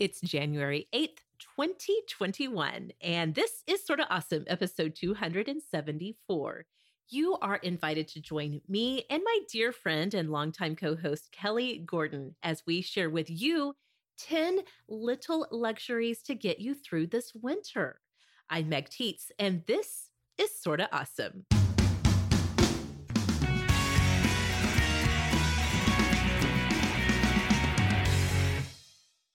It's 0.00 0.22
January 0.22 0.88
8th, 0.94 1.18
2021, 1.58 2.90
and 3.02 3.34
this 3.34 3.62
is 3.66 3.84
Sorta 3.84 4.06
Awesome, 4.08 4.44
episode 4.46 4.94
274. 4.96 6.64
You 7.10 7.36
are 7.42 7.56
invited 7.56 8.08
to 8.08 8.20
join 8.22 8.62
me 8.66 9.04
and 9.10 9.22
my 9.22 9.40
dear 9.52 9.72
friend 9.72 10.14
and 10.14 10.30
longtime 10.30 10.76
co 10.76 10.96
host, 10.96 11.30
Kelly 11.32 11.82
Gordon, 11.84 12.34
as 12.42 12.62
we 12.66 12.80
share 12.80 13.10
with 13.10 13.28
you 13.28 13.74
10 14.20 14.60
little 14.88 15.46
luxuries 15.50 16.22
to 16.22 16.34
get 16.34 16.60
you 16.60 16.74
through 16.74 17.08
this 17.08 17.34
winter. 17.34 18.00
I'm 18.48 18.70
Meg 18.70 18.88
Tietz, 18.88 19.30
and 19.38 19.64
this 19.66 20.08
is 20.38 20.58
Sorta 20.58 20.88
Awesome. 20.94 21.44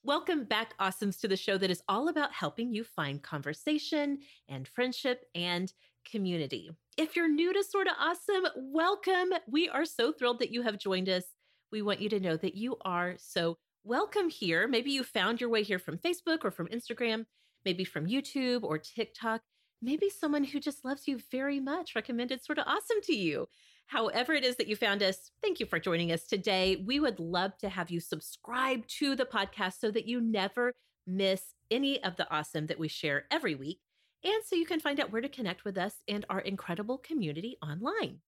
Welcome 0.06 0.44
back, 0.44 0.78
Awesomes, 0.78 1.20
to 1.22 1.28
the 1.28 1.36
show 1.36 1.58
that 1.58 1.72
is 1.72 1.82
all 1.90 2.10
about 2.10 2.32
helping 2.32 2.72
you 2.72 2.84
find 2.84 3.24
conversation 3.24 4.20
and 4.48 4.68
friendship 4.68 5.26
and 5.34 5.74
community. 6.08 6.70
If 6.96 7.16
you're 7.16 7.28
new 7.28 7.52
to 7.52 7.64
Sorta 7.64 7.90
Awesome, 8.00 8.46
welcome. 8.56 9.30
We 9.48 9.68
are 9.68 9.84
so 9.84 10.12
thrilled 10.12 10.38
that 10.42 10.52
you 10.52 10.62
have 10.62 10.78
joined 10.78 11.10
us. 11.10 11.24
We 11.72 11.82
want 11.82 12.02
you 12.02 12.10
to 12.10 12.20
know 12.20 12.38
that 12.38 12.54
you 12.54 12.78
are 12.86 13.16
so 13.18 13.58
welcome 13.84 14.30
here. 14.30 14.68
Maybe 14.68 14.92
you 14.92 15.04
found 15.04 15.42
your 15.42 15.50
way 15.50 15.64
here 15.64 15.80
from 15.80 15.98
Facebook 15.98 16.42
or 16.44 16.52
from 16.52 16.68
Instagram, 16.68 17.26
maybe 17.66 17.84
from 17.84 18.06
YouTube 18.06 18.62
or 18.62 18.78
TikTok. 18.78 19.42
Maybe 19.82 20.12
someone 20.12 20.44
who 20.44 20.60
just 20.60 20.86
loves 20.86 21.08
you 21.08 21.20
very 21.32 21.60
much 21.60 21.96
recommended 21.96 22.44
Sorta 22.44 22.64
Awesome 22.64 23.02
to 23.06 23.16
you. 23.16 23.48
However, 23.88 24.34
it 24.34 24.44
is 24.44 24.56
that 24.58 24.68
you 24.68 24.76
found 24.76 25.04
us, 25.04 25.32
thank 25.42 25.60
you 25.60 25.66
for 25.66 25.80
joining 25.80 26.12
us 26.12 26.24
today. 26.26 26.84
We 26.86 27.00
would 27.00 27.20
love 27.20 27.58
to 27.60 27.70
have 27.70 27.92
you 27.92 28.00
subscribe 28.00 28.88
to 29.00 29.16
the 29.16 29.26
podcast 29.26 29.80
so 29.80 29.92
that 29.92 30.08
you 30.08 30.20
never 30.20 30.74
miss 31.06 31.54
any 31.70 32.04
of 32.04 32.16
the 32.16 32.30
awesome 32.32 32.68
that 32.68 32.80
we 32.80 32.88
share 32.88 33.26
every 33.30 33.56
week. 33.56 33.80
And 34.24 34.44
so 34.44 34.56
you 34.56 34.66
can 34.66 34.80
find 34.80 35.00
out 35.00 35.12
where 35.12 35.22
to 35.22 35.30
connect 35.30 35.66
with 35.66 35.78
us 35.78 35.96
and 36.08 36.26
our 36.30 36.40
incredible 36.40 36.98
community 36.98 37.58
online. 37.62 38.20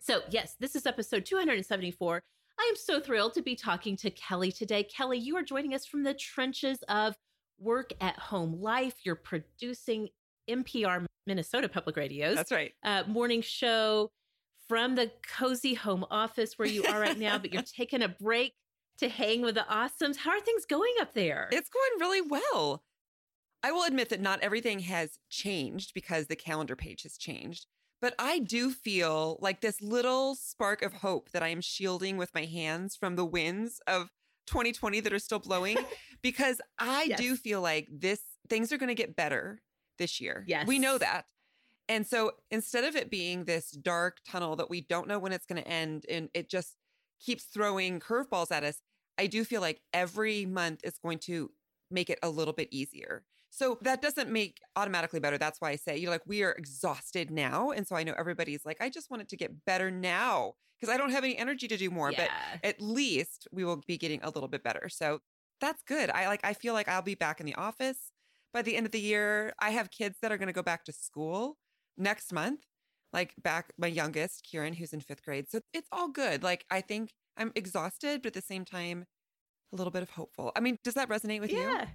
So, 0.00 0.22
yes, 0.30 0.56
this 0.58 0.74
is 0.74 0.86
episode 0.86 1.26
274. 1.26 2.22
I 2.58 2.66
am 2.70 2.76
so 2.76 2.98
thrilled 2.98 3.34
to 3.34 3.42
be 3.42 3.54
talking 3.54 3.96
to 3.96 4.10
Kelly 4.10 4.50
today. 4.50 4.84
Kelly, 4.84 5.18
you 5.18 5.36
are 5.36 5.42
joining 5.42 5.74
us 5.74 5.84
from 5.84 6.02
the 6.02 6.14
trenches 6.14 6.78
of 6.88 7.14
work 7.58 7.92
at 8.00 8.18
home 8.18 8.60
life. 8.60 8.94
You're 9.04 9.16
producing 9.16 10.08
NPR 10.48 11.04
Minnesota 11.26 11.68
Public 11.68 11.96
Radio's 11.96 12.36
That's 12.36 12.52
right. 12.52 12.72
uh, 12.82 13.02
morning 13.06 13.42
show 13.42 14.10
from 14.68 14.94
the 14.94 15.10
cozy 15.36 15.74
home 15.74 16.04
office 16.10 16.58
where 16.58 16.68
you 16.68 16.84
are 16.84 17.00
right 17.00 17.18
now, 17.18 17.38
but 17.38 17.52
you're 17.52 17.62
taking 17.76 18.02
a 18.02 18.08
break 18.08 18.54
to 18.98 19.08
hang 19.08 19.42
with 19.42 19.54
the 19.54 19.66
awesomes. 19.70 20.16
How 20.16 20.30
are 20.32 20.40
things 20.40 20.64
going 20.66 20.92
up 21.00 21.14
there? 21.14 21.48
It's 21.52 21.70
going 21.70 22.00
really 22.00 22.20
well. 22.20 22.82
I 23.62 23.72
will 23.72 23.84
admit 23.84 24.08
that 24.10 24.20
not 24.20 24.40
everything 24.40 24.80
has 24.80 25.18
changed 25.30 25.92
because 25.94 26.26
the 26.26 26.36
calendar 26.36 26.76
page 26.76 27.02
has 27.02 27.16
changed, 27.16 27.66
but 28.00 28.14
I 28.18 28.38
do 28.38 28.70
feel 28.70 29.38
like 29.40 29.60
this 29.60 29.80
little 29.80 30.34
spark 30.36 30.82
of 30.82 30.92
hope 30.94 31.30
that 31.32 31.42
I 31.42 31.48
am 31.48 31.60
shielding 31.60 32.16
with 32.16 32.32
my 32.34 32.44
hands 32.44 32.94
from 32.94 33.16
the 33.16 33.24
winds 33.24 33.80
of 33.86 34.10
2020 34.46 35.00
that 35.00 35.12
are 35.12 35.18
still 35.18 35.40
blowing 35.40 35.76
because 36.22 36.60
I 36.78 37.04
Yes. 37.04 37.18
do 37.18 37.36
feel 37.36 37.60
like 37.60 37.88
this 37.90 38.20
things 38.48 38.72
are 38.72 38.78
going 38.78 38.88
to 38.88 38.94
get 38.94 39.16
better 39.16 39.60
this 39.98 40.20
year. 40.20 40.44
Yes. 40.46 40.66
We 40.66 40.78
know 40.78 40.96
that. 40.98 41.26
And 41.88 42.06
so 42.06 42.32
instead 42.50 42.84
of 42.84 42.96
it 42.96 43.10
being 43.10 43.44
this 43.44 43.70
dark 43.70 44.18
tunnel 44.28 44.56
that 44.56 44.68
we 44.68 44.82
don't 44.82 45.08
know 45.08 45.18
when 45.18 45.32
it's 45.32 45.46
going 45.46 45.62
to 45.62 45.68
end 45.68 46.04
and 46.08 46.28
it 46.34 46.50
just 46.50 46.76
keeps 47.20 47.44
throwing 47.44 47.98
curveballs 47.98 48.52
at 48.52 48.62
us, 48.64 48.82
I 49.18 49.26
do 49.26 49.42
feel 49.44 49.60
like 49.60 49.80
every 49.92 50.44
month 50.46 50.80
is 50.84 50.98
going 51.02 51.18
to 51.20 51.50
make 51.90 52.10
it 52.10 52.18
a 52.22 52.28
little 52.28 52.52
bit 52.52 52.68
easier. 52.70 53.24
So 53.50 53.78
that 53.80 54.02
doesn't 54.02 54.30
make 54.30 54.58
automatically 54.76 55.20
better. 55.20 55.38
That's 55.38 55.60
why 55.60 55.70
I 55.70 55.76
say, 55.76 55.96
you're 55.96 56.10
like, 56.10 56.26
we 56.26 56.42
are 56.42 56.52
exhausted 56.52 57.30
now. 57.30 57.70
And 57.70 57.88
so 57.88 57.96
I 57.96 58.04
know 58.04 58.14
everybody's 58.18 58.66
like, 58.66 58.76
I 58.80 58.90
just 58.90 59.10
want 59.10 59.22
it 59.22 59.28
to 59.30 59.36
get 59.36 59.64
better 59.64 59.90
now 59.90 60.52
because 60.78 60.94
I 60.94 60.98
don't 60.98 61.10
have 61.10 61.24
any 61.24 61.36
energy 61.36 61.66
to 61.66 61.76
do 61.78 61.90
more. 61.90 62.12
But 62.12 62.28
at 62.62 62.80
least 62.80 63.48
we 63.50 63.64
will 63.64 63.82
be 63.86 63.96
getting 63.96 64.20
a 64.22 64.28
little 64.30 64.48
bit 64.48 64.62
better. 64.62 64.88
So 64.90 65.20
that's 65.60 65.82
good. 65.82 66.10
I 66.10 66.28
like, 66.28 66.40
I 66.44 66.52
feel 66.52 66.74
like 66.74 66.88
I'll 66.88 67.02
be 67.02 67.14
back 67.14 67.40
in 67.40 67.46
the 67.46 67.54
office 67.54 68.12
by 68.52 68.60
the 68.62 68.76
end 68.76 68.84
of 68.84 68.92
the 68.92 69.00
year. 69.00 69.54
I 69.58 69.70
have 69.70 69.90
kids 69.90 70.18
that 70.20 70.30
are 70.30 70.36
going 70.36 70.48
to 70.48 70.52
go 70.52 70.62
back 70.62 70.84
to 70.84 70.92
school 70.92 71.56
next 71.98 72.32
month, 72.32 72.60
like 73.12 73.34
back 73.42 73.72
my 73.76 73.86
youngest, 73.86 74.44
Kieran, 74.44 74.74
who's 74.74 74.92
in 74.92 75.00
fifth 75.00 75.24
grade. 75.24 75.50
So 75.50 75.60
it's 75.72 75.88
all 75.92 76.08
good. 76.08 76.42
Like, 76.42 76.64
I 76.70 76.80
think 76.80 77.10
I'm 77.36 77.52
exhausted, 77.54 78.22
but 78.22 78.28
at 78.28 78.34
the 78.34 78.42
same 78.42 78.64
time, 78.64 79.04
a 79.72 79.76
little 79.76 79.90
bit 79.90 80.02
of 80.02 80.10
hopeful. 80.10 80.52
I 80.56 80.60
mean, 80.60 80.78
does 80.82 80.94
that 80.94 81.08
resonate 81.08 81.40
with 81.40 81.52
you? 81.52 81.60
yeah. 81.60 81.86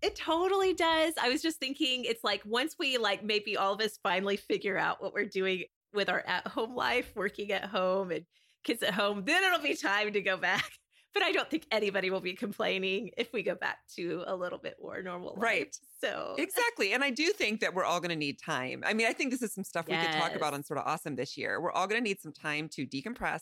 It 0.00 0.14
totally 0.14 0.74
does. 0.74 1.14
I 1.20 1.28
was 1.28 1.42
just 1.42 1.58
thinking 1.58 2.04
it's 2.04 2.22
like 2.22 2.42
once 2.44 2.76
we 2.78 2.98
like 2.98 3.24
maybe 3.24 3.56
all 3.56 3.74
of 3.74 3.80
us 3.80 3.98
finally 4.00 4.36
figure 4.36 4.78
out 4.78 5.02
what 5.02 5.12
we're 5.12 5.24
doing 5.24 5.64
with 5.92 6.08
our 6.08 6.20
at 6.26 6.46
home 6.46 6.76
life, 6.76 7.10
working 7.16 7.50
at 7.50 7.64
home 7.64 8.12
and 8.12 8.24
kids 8.62 8.82
at 8.84 8.94
home, 8.94 9.24
then 9.24 9.42
it'll 9.42 9.58
be 9.58 9.74
time 9.74 10.12
to 10.12 10.20
go 10.20 10.36
back. 10.36 10.70
But 11.18 11.26
I 11.26 11.32
don't 11.32 11.50
think 11.50 11.66
anybody 11.72 12.10
will 12.10 12.20
be 12.20 12.34
complaining 12.34 13.10
if 13.16 13.32
we 13.32 13.42
go 13.42 13.56
back 13.56 13.78
to 13.96 14.22
a 14.28 14.36
little 14.36 14.58
bit 14.58 14.76
more 14.80 15.02
normal 15.02 15.30
life. 15.30 15.42
Right. 15.42 15.76
So 16.00 16.36
Exactly. 16.38 16.92
And 16.92 17.02
I 17.02 17.10
do 17.10 17.32
think 17.32 17.58
that 17.58 17.74
we're 17.74 17.84
all 17.84 17.98
going 17.98 18.10
to 18.10 18.16
need 18.16 18.38
time. 18.40 18.84
I 18.86 18.94
mean, 18.94 19.08
I 19.08 19.12
think 19.12 19.32
this 19.32 19.42
is 19.42 19.52
some 19.52 19.64
stuff 19.64 19.88
we 19.88 19.96
could 19.96 20.12
talk 20.12 20.36
about 20.36 20.54
on 20.54 20.62
Sorta 20.62 20.84
Awesome 20.84 21.16
this 21.16 21.36
year. 21.36 21.60
We're 21.60 21.72
all 21.72 21.88
going 21.88 22.00
to 22.00 22.08
need 22.08 22.20
some 22.20 22.32
time 22.32 22.68
to 22.74 22.86
decompress 22.86 23.40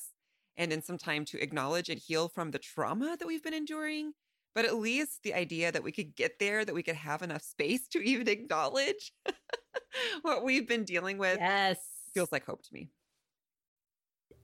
and 0.57 0.73
then 0.73 0.83
some 0.83 0.97
time 0.97 1.27
to 1.27 1.43
acknowledge 1.43 1.91
and 1.91 2.01
heal 2.01 2.29
from 2.29 2.51
the 2.51 2.59
trauma 2.59 3.15
that 3.19 3.29
we've 3.29 3.43
been 3.43 3.53
enduring. 3.53 4.13
But 4.55 4.65
at 4.65 4.77
least 4.77 5.23
the 5.23 5.35
idea 5.35 5.71
that 5.71 5.83
we 5.83 5.93
could 5.93 6.17
get 6.17 6.39
there, 6.39 6.65
that 6.65 6.75
we 6.75 6.83
could 6.83 6.97
have 6.97 7.21
enough 7.21 7.43
space 7.43 7.89
to 7.89 7.99
even 7.99 8.27
acknowledge 8.27 9.13
what 10.23 10.45
we've 10.45 10.67
been 10.67 10.85
dealing 10.85 11.19
with 11.19 11.37
yes. 11.39 11.77
feels 12.15 12.33
like 12.33 12.47
hope 12.47 12.63
to 12.63 12.73
me. 12.73 12.89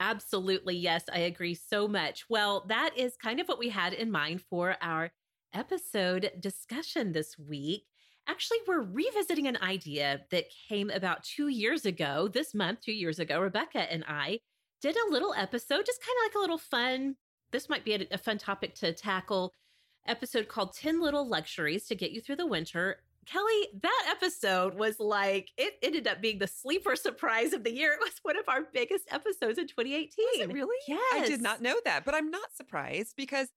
Absolutely. 0.01 0.77
Yes, 0.77 1.05
I 1.13 1.21
agree 1.21 1.55
so 1.55 1.87
much. 1.87 2.25
Well, 2.29 2.65
that 2.69 2.91
is 2.97 3.17
kind 3.17 3.41
of 3.41 3.47
what 3.49 3.59
we 3.59 3.69
had 3.69 3.93
in 3.93 4.11
mind 4.11 4.43
for 4.43 4.77
our 4.83 5.13
episode 5.55 6.31
discussion 6.41 7.13
this 7.13 7.39
week. 7.39 7.85
Actually, 8.29 8.59
we're 8.67 8.83
revisiting 8.83 9.47
an 9.49 9.59
idea 9.63 10.21
that 10.31 10.45
came 10.69 10.91
about 10.91 11.25
two 11.25 11.49
years 11.49 11.85
ago, 11.85 12.29
this 12.29 12.55
month, 12.55 12.81
two 12.81 12.93
years 12.93 13.19
ago. 13.19 13.41
Rebecca 13.41 13.91
and 13.93 14.05
I 14.07 14.41
did 14.81 14.97
a 14.97 15.13
little 15.13 15.35
episode, 15.37 15.87
just 15.87 16.03
kind 16.03 16.17
of 16.19 16.29
like 16.31 16.35
a 16.37 16.41
little 16.41 16.59
fun. 16.59 17.17
This 17.51 17.69
might 17.69 17.85
be 17.85 17.95
a, 17.95 18.07
a 18.13 18.19
fun 18.19 18.39
topic 18.39 18.75
to 18.77 18.93
tackle. 18.93 19.53
Episode 20.07 20.49
called 20.49 20.75
10 20.75 21.01
Little 21.01 21.29
Luxuries 21.29 21.87
to 21.87 21.95
Get 21.95 22.11
You 22.11 22.21
Through 22.21 22.37
the 22.37 22.47
Winter. 22.47 23.03
Kelly, 23.27 23.69
that 23.83 24.15
episode 24.17 24.75
was 24.75 24.99
like, 24.99 25.51
it 25.57 25.75
ended 25.83 26.07
up 26.09 26.21
being 26.21 26.39
the 26.39 26.47
sleeper 26.49 26.97
surprise 26.97 27.53
of 27.53 27.63
the 27.65 27.73
year. 27.73 27.93
It 27.93 28.01
was 28.01 28.13
one 28.23 28.37
of 28.37 28.45
our 28.49 28.63
biggest 28.73 29.05
episodes 29.11 29.59
in 29.59 29.69
2018. 29.69 30.11
Was 30.39 30.41
it 30.41 30.53
really? 30.53 30.77
Yes. 30.89 31.01
I 31.15 31.27
did 31.27 31.41
not 31.41 31.63
know 31.63 31.77
that, 31.85 32.05
but 32.05 32.15
I'm 32.15 32.31
not 32.31 32.53
surprised 32.57 33.15
because 33.17 33.49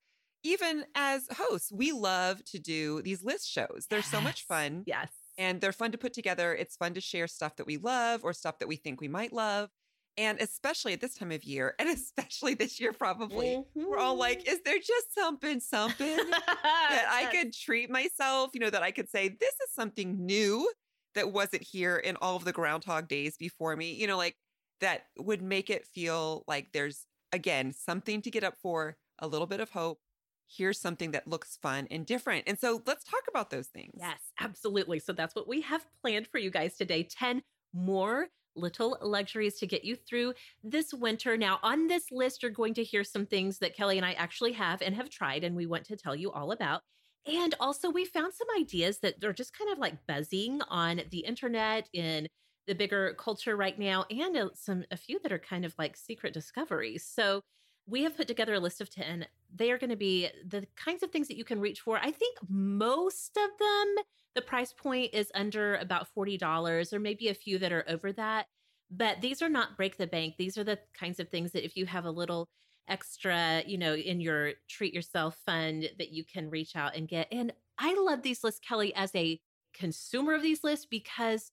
even 0.44 0.86
as 0.94 1.28
hosts, 1.36 1.72
we 1.72 1.92
love 1.92 2.44
to 2.46 2.60
do 2.60 3.02
these 3.02 3.24
list 3.24 3.50
shows. 3.50 3.88
They're 3.90 4.04
so 4.04 4.22
much 4.22 4.46
fun. 4.46 4.84
Yes. 4.86 5.10
and 5.38 5.60
they're 5.60 5.72
fun 5.74 5.92
to 5.92 5.98
put 5.98 6.14
together. 6.14 6.54
It's 6.54 6.76
fun 6.78 6.94
to 6.94 7.02
share 7.02 7.28
stuff 7.28 7.56
that 7.58 7.66
we 7.68 7.78
love 7.78 8.24
or 8.24 8.34
stuff 8.34 8.60
that 8.60 8.68
we 8.68 8.76
think 8.76 9.02
we 9.02 9.08
might 9.08 9.34
love. 9.34 9.70
And 10.18 10.40
especially 10.40 10.94
at 10.94 11.02
this 11.02 11.16
time 11.16 11.32
of 11.32 11.44
year, 11.44 11.76
and 11.78 11.90
especially 11.98 12.54
this 12.54 12.80
year, 12.80 12.94
probably, 12.94 13.48
mm-hmm. 13.48 13.86
we're 13.86 13.98
all 13.98 14.16
like, 14.16 14.48
is 14.48 14.62
there 14.64 14.78
just 14.78 15.14
something, 15.14 15.60
something 15.60 16.18
that 16.18 17.06
I 17.12 17.30
could 17.32 17.54
treat 17.54 17.90
myself? 17.90 18.52
You 18.54 18.62
know, 18.62 18.70
that 18.70 18.84
I 18.84 18.92
could 18.92 19.10
say, 19.10 19.28
this 19.28 19.54
is 19.54 19.74
something 19.74 20.26
new 20.26 20.70
that 21.16 21.32
wasn't 21.32 21.64
here 21.64 21.98
in 21.98 22.18
all 22.22 22.36
of 22.36 22.46
the 22.46 22.52
Groundhog 22.52 23.08
days 23.08 23.38
before 23.38 23.76
me, 23.76 23.94
you 23.94 24.06
know, 24.06 24.18
like 24.18 24.36
that 24.82 25.06
would 25.18 25.42
make 25.42 25.70
it 25.70 25.88
feel 25.88 26.44
like 26.48 26.68
there's, 26.74 27.06
again, 27.32 27.74
something 27.74 28.22
to 28.22 28.32
get 28.32 28.44
up 28.44 28.56
for, 28.62 28.98
a 29.20 29.28
little 29.28 29.48
bit 29.48 29.62
of 29.62 29.70
hope. 29.70 30.00
Here's 30.48 30.80
something 30.80 31.12
that 31.12 31.28
looks 31.28 31.58
fun 31.62 31.88
and 31.90 32.06
different. 32.06 32.44
And 32.48 32.60
so 32.60 32.82
let's 32.86 33.04
talk 33.04 33.24
about 33.30 33.50
those 33.50 33.68
things. 33.68 33.94
Yes, 33.98 34.20
absolutely. 34.40 35.00
So 35.00 35.12
that's 35.14 35.34
what 35.34 35.48
we 35.48 35.62
have 35.62 35.86
planned 36.02 36.28
for 36.28 36.38
you 36.38 36.52
guys 36.52 36.76
today 36.76 37.04
10 37.04 37.42
more 37.74 38.28
little 38.56 38.98
luxuries 39.02 39.60
to 39.60 39.68
get 39.68 39.84
you 39.84 39.96
through 39.96 40.34
this 40.63 40.94
winter. 40.94 41.38
Now, 41.38 41.60
on 41.63 41.88
this 41.88 42.12
list, 42.12 42.42
you're 42.42 42.52
going 42.52 42.74
to 42.75 42.84
hear 42.84 43.04
some 43.04 43.25
things 43.25 43.60
that 43.60 43.75
Kelly 43.75 43.98
and 43.98 44.06
I 44.06 44.13
actually 44.13 44.54
have 44.54 44.81
and 44.81 44.96
have 44.96 45.10
tried, 45.10 45.44
and 45.44 45.56
we 45.56 45.66
want 45.66 45.86
to 45.86 45.96
tell 45.96 46.16
you 46.16 46.31
all 46.31 46.52
about. 46.52 46.81
And 47.25 47.56
also, 47.60 47.90
we 47.90 48.06
found 48.06 48.34
some 48.34 48.48
ideas 48.60 49.00
that 49.00 49.24
are 49.24 49.34
just 49.34 49.57
kind 49.57 49.72
of 49.72 49.80
like 49.80 50.06
buzzing 50.07 50.62
on 50.69 51.02
the 51.10 51.19
internet 51.19 51.90
in 51.94 52.28
the 52.68 52.75
bigger 52.75 53.16
culture 53.18 53.56
right 53.56 53.78
now, 53.78 54.06
and 54.10 54.38
uh, 54.38 54.50
some 54.54 54.84
a 54.92 54.98
few 54.98 55.19
that 55.24 55.31
are 55.31 55.40
kind 55.40 55.66
of 55.66 55.74
like 55.78 55.98
secret 55.98 56.34
discoveries. 56.34 57.06
So, 57.06 57.42
we 57.88 58.04
have 58.04 58.18
put 58.18 58.28
together 58.28 58.56
a 58.56 58.60
list 58.60 58.82
of 58.82 58.90
10. 58.90 59.28
They 59.54 59.72
are 59.72 59.78
going 59.78 59.92
to 59.92 59.96
be 59.96 60.30
the 60.48 60.66
kinds 60.76 61.04
of 61.04 61.12
things 61.12 61.28
that 61.28 61.38
you 61.38 61.44
can 61.44 61.60
reach 61.60 61.82
for. 61.82 61.98
I 61.98 62.12
think 62.12 62.38
most 62.50 63.38
of 63.38 63.50
them, 63.60 63.96
the 64.34 64.42
price 64.42 64.74
point 64.74 65.14
is 65.14 65.32
under 65.36 65.76
about 65.76 66.08
$40, 66.16 66.94
or 66.94 67.00
maybe 67.00 67.30
a 67.30 67.34
few 67.34 67.58
that 67.60 67.72
are 67.72 67.86
over 67.88 68.12
that. 68.14 68.48
But 68.92 69.22
these 69.22 69.42
are 69.42 69.50
not 69.50 69.78
break 69.78 69.98
the 69.98 70.08
bank. 70.08 70.36
These 70.38 70.58
are 70.58 70.64
the 70.64 70.80
kinds 71.00 71.20
of 71.20 71.30
things 71.30 71.52
that 71.52 71.66
if 71.66 71.76
you 71.76 71.86
have 71.86 72.06
a 72.06 72.12
little 72.12 72.50
extra, 72.88 73.64
you 73.66 73.78
know, 73.78 73.96
in 73.96 74.20
your 74.20 74.54
treat 74.70 74.94
yourself 74.94 75.38
fund 75.46 75.90
that 75.98 76.12
you 76.12 76.24
can 76.24 76.50
reach 76.50 76.76
out 76.76 76.96
and 76.96 77.08
get. 77.08 77.28
And 77.32 77.54
I 77.78 77.96
love 77.96 78.22
these 78.22 78.44
lists, 78.44 78.62
Kelly, 78.68 78.94
as 78.96 79.12
a 79.16 79.40
consumer 79.74 80.34
of 80.34 80.42
these 80.42 80.64
lists 80.64 80.86
because, 80.90 81.52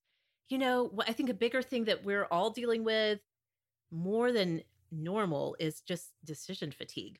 you 0.49 0.58
know, 0.58 0.93
I 1.06 1.12
think 1.12 1.31
a 1.31 1.34
bigger 1.34 1.62
thing 1.62 1.84
that 1.84 2.05
we're 2.05 2.26
all 2.26 2.50
dealing 2.50 2.84
with 2.84 3.20
more 3.90 4.32
than 4.32 4.62
normal 4.93 5.56
is 5.59 5.81
just 5.81 6.11
decision 6.25 6.71
fatigue. 6.71 7.19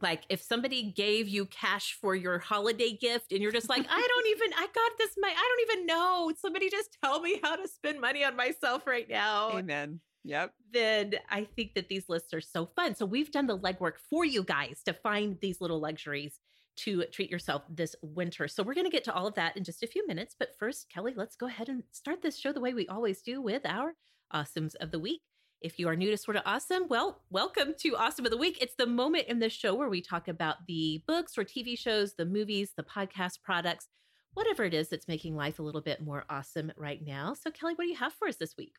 Like 0.00 0.22
if 0.28 0.40
somebody 0.42 0.92
gave 0.92 1.28
you 1.28 1.46
cash 1.46 1.96
for 2.00 2.14
your 2.14 2.38
holiday 2.38 2.92
gift 2.92 3.32
and 3.32 3.42
you're 3.42 3.52
just 3.52 3.68
like, 3.68 3.84
I 3.88 4.06
don't 4.08 4.26
even, 4.28 4.52
I 4.54 4.66
got 4.72 4.92
this, 4.98 5.10
my, 5.18 5.28
I 5.28 5.32
don't 5.32 5.70
even 5.70 5.86
know. 5.86 6.32
Somebody 6.38 6.70
just 6.70 6.96
tell 7.02 7.20
me 7.20 7.40
how 7.42 7.56
to 7.56 7.66
spend 7.66 8.00
money 8.00 8.24
on 8.24 8.36
myself 8.36 8.86
right 8.86 9.08
now. 9.08 9.50
Amen. 9.56 10.00
Yep. 10.24 10.52
Then 10.72 11.14
I 11.30 11.48
think 11.56 11.74
that 11.74 11.88
these 11.88 12.08
lists 12.08 12.34
are 12.34 12.40
so 12.40 12.66
fun. 12.76 12.94
So 12.94 13.06
we've 13.06 13.30
done 13.30 13.46
the 13.46 13.58
legwork 13.58 13.94
for 14.10 14.24
you 14.24 14.44
guys 14.44 14.82
to 14.84 14.92
find 14.92 15.38
these 15.40 15.60
little 15.60 15.80
luxuries 15.80 16.38
to 16.76 17.04
treat 17.06 17.30
yourself 17.30 17.62
this 17.68 17.96
winter. 18.02 18.46
So 18.46 18.62
we're 18.62 18.74
going 18.74 18.86
to 18.86 18.92
get 18.92 19.04
to 19.04 19.14
all 19.14 19.26
of 19.26 19.34
that 19.34 19.56
in 19.56 19.64
just 19.64 19.82
a 19.82 19.88
few 19.88 20.06
minutes. 20.06 20.36
But 20.38 20.54
first, 20.58 20.88
Kelly, 20.88 21.12
let's 21.16 21.34
go 21.34 21.46
ahead 21.46 21.68
and 21.68 21.82
start 21.90 22.22
this 22.22 22.38
show 22.38 22.52
the 22.52 22.60
way 22.60 22.72
we 22.72 22.86
always 22.86 23.20
do 23.20 23.42
with 23.42 23.66
our 23.66 23.94
awesomes 24.32 24.76
of 24.76 24.92
the 24.92 25.00
week. 25.00 25.22
If 25.60 25.76
you 25.80 25.88
are 25.88 25.96
new 25.96 26.10
to 26.12 26.16
Sorta 26.16 26.40
Awesome, 26.46 26.86
well, 26.88 27.22
welcome 27.30 27.74
to 27.80 27.96
Awesome 27.96 28.24
of 28.24 28.30
the 28.30 28.36
Week. 28.36 28.58
It's 28.60 28.76
the 28.76 28.86
moment 28.86 29.26
in 29.26 29.40
the 29.40 29.50
show 29.50 29.74
where 29.74 29.88
we 29.88 30.00
talk 30.00 30.28
about 30.28 30.58
the 30.68 31.02
books 31.08 31.36
or 31.36 31.42
TV 31.42 31.76
shows, 31.76 32.14
the 32.14 32.24
movies, 32.24 32.74
the 32.76 32.84
podcast 32.84 33.42
products, 33.42 33.88
whatever 34.34 34.62
it 34.62 34.72
is 34.72 34.88
that's 34.88 35.08
making 35.08 35.34
life 35.34 35.58
a 35.58 35.62
little 35.64 35.80
bit 35.80 36.00
more 36.00 36.24
awesome 36.30 36.70
right 36.76 37.04
now. 37.04 37.34
So, 37.34 37.50
Kelly, 37.50 37.74
what 37.74 37.86
do 37.86 37.90
you 37.90 37.96
have 37.96 38.12
for 38.12 38.28
us 38.28 38.36
this 38.36 38.56
week? 38.56 38.76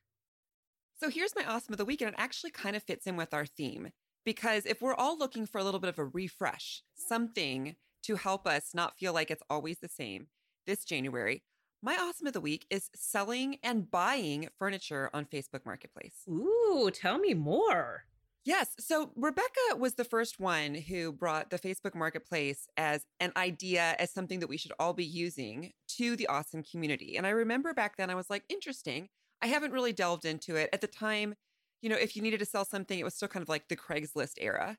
So, 1.02 1.10
here's 1.10 1.36
my 1.36 1.44
Awesome 1.44 1.74
of 1.74 1.80
the 1.80 1.84
Week, 1.84 2.00
and 2.00 2.12
it 2.12 2.16
actually 2.18 2.52
kind 2.52 2.78
of 2.78 2.84
fits 2.84 3.06
in 3.06 3.18
with 3.18 3.34
our 3.34 3.46
theme 3.46 3.90
because 4.24 4.66
if 4.66 4.82
we're 4.82 4.96
all 4.96 5.18
looking 5.18 5.46
for 5.46 5.60
a 5.60 5.66
little 5.66 5.82
bit 5.82 5.90
of 5.90 6.00
a 6.00 6.06
refresh, 6.06 6.84
something 6.96 7.76
to 8.04 8.16
help 8.16 8.48
us 8.48 8.70
not 8.74 8.98
feel 8.98 9.12
like 9.12 9.30
it's 9.30 9.44
always 9.50 9.80
the 9.80 9.90
same 9.90 10.28
this 10.66 10.86
January, 10.86 11.44
my 11.82 11.96
awesome 11.96 12.28
of 12.28 12.34
the 12.34 12.42
week 12.42 12.66
is 12.70 12.90
selling 12.96 13.58
and 13.64 13.90
buying 13.90 14.50
furniture 14.58 15.10
on 15.14 15.26
Facebook 15.26 15.66
Marketplace. 15.66 16.24
Ooh, 16.30 16.90
tell 16.94 17.18
me 17.18 17.34
more. 17.34 18.06
Yes. 18.46 18.70
So 18.80 19.12
Rebecca 19.16 19.76
was 19.78 19.96
the 19.96 20.04
first 20.04 20.40
one 20.40 20.74
who 20.74 21.12
brought 21.12 21.50
the 21.50 21.60
Facebook 21.60 21.94
Marketplace 21.94 22.68
as 22.78 23.06
an 23.20 23.32
idea, 23.36 23.96
as 24.00 24.12
something 24.12 24.40
that 24.40 24.50
we 24.50 24.58
should 24.58 24.72
all 24.80 24.94
be 24.94 25.06
using 25.06 25.72
to 25.98 26.16
the 26.16 26.28
awesome 26.28 26.64
community. 26.64 27.18
And 27.18 27.28
I 27.28 27.32
remember 27.32 27.74
back 27.74 27.98
then 27.98 28.10
I 28.10 28.16
was 28.16 28.30
like, 28.30 28.44
interesting. 28.50 29.10
I 29.42 29.48
haven't 29.48 29.74
really 29.74 29.94
delved 29.94 30.26
into 30.26 30.56
it. 30.56 30.70
At 30.74 30.82
the 30.82 30.88
time, 30.88 31.36
you 31.82 31.90
know, 31.90 31.96
if 31.96 32.16
you 32.16 32.22
needed 32.22 32.40
to 32.40 32.46
sell 32.46 32.66
something, 32.66 32.98
it 32.98 33.04
was 33.04 33.14
still 33.14 33.28
kind 33.28 33.44
of 33.44 33.50
like 33.50 33.68
the 33.68 33.78
Craigslist 33.78 34.34
era. 34.40 34.78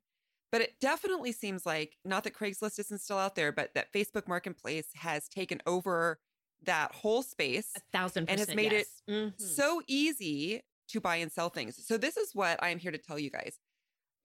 But 0.53 0.63
it 0.63 0.75
definitely 0.81 1.33
seems 1.33 1.65
like, 1.65 1.97
not 2.05 2.25
that 2.25 2.35
Craigslist 2.35 2.79
isn't 2.79 3.01
still 3.01 3.19
out 3.19 3.37
there, 3.37 3.53
but 3.53 3.71
that 3.75 3.93
Facebook 3.93 4.27
Marketplace 4.27 4.89
has 4.97 5.29
taken 5.29 5.63
over 5.65 6.19
that 6.65 6.95
whole 6.95 7.23
space 7.23 7.69
a 7.77 7.81
thousand 7.93 8.27
percent. 8.27 8.41
and 8.41 8.49
has 8.49 8.57
made 8.57 8.73
yes. 8.73 9.03
it 9.07 9.11
mm-hmm. 9.11 9.43
so 9.43 9.83
easy 9.87 10.63
to 10.89 11.01
buy 11.01 11.17
and 11.17 11.31
sell 11.31 11.49
things. 11.49 11.79
So 11.87 11.97
this 11.97 12.17
is 12.17 12.35
what 12.35 12.63
I 12.63 12.71
am 12.71 12.79
here 12.79 12.93
to 12.93 12.99
tell 12.99 13.19
you 13.19 13.31
guys. 13.31 13.59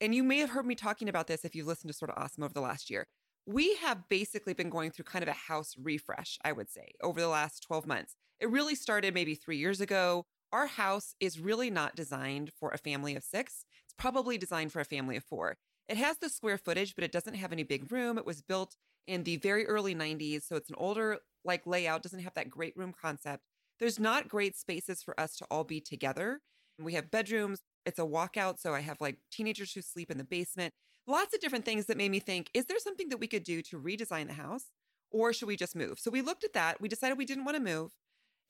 And 0.02 0.14
you 0.14 0.24
may 0.24 0.40
have 0.40 0.50
heard 0.50 0.66
me 0.66 0.76
talking 0.76 1.08
about 1.08 1.28
this 1.28 1.46
if 1.46 1.56
you've 1.56 1.68
listened 1.68 1.92
to 1.92 1.98
Sorta 1.98 2.20
Awesome 2.20 2.44
over 2.44 2.54
the 2.54 2.62
last 2.62 2.90
year. 2.90 3.08
We 3.46 3.76
have 3.76 4.10
basically 4.10 4.54
been 4.54 4.70
going 4.70 4.92
through 4.92 5.06
kind 5.06 5.24
of 5.24 5.30
a 5.30 5.34
house 5.34 5.76
refresh, 5.82 6.38
I 6.44 6.52
would 6.52 6.70
say, 6.70 6.90
over 7.02 7.22
the 7.22 7.28
last 7.28 7.64
12 7.64 7.86
months. 7.86 8.16
It 8.40 8.50
really 8.50 8.76
started 8.76 9.14
maybe 9.14 9.36
three 9.36 9.58
years 9.58 9.80
ago. 9.80 10.26
Our 10.52 10.68
house 10.68 11.16
is 11.20 11.40
really 11.40 11.70
not 11.70 11.96
designed 11.96 12.52
for 12.60 12.72
a 12.72 12.78
family 12.78 13.16
of 13.16 13.24
six. 13.24 13.66
It's 13.86 13.94
probably 13.98 14.38
designed 14.38 14.72
for 14.72 14.80
a 14.80 14.86
family 14.86 15.16
of 15.16 15.24
four. 15.24 15.58
It 15.88 15.98
has 15.98 16.18
the 16.18 16.30
square 16.30 16.58
footage, 16.58 16.96
but 16.96 17.04
it 17.04 17.12
doesn't 17.12 17.36
have 17.36 17.52
any 17.52 17.64
big 17.64 17.92
room. 17.92 18.18
It 18.18 18.26
was 18.26 18.42
built 18.42 18.76
in 19.08 19.24
the 19.24 19.38
very 19.38 19.66
early 19.68 19.96
90s. 19.96 20.44
So 20.44 20.56
it's 20.56 20.70
an 20.70 20.76
older 20.78 21.20
like 21.44 21.66
layout, 21.66 22.04
doesn't 22.04 22.20
have 22.20 22.34
that 22.36 22.50
great 22.50 22.76
room 22.76 22.94
concept. 23.00 23.44
There's 23.80 24.00
not 24.00 24.28
great 24.28 24.58
spaces 24.58 25.04
for 25.04 25.20
us 25.20 25.36
to 25.38 25.46
all 25.52 25.64
be 25.64 25.80
together. 25.80 26.40
We 26.80 26.94
have 26.94 27.12
bedrooms. 27.12 27.62
It's 27.86 28.00
a 28.00 28.04
walkout. 28.04 28.60
So 28.60 28.74
I 28.74 28.82
have 28.82 29.00
like 29.00 29.20
teenagers 29.32 29.74
who 29.74 29.82
sleep 29.82 30.10
in 30.10 30.18
the 30.18 30.24
basement. 30.24 30.74
Lots 31.08 31.36
of 31.36 31.42
different 31.42 31.66
things 31.66 31.86
that 31.86 31.98
made 31.98 32.10
me 32.10 32.20
think, 32.20 32.50
is 32.54 32.66
there 32.66 32.80
something 32.80 33.10
that 33.10 33.20
we 33.20 33.28
could 33.28 33.44
do 33.44 33.62
to 33.64 33.80
redesign 33.80 34.28
the 34.28 34.34
house? 34.34 34.66
Or 35.12 35.32
should 35.34 35.48
we 35.48 35.56
just 35.56 35.76
move? 35.76 36.00
So 36.00 36.10
we 36.10 36.22
looked 36.22 36.44
at 36.44 36.54
that. 36.54 36.82
We 36.82 36.90
decided 36.90 37.18
we 37.18 37.26
didn't 37.26 37.46
want 37.46 37.58
to 37.58 37.64
move. 37.64 37.92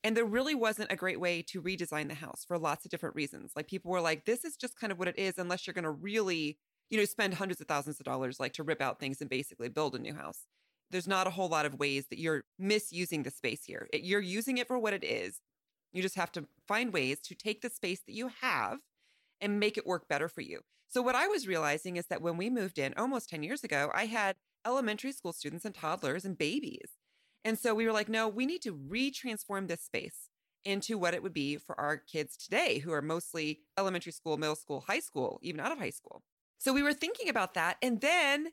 And 0.02 0.16
there 0.16 0.24
really 0.24 0.54
wasn't 0.54 0.92
a 0.92 0.96
great 0.96 1.20
way 1.20 1.42
to 1.48 1.60
redesign 1.60 2.08
the 2.08 2.14
house 2.14 2.44
for 2.46 2.58
lots 2.58 2.84
of 2.84 2.90
different 2.90 3.14
reasons. 3.14 3.52
Like 3.54 3.68
people 3.68 3.90
were 3.90 4.00
like, 4.00 4.24
this 4.24 4.44
is 4.44 4.56
just 4.56 4.78
kind 4.78 4.92
of 4.92 4.98
what 4.98 5.08
it 5.08 5.18
is, 5.18 5.34
unless 5.36 5.66
you're 5.66 5.74
going 5.74 5.84
to 5.84 5.90
really, 5.90 6.58
you 6.90 6.98
know, 6.98 7.04
spend 7.04 7.34
hundreds 7.34 7.60
of 7.60 7.66
thousands 7.66 7.98
of 8.00 8.04
dollars 8.04 8.38
like 8.38 8.52
to 8.54 8.62
rip 8.62 8.80
out 8.80 8.98
things 8.98 9.20
and 9.20 9.30
basically 9.30 9.68
build 9.68 9.94
a 9.94 9.98
new 9.98 10.14
house 10.14 10.46
there's 10.90 11.08
not 11.08 11.26
a 11.26 11.30
whole 11.30 11.48
lot 11.48 11.66
of 11.66 11.78
ways 11.78 12.06
that 12.08 12.18
you're 12.18 12.44
misusing 12.58 13.22
the 13.22 13.30
space 13.30 13.64
here. 13.64 13.88
You're 13.92 14.20
using 14.20 14.58
it 14.58 14.68
for 14.68 14.78
what 14.78 14.92
it 14.92 15.04
is. 15.04 15.40
You 15.92 16.02
just 16.02 16.14
have 16.16 16.32
to 16.32 16.46
find 16.68 16.92
ways 16.92 17.20
to 17.22 17.34
take 17.34 17.62
the 17.62 17.70
space 17.70 18.00
that 18.06 18.14
you 18.14 18.28
have 18.40 18.78
and 19.40 19.60
make 19.60 19.76
it 19.76 19.86
work 19.86 20.08
better 20.08 20.28
for 20.28 20.40
you. 20.40 20.60
So, 20.88 21.02
what 21.02 21.14
I 21.14 21.26
was 21.26 21.48
realizing 21.48 21.96
is 21.96 22.06
that 22.06 22.22
when 22.22 22.36
we 22.36 22.48
moved 22.48 22.78
in 22.78 22.94
almost 22.96 23.28
10 23.28 23.42
years 23.42 23.64
ago, 23.64 23.90
I 23.92 24.06
had 24.06 24.36
elementary 24.66 25.12
school 25.12 25.32
students 25.32 25.64
and 25.64 25.74
toddlers 25.74 26.24
and 26.24 26.38
babies. 26.38 26.92
And 27.44 27.58
so 27.58 27.74
we 27.74 27.86
were 27.86 27.92
like, 27.92 28.08
no, 28.08 28.26
we 28.26 28.44
need 28.44 28.62
to 28.62 28.74
retransform 28.74 29.68
this 29.68 29.82
space 29.82 30.30
into 30.64 30.98
what 30.98 31.14
it 31.14 31.22
would 31.22 31.32
be 31.32 31.56
for 31.56 31.78
our 31.78 31.96
kids 31.96 32.36
today, 32.36 32.78
who 32.78 32.92
are 32.92 33.02
mostly 33.02 33.60
elementary 33.78 34.10
school, 34.10 34.36
middle 34.36 34.56
school, 34.56 34.84
high 34.88 34.98
school, 34.98 35.38
even 35.42 35.60
out 35.60 35.70
of 35.70 35.78
high 35.78 35.90
school. 35.90 36.22
So 36.58 36.72
we 36.72 36.82
were 36.82 36.94
thinking 36.94 37.28
about 37.28 37.54
that. 37.54 37.76
And 37.82 38.00
then 38.00 38.48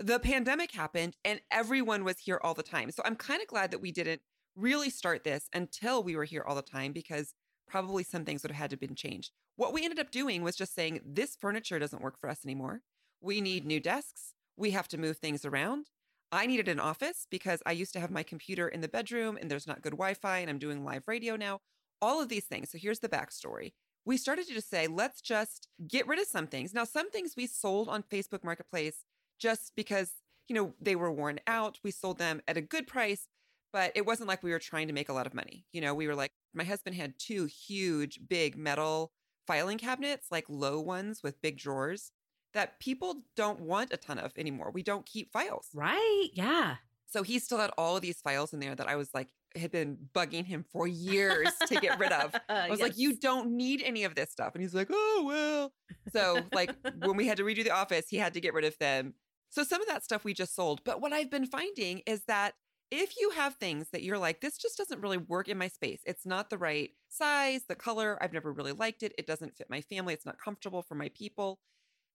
the 0.00 0.18
pandemic 0.18 0.72
happened 0.72 1.16
and 1.24 1.40
everyone 1.50 2.04
was 2.04 2.18
here 2.18 2.40
all 2.42 2.54
the 2.54 2.62
time. 2.62 2.90
So 2.90 3.02
I'm 3.04 3.16
kind 3.16 3.42
of 3.42 3.48
glad 3.48 3.70
that 3.70 3.80
we 3.80 3.92
didn't 3.92 4.22
really 4.56 4.90
start 4.90 5.24
this 5.24 5.48
until 5.52 6.02
we 6.02 6.16
were 6.16 6.24
here 6.24 6.44
all 6.46 6.54
the 6.54 6.62
time 6.62 6.92
because 6.92 7.34
probably 7.68 8.02
some 8.02 8.24
things 8.24 8.42
would 8.42 8.50
have 8.50 8.58
had 8.58 8.70
to 8.70 8.74
have 8.74 8.80
been 8.80 8.94
changed. 8.94 9.32
What 9.56 9.72
we 9.72 9.84
ended 9.84 9.98
up 9.98 10.10
doing 10.10 10.42
was 10.42 10.56
just 10.56 10.74
saying 10.74 11.00
this 11.04 11.36
furniture 11.36 11.78
doesn't 11.78 12.02
work 12.02 12.18
for 12.20 12.30
us 12.30 12.44
anymore. 12.44 12.82
We 13.20 13.40
need 13.40 13.66
new 13.66 13.80
desks. 13.80 14.34
We 14.56 14.70
have 14.70 14.88
to 14.88 14.98
move 14.98 15.18
things 15.18 15.44
around. 15.44 15.86
I 16.30 16.46
needed 16.46 16.68
an 16.68 16.80
office 16.80 17.26
because 17.30 17.62
I 17.66 17.72
used 17.72 17.92
to 17.94 18.00
have 18.00 18.10
my 18.10 18.22
computer 18.22 18.68
in 18.68 18.80
the 18.80 18.88
bedroom 18.88 19.38
and 19.40 19.50
there's 19.50 19.66
not 19.66 19.82
good 19.82 19.92
Wi 19.92 20.14
Fi 20.14 20.38
and 20.38 20.50
I'm 20.50 20.58
doing 20.58 20.84
live 20.84 21.04
radio 21.06 21.36
now. 21.36 21.60
All 22.00 22.22
of 22.22 22.28
these 22.28 22.44
things. 22.44 22.70
So 22.70 22.78
here's 22.78 23.00
the 23.00 23.08
backstory. 23.08 23.72
We 24.08 24.16
started 24.16 24.46
to 24.46 24.54
just 24.54 24.70
say, 24.70 24.86
let's 24.86 25.20
just 25.20 25.68
get 25.86 26.06
rid 26.06 26.18
of 26.18 26.26
some 26.26 26.46
things. 26.46 26.72
Now, 26.72 26.84
some 26.84 27.10
things 27.10 27.34
we 27.36 27.46
sold 27.46 27.90
on 27.90 28.02
Facebook 28.02 28.42
Marketplace 28.42 29.04
just 29.38 29.72
because, 29.76 30.12
you 30.48 30.54
know, 30.56 30.72
they 30.80 30.96
were 30.96 31.12
worn 31.12 31.40
out. 31.46 31.78
We 31.84 31.90
sold 31.90 32.18
them 32.18 32.40
at 32.48 32.56
a 32.56 32.62
good 32.62 32.86
price, 32.86 33.28
but 33.70 33.92
it 33.94 34.06
wasn't 34.06 34.28
like 34.28 34.42
we 34.42 34.50
were 34.50 34.58
trying 34.58 34.86
to 34.86 34.94
make 34.94 35.10
a 35.10 35.12
lot 35.12 35.26
of 35.26 35.34
money. 35.34 35.66
You 35.72 35.82
know, 35.82 35.92
we 35.92 36.06
were 36.06 36.14
like, 36.14 36.32
my 36.54 36.64
husband 36.64 36.96
had 36.96 37.18
two 37.18 37.44
huge, 37.44 38.20
big 38.26 38.56
metal 38.56 39.12
filing 39.46 39.76
cabinets, 39.76 40.28
like 40.30 40.46
low 40.48 40.80
ones 40.80 41.22
with 41.22 41.42
big 41.42 41.58
drawers 41.58 42.10
that 42.54 42.80
people 42.80 43.24
don't 43.36 43.60
want 43.60 43.92
a 43.92 43.98
ton 43.98 44.18
of 44.18 44.32
anymore. 44.38 44.70
We 44.72 44.82
don't 44.82 45.04
keep 45.04 45.30
files. 45.32 45.68
Right. 45.74 46.30
Yeah. 46.32 46.76
So 47.08 47.22
he 47.22 47.38
still 47.38 47.58
had 47.58 47.70
all 47.78 47.96
of 47.96 48.02
these 48.02 48.20
files 48.20 48.52
in 48.52 48.60
there 48.60 48.74
that 48.74 48.86
I 48.86 48.96
was 48.96 49.08
like, 49.14 49.28
had 49.56 49.70
been 49.70 49.96
bugging 50.14 50.44
him 50.44 50.64
for 50.70 50.86
years 50.86 51.48
to 51.66 51.76
get 51.76 51.98
rid 51.98 52.12
of. 52.12 52.34
I 52.50 52.68
was 52.68 52.80
like, 52.80 52.98
you 52.98 53.16
don't 53.16 53.56
need 53.56 53.82
any 53.82 54.04
of 54.04 54.14
this 54.14 54.30
stuff. 54.30 54.54
And 54.54 54.62
he's 54.62 54.74
like, 54.74 54.88
oh, 54.90 55.24
well. 55.26 55.72
So, 56.12 56.42
like, 56.52 56.74
when 56.98 57.16
we 57.16 57.26
had 57.26 57.38
to 57.38 57.44
redo 57.44 57.64
the 57.64 57.70
office, 57.70 58.06
he 58.10 58.18
had 58.18 58.34
to 58.34 58.40
get 58.40 58.52
rid 58.52 58.66
of 58.66 58.76
them. 58.78 59.14
So, 59.48 59.64
some 59.64 59.80
of 59.80 59.88
that 59.88 60.04
stuff 60.04 60.22
we 60.22 60.34
just 60.34 60.54
sold. 60.54 60.82
But 60.84 61.00
what 61.00 61.14
I've 61.14 61.30
been 61.30 61.46
finding 61.46 62.02
is 62.06 62.24
that 62.28 62.54
if 62.90 63.14
you 63.18 63.30
have 63.30 63.54
things 63.54 63.88
that 63.92 64.02
you're 64.02 64.18
like, 64.18 64.40
this 64.40 64.58
just 64.58 64.76
doesn't 64.76 65.00
really 65.00 65.18
work 65.18 65.48
in 65.48 65.58
my 65.58 65.68
space, 65.68 66.00
it's 66.04 66.26
not 66.26 66.50
the 66.50 66.58
right 66.58 66.90
size, 67.08 67.62
the 67.68 67.74
color, 67.74 68.18
I've 68.20 68.32
never 68.32 68.52
really 68.52 68.72
liked 68.72 69.02
it, 69.02 69.12
it 69.18 69.26
doesn't 69.26 69.56
fit 69.56 69.68
my 69.70 69.80
family, 69.80 70.14
it's 70.14 70.26
not 70.26 70.38
comfortable 70.42 70.82
for 70.82 70.94
my 70.94 71.10
people. 71.14 71.58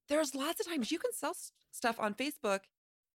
There's 0.09 0.35
lots 0.35 0.59
of 0.59 0.67
times 0.67 0.91
you 0.91 0.99
can 0.99 1.13
sell 1.13 1.35
stuff 1.71 1.99
on 1.99 2.13
Facebook 2.13 2.61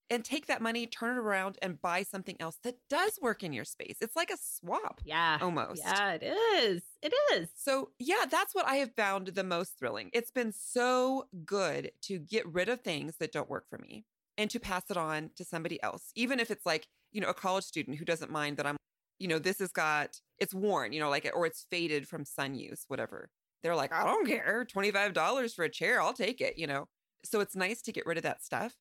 and 0.10 0.24
take 0.24 0.48
that 0.48 0.62
money, 0.62 0.88
turn 0.88 1.18
it 1.18 1.20
around, 1.20 1.58
and 1.62 1.82
buy 1.82 2.04
something 2.04 2.36
else 2.40 2.58
that 2.64 2.78
does 2.90 3.20
work 3.22 3.44
in 3.44 3.54
your 3.54 3.66
space. 3.66 3.98
It's 4.02 4.16
like 4.16 4.32
a 4.32 4.38
swap. 4.38 5.02
Yeah. 5.04 5.38
Almost. 5.42 5.82
Yeah, 5.84 6.14
it 6.14 6.24
is. 6.24 6.82
It 7.02 7.14
is. 7.34 7.50
So, 7.56 7.90
yeah, 8.00 8.26
that's 8.30 8.56
what 8.56 8.68
I 8.68 8.76
have 8.76 8.94
found 8.96 9.28
the 9.28 9.44
most 9.44 9.78
thrilling. 9.78 10.10
It's 10.14 10.32
been 10.32 10.54
so 10.54 11.28
good 11.46 11.92
to 12.04 12.20
get 12.20 12.48
rid 12.52 12.70
of 12.70 12.82
things 12.82 13.18
that 13.18 13.32
don't 13.32 13.50
work 13.50 13.66
for 13.70 13.78
me 13.78 14.06
and 14.38 14.50
to 14.52 14.60
pass 14.60 14.84
it 14.90 14.98
on 14.98 15.32
to 15.36 15.44
somebody 15.44 15.82
else, 15.84 16.12
even 16.16 16.40
if 16.40 16.52
it's 16.52 16.66
like, 16.66 16.88
you 17.12 17.22
know, 17.22 17.30
a 17.30 17.34
college 17.34 17.66
student 17.66 17.98
who 17.98 18.06
doesn't 18.06 18.32
mind 18.32 18.58
that 18.58 18.68
I'm, 18.68 18.78
you 19.20 19.28
know, 19.28 19.40
this 19.40 19.60
has 19.60 19.72
got, 19.72 20.22
it's 20.38 20.54
worn, 20.54 20.94
you 20.94 21.00
know, 21.00 21.10
like, 21.10 21.30
or 21.34 21.46
it's 21.46 21.66
faded 21.70 22.08
from 22.08 22.24
sun 22.24 22.56
use, 22.56 22.86
whatever. 22.88 23.30
They're 23.64 23.76
like, 23.76 23.92
I 23.92 24.06
don't 24.06 24.28
care. 24.28 24.66
$25 24.72 25.56
for 25.56 25.66
a 25.66 25.70
chair. 25.70 26.02
I'll 26.02 26.14
take 26.14 26.40
it, 26.40 26.58
you 26.58 26.68
know? 26.68 26.88
So 27.26 27.40
it's 27.40 27.56
nice 27.56 27.82
to 27.82 27.92
get 27.92 28.06
rid 28.06 28.18
of 28.18 28.24
that 28.24 28.44
stuff. 28.44 28.76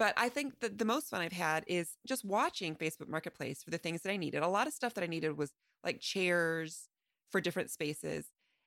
But 0.00 0.14
I 0.16 0.30
think 0.30 0.60
that 0.60 0.78
the 0.78 0.86
most 0.86 1.10
fun 1.10 1.20
I've 1.20 1.30
had 1.30 1.62
is 1.66 1.98
just 2.08 2.24
watching 2.24 2.74
Facebook 2.74 3.08
Marketplace 3.08 3.62
for 3.62 3.70
the 3.70 3.76
things 3.76 4.00
that 4.00 4.10
I 4.10 4.16
needed. 4.16 4.42
A 4.42 4.48
lot 4.48 4.66
of 4.66 4.72
stuff 4.72 4.94
that 4.94 5.04
I 5.04 5.06
needed 5.06 5.36
was 5.36 5.52
like 5.84 6.00
chairs 6.00 6.88
for 7.30 7.38
different 7.38 7.70
spaces. 7.70 8.24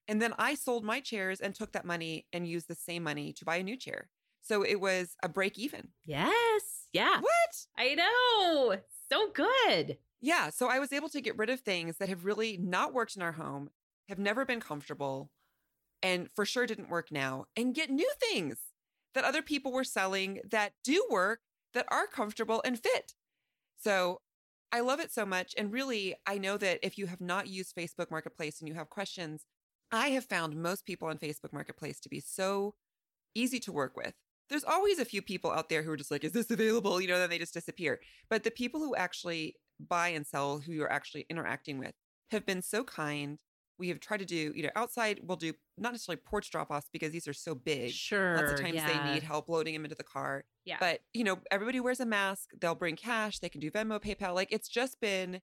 And 0.07 0.21
then 0.21 0.35
I 0.37 0.53
sold 0.53 0.83
my 0.85 0.99
chairs 0.99 1.41
and 1.41 1.55
took 1.55 1.71
that 1.71 1.85
money 1.85 2.27
and 2.31 2.47
used 2.47 2.67
the 2.67 2.75
same 2.75 3.01
money 3.01 3.33
to 3.33 3.45
buy 3.45 3.55
a 3.55 3.63
new 3.63 3.75
chair. 3.75 4.09
So 4.43 4.63
it 4.63 4.79
was 4.79 5.15
a 5.23 5.27
break 5.27 5.57
even. 5.57 5.87
Yes. 6.05 6.87
Yeah. 6.93 7.19
What? 7.19 7.65
I 7.79 7.95
know. 7.95 8.77
So 9.09 9.31
good. 9.33 9.97
Yeah. 10.21 10.51
So 10.51 10.67
I 10.67 10.77
was 10.77 10.93
able 10.93 11.09
to 11.09 11.21
get 11.21 11.35
rid 11.39 11.49
of 11.49 11.61
things 11.61 11.97
that 11.97 12.09
have 12.09 12.25
really 12.25 12.57
not 12.57 12.93
worked 12.93 13.15
in 13.15 13.23
our 13.23 13.31
home, 13.31 13.71
have 14.07 14.19
never 14.19 14.45
been 14.45 14.59
comfortable, 14.59 15.31
and 16.03 16.29
for 16.35 16.45
sure 16.45 16.67
didn't 16.67 16.91
work 16.91 17.11
now, 17.11 17.45
and 17.57 17.73
get 17.73 17.89
new 17.89 18.11
things 18.19 18.59
that 19.13 19.23
other 19.23 19.41
people 19.41 19.71
were 19.71 19.83
selling 19.83 20.39
that 20.49 20.73
do 20.83 21.05
work, 21.09 21.39
that 21.73 21.85
are 21.89 22.07
comfortable 22.07 22.61
and 22.65 22.79
fit. 22.79 23.13
So 23.79 24.21
I 24.71 24.79
love 24.79 24.99
it 24.99 25.11
so 25.11 25.25
much. 25.25 25.53
And 25.57 25.71
really, 25.71 26.15
I 26.25 26.37
know 26.37 26.57
that 26.57 26.79
if 26.81 26.97
you 26.97 27.05
have 27.07 27.21
not 27.21 27.47
used 27.47 27.75
Facebook 27.75 28.09
Marketplace 28.09 28.59
and 28.59 28.67
you 28.67 28.75
have 28.75 28.89
questions, 28.89 29.45
I 29.91 30.07
have 30.09 30.25
found 30.25 30.55
most 30.55 30.85
people 30.85 31.07
on 31.07 31.17
Facebook 31.17 31.53
Marketplace 31.53 31.99
to 31.99 32.09
be 32.09 32.19
so 32.19 32.73
easy 33.35 33.59
to 33.59 33.71
work 33.71 33.95
with. 33.95 34.13
There's 34.49 34.63
always 34.63 34.99
a 34.99 35.05
few 35.05 35.21
people 35.21 35.51
out 35.51 35.69
there 35.69 35.83
who 35.83 35.91
are 35.91 35.97
just 35.97 36.11
like, 36.11 36.23
is 36.23 36.31
this 36.31 36.49
available? 36.49 36.99
You 36.99 37.07
know, 37.07 37.19
then 37.19 37.29
they 37.29 37.37
just 37.37 37.53
disappear. 37.53 37.99
But 38.29 38.43
the 38.43 38.51
people 38.51 38.79
who 38.79 38.95
actually 38.95 39.55
buy 39.79 40.09
and 40.09 40.25
sell, 40.25 40.59
who 40.59 40.71
you're 40.71 40.91
actually 40.91 41.25
interacting 41.29 41.77
with, 41.77 41.93
have 42.31 42.45
been 42.45 42.61
so 42.61 42.83
kind 42.83 43.37
we 43.83 43.89
have 43.89 43.99
tried 43.99 44.21
to 44.21 44.25
do, 44.25 44.53
you 44.55 44.63
know, 44.63 44.69
outside 44.77 45.19
we'll 45.23 45.35
do 45.35 45.51
not 45.77 45.91
necessarily 45.91 46.21
porch 46.25 46.49
drop 46.49 46.71
offs 46.71 46.87
because 46.93 47.11
these 47.11 47.27
are 47.27 47.33
so 47.33 47.53
big. 47.53 47.91
Sure. 47.91 48.37
Lots 48.37 48.53
of 48.53 48.61
times 48.61 48.75
yeah. 48.75 48.87
they 48.87 49.13
need 49.13 49.23
help 49.23 49.49
loading 49.49 49.73
them 49.73 49.83
into 49.83 49.97
the 49.97 50.05
car. 50.05 50.45
Yeah. 50.63 50.77
But, 50.79 51.01
you 51.13 51.25
know, 51.25 51.39
everybody 51.51 51.81
wears 51.81 51.99
a 51.99 52.05
mask. 52.05 52.51
They'll 52.57 52.75
bring 52.75 52.95
cash. 52.95 53.39
They 53.39 53.49
can 53.49 53.59
do 53.59 53.69
Venmo, 53.69 54.01
PayPal. 54.01 54.33
Like 54.33 54.53
it's 54.53 54.69
just 54.69 55.01
been 55.01 55.41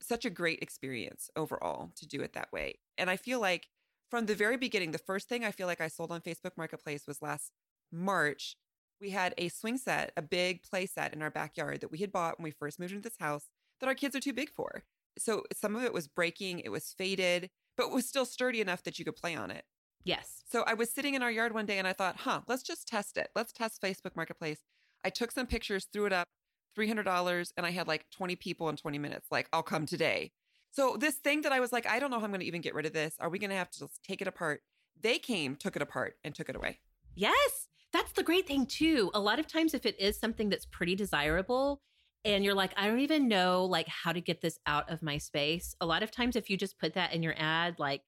such 0.00 0.24
a 0.24 0.30
great 0.30 0.58
experience 0.60 1.30
overall 1.36 1.92
to 1.94 2.06
do 2.08 2.20
it 2.20 2.32
that 2.32 2.52
way. 2.52 2.80
And 2.98 3.08
I 3.08 3.16
feel 3.16 3.40
like 3.40 3.68
from 4.10 4.26
the 4.26 4.34
very 4.34 4.56
beginning, 4.56 4.90
the 4.90 4.98
first 4.98 5.28
thing 5.28 5.44
I 5.44 5.52
feel 5.52 5.68
like 5.68 5.80
I 5.80 5.86
sold 5.86 6.10
on 6.10 6.20
Facebook 6.20 6.56
Marketplace 6.56 7.06
was 7.06 7.22
last 7.22 7.52
March. 7.92 8.56
We 9.00 9.10
had 9.10 9.34
a 9.38 9.50
swing 9.50 9.78
set, 9.78 10.10
a 10.16 10.22
big 10.22 10.64
play 10.64 10.86
set 10.86 11.14
in 11.14 11.22
our 11.22 11.30
backyard 11.30 11.80
that 11.82 11.92
we 11.92 11.98
had 11.98 12.10
bought 12.10 12.38
when 12.40 12.44
we 12.44 12.50
first 12.50 12.80
moved 12.80 12.92
into 12.92 13.08
this 13.08 13.18
house 13.20 13.44
that 13.78 13.86
our 13.86 13.94
kids 13.94 14.16
are 14.16 14.20
too 14.20 14.32
big 14.32 14.50
for. 14.50 14.82
So 15.18 15.44
some 15.52 15.76
of 15.76 15.84
it 15.84 15.92
was 15.92 16.08
breaking, 16.08 16.60
it 16.60 16.70
was 16.70 16.94
faded, 16.96 17.50
but 17.76 17.90
was 17.90 18.06
still 18.06 18.24
sturdy 18.24 18.60
enough 18.60 18.82
that 18.84 18.98
you 18.98 19.04
could 19.04 19.16
play 19.16 19.34
on 19.34 19.50
it. 19.50 19.64
Yes. 20.04 20.42
So 20.50 20.64
I 20.66 20.74
was 20.74 20.92
sitting 20.92 21.14
in 21.14 21.22
our 21.22 21.30
yard 21.30 21.54
one 21.54 21.66
day 21.66 21.78
and 21.78 21.86
I 21.86 21.92
thought, 21.92 22.16
huh, 22.18 22.40
let's 22.48 22.62
just 22.62 22.88
test 22.88 23.16
it. 23.16 23.28
Let's 23.34 23.52
test 23.52 23.80
Facebook 23.80 24.16
Marketplace. 24.16 24.58
I 25.04 25.10
took 25.10 25.30
some 25.32 25.46
pictures, 25.46 25.86
threw 25.92 26.06
it 26.06 26.12
up, 26.12 26.28
$300, 26.76 27.52
and 27.56 27.66
I 27.66 27.70
had 27.70 27.86
like 27.86 28.06
20 28.10 28.36
people 28.36 28.68
in 28.68 28.76
20 28.76 28.98
minutes. 28.98 29.28
Like, 29.30 29.48
I'll 29.52 29.62
come 29.62 29.86
today. 29.86 30.32
So 30.70 30.96
this 30.98 31.16
thing 31.16 31.42
that 31.42 31.52
I 31.52 31.60
was 31.60 31.72
like, 31.72 31.86
I 31.86 31.98
don't 31.98 32.10
know 32.10 32.18
how 32.18 32.24
I'm 32.24 32.30
going 32.30 32.40
to 32.40 32.46
even 32.46 32.62
get 32.62 32.74
rid 32.74 32.86
of 32.86 32.92
this. 32.92 33.14
Are 33.20 33.28
we 33.28 33.38
going 33.38 33.50
to 33.50 33.56
have 33.56 33.70
to 33.70 33.78
just 33.80 34.02
take 34.02 34.22
it 34.22 34.28
apart? 34.28 34.62
They 35.00 35.18
came, 35.18 35.56
took 35.56 35.76
it 35.76 35.82
apart, 35.82 36.14
and 36.24 36.34
took 36.34 36.48
it 36.48 36.56
away. 36.56 36.78
Yes. 37.14 37.68
That's 37.92 38.12
the 38.12 38.22
great 38.22 38.46
thing, 38.46 38.64
too. 38.64 39.10
A 39.12 39.20
lot 39.20 39.38
of 39.38 39.46
times, 39.46 39.74
if 39.74 39.84
it 39.84 40.00
is 40.00 40.18
something 40.18 40.48
that's 40.48 40.64
pretty 40.64 40.94
desirable, 40.94 41.82
and 42.24 42.44
you're 42.44 42.54
like, 42.54 42.72
I 42.76 42.86
don't 42.86 43.00
even 43.00 43.28
know 43.28 43.64
like 43.64 43.88
how 43.88 44.12
to 44.12 44.20
get 44.20 44.40
this 44.40 44.58
out 44.66 44.90
of 44.90 45.02
my 45.02 45.18
space. 45.18 45.74
A 45.80 45.86
lot 45.86 46.02
of 46.02 46.10
times 46.10 46.36
if 46.36 46.48
you 46.48 46.56
just 46.56 46.78
put 46.78 46.94
that 46.94 47.12
in 47.12 47.22
your 47.22 47.34
ad, 47.36 47.76
like 47.78 48.02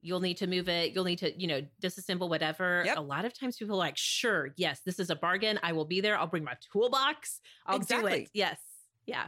you'll 0.00 0.20
need 0.20 0.36
to 0.36 0.46
move 0.46 0.68
it, 0.68 0.92
you'll 0.94 1.04
need 1.04 1.18
to, 1.18 1.40
you 1.40 1.48
know, 1.48 1.62
disassemble 1.82 2.28
whatever. 2.28 2.82
Yep. 2.86 2.98
A 2.98 3.00
lot 3.00 3.24
of 3.24 3.38
times 3.38 3.56
people 3.56 3.74
are 3.74 3.78
like, 3.78 3.96
sure, 3.96 4.54
yes, 4.56 4.80
this 4.86 5.00
is 5.00 5.10
a 5.10 5.16
bargain. 5.16 5.58
I 5.62 5.72
will 5.72 5.84
be 5.84 6.00
there. 6.00 6.16
I'll 6.16 6.28
bring 6.28 6.44
my 6.44 6.54
toolbox. 6.72 7.40
I'll 7.66 7.76
exactly. 7.76 8.12
do 8.12 8.18
it. 8.18 8.28
Yes. 8.32 8.58
Yeah. 9.06 9.26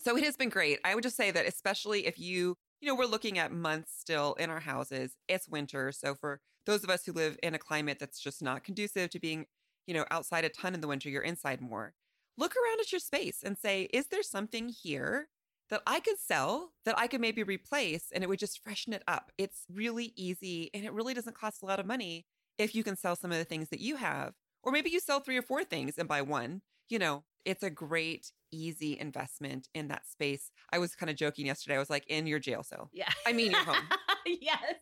So 0.00 0.16
it 0.16 0.24
has 0.24 0.36
been 0.36 0.48
great. 0.48 0.80
I 0.84 0.96
would 0.96 1.04
just 1.04 1.16
say 1.16 1.30
that 1.30 1.46
especially 1.46 2.06
if 2.06 2.18
you, 2.18 2.56
you 2.80 2.88
know, 2.88 2.96
we're 2.96 3.06
looking 3.06 3.38
at 3.38 3.52
months 3.52 3.92
still 3.96 4.34
in 4.34 4.50
our 4.50 4.58
houses. 4.58 5.14
It's 5.28 5.48
winter. 5.48 5.92
So 5.92 6.16
for 6.16 6.40
those 6.66 6.82
of 6.82 6.90
us 6.90 7.04
who 7.04 7.12
live 7.12 7.38
in 7.40 7.54
a 7.54 7.58
climate 7.58 7.98
that's 8.00 8.18
just 8.18 8.42
not 8.42 8.64
conducive 8.64 9.10
to 9.10 9.20
being, 9.20 9.46
you 9.86 9.94
know, 9.94 10.04
outside 10.10 10.44
a 10.44 10.48
ton 10.48 10.74
in 10.74 10.80
the 10.80 10.88
winter, 10.88 11.08
you're 11.08 11.22
inside 11.22 11.60
more 11.60 11.94
look 12.38 12.54
around 12.56 12.80
at 12.80 12.92
your 12.92 12.98
space 12.98 13.42
and 13.44 13.56
say, 13.58 13.82
is 13.92 14.06
there 14.08 14.22
something 14.22 14.68
here 14.68 15.28
that 15.70 15.82
I 15.86 16.00
could 16.00 16.18
sell 16.18 16.72
that 16.84 16.98
I 16.98 17.06
could 17.06 17.20
maybe 17.20 17.42
replace 17.42 18.06
and 18.12 18.22
it 18.22 18.28
would 18.28 18.38
just 18.38 18.62
freshen 18.62 18.92
it 18.92 19.02
up? 19.06 19.32
It's 19.38 19.64
really 19.72 20.12
easy 20.16 20.70
and 20.74 20.84
it 20.84 20.92
really 20.92 21.14
doesn't 21.14 21.36
cost 21.36 21.62
a 21.62 21.66
lot 21.66 21.80
of 21.80 21.86
money 21.86 22.26
if 22.58 22.74
you 22.74 22.84
can 22.84 22.96
sell 22.96 23.16
some 23.16 23.32
of 23.32 23.38
the 23.38 23.44
things 23.44 23.68
that 23.70 23.80
you 23.80 23.96
have. 23.96 24.34
Or 24.62 24.72
maybe 24.72 24.90
you 24.90 25.00
sell 25.00 25.20
three 25.20 25.36
or 25.36 25.42
four 25.42 25.64
things 25.64 25.98
and 25.98 26.08
buy 26.08 26.22
one. 26.22 26.62
You 26.88 26.98
know, 26.98 27.24
it's 27.44 27.62
a 27.62 27.70
great, 27.70 28.30
easy 28.52 28.98
investment 28.98 29.68
in 29.74 29.88
that 29.88 30.06
space. 30.06 30.50
I 30.72 30.78
was 30.78 30.94
kind 30.94 31.10
of 31.10 31.16
joking 31.16 31.46
yesterday. 31.46 31.76
I 31.76 31.80
was 31.80 31.90
like, 31.90 32.06
in 32.06 32.26
your 32.26 32.38
jail 32.38 32.62
cell. 32.62 32.90
Yeah. 32.92 33.10
I 33.26 33.32
mean, 33.32 33.50
your 33.50 33.64
home. 33.64 33.88
yes. 34.26 34.74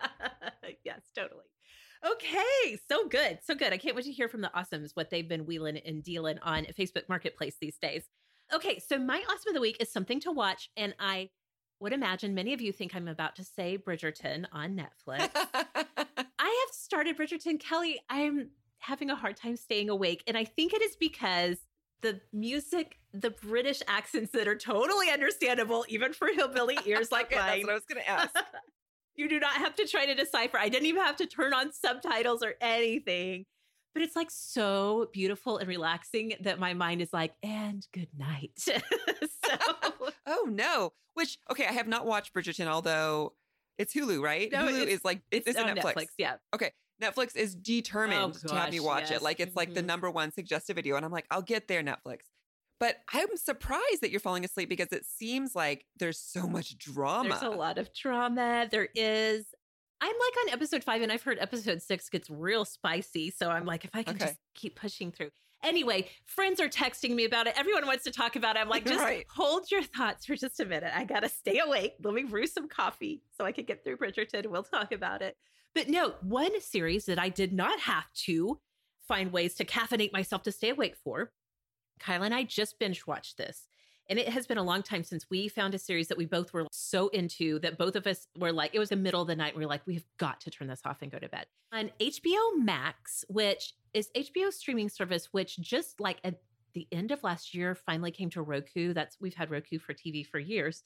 yes, 0.84 1.00
totally. 1.14 1.44
Okay, 2.12 2.78
so 2.88 3.08
good. 3.08 3.38
So 3.44 3.54
good. 3.54 3.72
I 3.72 3.78
can't 3.78 3.96
wait 3.96 4.04
to 4.04 4.12
hear 4.12 4.28
from 4.28 4.40
the 4.40 4.50
awesomes 4.54 4.90
what 4.94 5.10
they've 5.10 5.28
been 5.28 5.46
wheeling 5.46 5.78
and 5.78 6.02
dealing 6.02 6.38
on 6.40 6.64
Facebook 6.78 7.08
Marketplace 7.08 7.56
these 7.60 7.78
days. 7.78 8.04
Okay, 8.54 8.78
so 8.78 8.98
my 8.98 9.22
awesome 9.28 9.48
of 9.48 9.54
the 9.54 9.60
week 9.60 9.76
is 9.80 9.90
something 9.90 10.20
to 10.20 10.30
watch. 10.30 10.70
And 10.76 10.94
I 11.00 11.30
would 11.80 11.92
imagine 11.92 12.34
many 12.34 12.52
of 12.52 12.60
you 12.60 12.72
think 12.72 12.94
I'm 12.94 13.08
about 13.08 13.36
to 13.36 13.44
say 13.44 13.76
Bridgerton 13.76 14.46
on 14.52 14.76
Netflix. 14.76 15.30
I 15.34 16.66
have 16.66 16.72
started 16.72 17.18
Bridgerton. 17.18 17.58
Kelly, 17.58 18.00
I'm 18.08 18.50
having 18.78 19.10
a 19.10 19.16
hard 19.16 19.36
time 19.36 19.56
staying 19.56 19.88
awake. 19.88 20.22
And 20.26 20.36
I 20.36 20.44
think 20.44 20.72
it 20.74 20.82
is 20.82 20.96
because 20.96 21.58
the 22.02 22.20
music, 22.32 22.98
the 23.12 23.30
British 23.30 23.82
accents 23.88 24.30
that 24.32 24.46
are 24.46 24.56
totally 24.56 25.10
understandable, 25.10 25.84
even 25.88 26.12
for 26.12 26.28
hillbilly 26.28 26.78
ears 26.86 27.10
like 27.12 27.34
mine. 27.34 27.40
That's 27.46 27.62
what 27.64 27.70
I 27.70 27.74
was 27.74 27.84
going 27.88 28.02
to 28.02 28.08
ask. 28.08 28.34
You 29.16 29.28
do 29.28 29.40
not 29.40 29.54
have 29.54 29.74
to 29.76 29.86
try 29.86 30.06
to 30.06 30.14
decipher. 30.14 30.58
I 30.58 30.68
didn't 30.68 30.86
even 30.86 31.02
have 31.02 31.16
to 31.16 31.26
turn 31.26 31.54
on 31.54 31.72
subtitles 31.72 32.42
or 32.42 32.54
anything. 32.60 33.44
But 33.94 34.02
it's 34.02 34.14
like 34.14 34.30
so 34.30 35.08
beautiful 35.12 35.56
and 35.56 35.66
relaxing 35.68 36.34
that 36.40 36.58
my 36.58 36.74
mind 36.74 37.00
is 37.00 37.12
like, 37.14 37.32
and 37.42 37.86
good 37.94 38.08
night. 38.18 38.50
so 38.58 38.72
Oh 40.26 40.46
no. 40.50 40.92
Which 41.14 41.38
okay, 41.50 41.66
I 41.66 41.72
have 41.72 41.88
not 41.88 42.04
watched 42.04 42.34
Bridgerton, 42.34 42.66
although 42.66 43.32
it's 43.78 43.94
Hulu, 43.94 44.20
right? 44.22 44.52
No, 44.52 44.64
Hulu 44.66 44.82
it's- 44.82 44.98
is 44.98 45.04
like 45.04 45.22
it's 45.30 45.46
it's, 45.48 45.58
Netflix. 45.58 45.94
Netflix. 45.94 46.06
Yeah. 46.18 46.34
Okay. 46.54 46.72
Netflix 47.02 47.36
is 47.36 47.54
determined 47.54 48.36
Oh, 48.44 48.48
to 48.48 48.54
have 48.54 48.70
me 48.70 48.80
watch 48.80 49.10
yes. 49.10 49.20
it. 49.20 49.22
Like 49.22 49.40
it's 49.40 49.54
like 49.56 49.74
the 49.74 49.82
Mhm. 49.82 49.86
number 49.86 50.10
one 50.10 50.30
suggested 50.32 50.76
video. 50.76 50.96
And 50.96 51.04
I'm 51.04 51.12
like, 51.12 51.26
I'll 51.30 51.42
get 51.42 51.68
there, 51.68 51.82
Netflix. 51.82 52.20
But 52.78 52.96
I'm 53.12 53.36
surprised 53.36 54.00
that 54.02 54.10
you're 54.10 54.20
falling 54.20 54.44
asleep 54.44 54.68
because 54.68 54.92
it 54.92 55.06
seems 55.06 55.54
like 55.54 55.86
there's 55.98 56.18
so 56.18 56.46
much 56.46 56.76
drama. 56.76 57.30
There's 57.30 57.42
a 57.42 57.48
lot 57.50 57.78
of 57.78 57.92
drama. 57.94 58.68
There 58.70 58.88
is. 58.94 59.46
I'm 60.00 60.08
like 60.12 60.46
on 60.46 60.52
episode 60.52 60.84
five, 60.84 61.00
and 61.00 61.10
I've 61.10 61.22
heard 61.22 61.38
episode 61.40 61.80
six 61.80 62.10
gets 62.10 62.28
real 62.28 62.66
spicy. 62.66 63.30
So 63.30 63.50
I'm 63.50 63.64
like, 63.64 63.84
if 63.86 63.90
I 63.94 64.02
can 64.02 64.16
Okay. 64.16 64.26
just 64.26 64.38
keep 64.54 64.76
pushing 64.76 65.10
through. 65.10 65.30
Anyway, 65.64 66.10
friends 66.26 66.60
are 66.60 66.68
texting 66.68 67.14
me 67.14 67.24
about 67.24 67.46
it. 67.46 67.54
Everyone 67.58 67.86
wants 67.86 68.04
to 68.04 68.10
talk 68.10 68.36
about 68.36 68.56
it. 68.56 68.58
I'm 68.58 68.68
like, 68.68 68.84
just 68.86 69.02
Right. 69.02 69.24
hold 69.30 69.70
your 69.70 69.82
thoughts 69.82 70.26
for 70.26 70.36
just 70.36 70.60
a 70.60 70.66
minute. 70.66 70.92
I 70.94 71.04
got 71.04 71.20
to 71.20 71.30
stay 71.30 71.60
awake. 71.60 71.94
Let 72.04 72.12
me 72.12 72.24
brew 72.24 72.46
some 72.46 72.68
coffee 72.68 73.22
so 73.38 73.46
I 73.46 73.52
can 73.52 73.64
get 73.64 73.82
through 73.84 73.96
Bridgerton. 73.96 74.46
We'll 74.48 74.62
talk 74.64 74.92
about 74.92 75.22
it. 75.22 75.34
But 75.74 75.88
no, 75.88 76.14
one 76.20 76.60
series 76.60 77.06
that 77.06 77.18
I 77.18 77.30
did 77.30 77.54
not 77.54 77.80
have 77.80 78.12
to 78.26 78.60
find 79.08 79.32
ways 79.32 79.54
to 79.54 79.64
caffeinate 79.64 80.12
myself 80.12 80.42
to 80.42 80.52
stay 80.52 80.68
awake 80.68 80.94
for 81.02 81.32
Kyle 81.98 82.22
and 82.22 82.34
I 82.34 82.44
just 82.44 82.78
binge 82.78 83.06
watched 83.06 83.36
this. 83.36 83.68
And 84.08 84.18
it 84.18 84.28
has 84.28 84.46
been 84.46 84.58
a 84.58 84.62
long 84.62 84.82
time 84.82 85.02
since 85.02 85.28
we 85.28 85.48
found 85.48 85.74
a 85.74 85.78
series 85.78 86.08
that 86.08 86.18
we 86.18 86.26
both 86.26 86.52
were 86.52 86.66
so 86.70 87.08
into 87.08 87.58
that 87.60 87.76
both 87.76 87.96
of 87.96 88.06
us 88.06 88.28
were 88.38 88.52
like, 88.52 88.72
it 88.72 88.78
was 88.78 88.90
the 88.90 88.96
middle 88.96 89.22
of 89.22 89.26
the 89.26 89.34
night. 89.34 89.54
And 89.54 89.58
we 89.58 89.64
are 89.64 89.68
like, 89.68 89.84
we've 89.84 90.06
got 90.16 90.40
to 90.42 90.50
turn 90.50 90.68
this 90.68 90.82
off 90.84 91.02
and 91.02 91.10
go 91.10 91.18
to 91.18 91.28
bed. 91.28 91.46
On 91.72 91.90
HBO 91.98 92.56
Max, 92.56 93.24
which 93.28 93.74
is 93.94 94.10
HBO 94.16 94.52
streaming 94.52 94.88
service, 94.88 95.32
which 95.32 95.58
just 95.58 95.98
like 95.98 96.18
at 96.22 96.40
the 96.74 96.86
end 96.92 97.10
of 97.10 97.24
last 97.24 97.54
year 97.54 97.74
finally 97.74 98.12
came 98.12 98.30
to 98.30 98.42
Roku. 98.42 98.92
That's 98.92 99.16
we've 99.20 99.34
had 99.34 99.50
Roku 99.50 99.78
for 99.78 99.92
TV 99.92 100.24
for 100.24 100.38
years. 100.38 100.84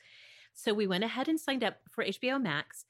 So 0.55 0.73
we 0.73 0.87
went 0.87 1.05
ahead 1.05 1.29
and 1.29 1.39
signed 1.39 1.65
up 1.65 1.77
for 1.91 2.05
HBO 2.05 2.41
Max. 2.41 2.87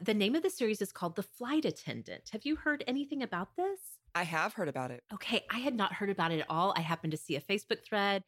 The 0.00 0.14
name 0.14 0.36
of 0.36 0.44
the 0.44 0.50
series 0.50 0.80
is 0.80 0.92
called 0.92 1.16
The 1.16 1.22
Flight 1.24 1.64
Attendant. 1.64 2.30
Have 2.32 2.44
you 2.44 2.54
heard 2.54 2.84
anything 2.86 3.22
about 3.22 3.56
this? 3.56 3.97
I 4.18 4.24
have 4.24 4.52
heard 4.52 4.68
about 4.68 4.90
it. 4.90 5.04
Okay, 5.14 5.44
I 5.48 5.60
had 5.60 5.76
not 5.76 5.92
heard 5.92 6.10
about 6.10 6.32
it 6.32 6.40
at 6.40 6.46
all. 6.50 6.74
I 6.76 6.80
happened 6.80 7.12
to 7.12 7.16
see 7.16 7.36
a 7.36 7.40
Facebook 7.40 7.84
thread 7.84 8.24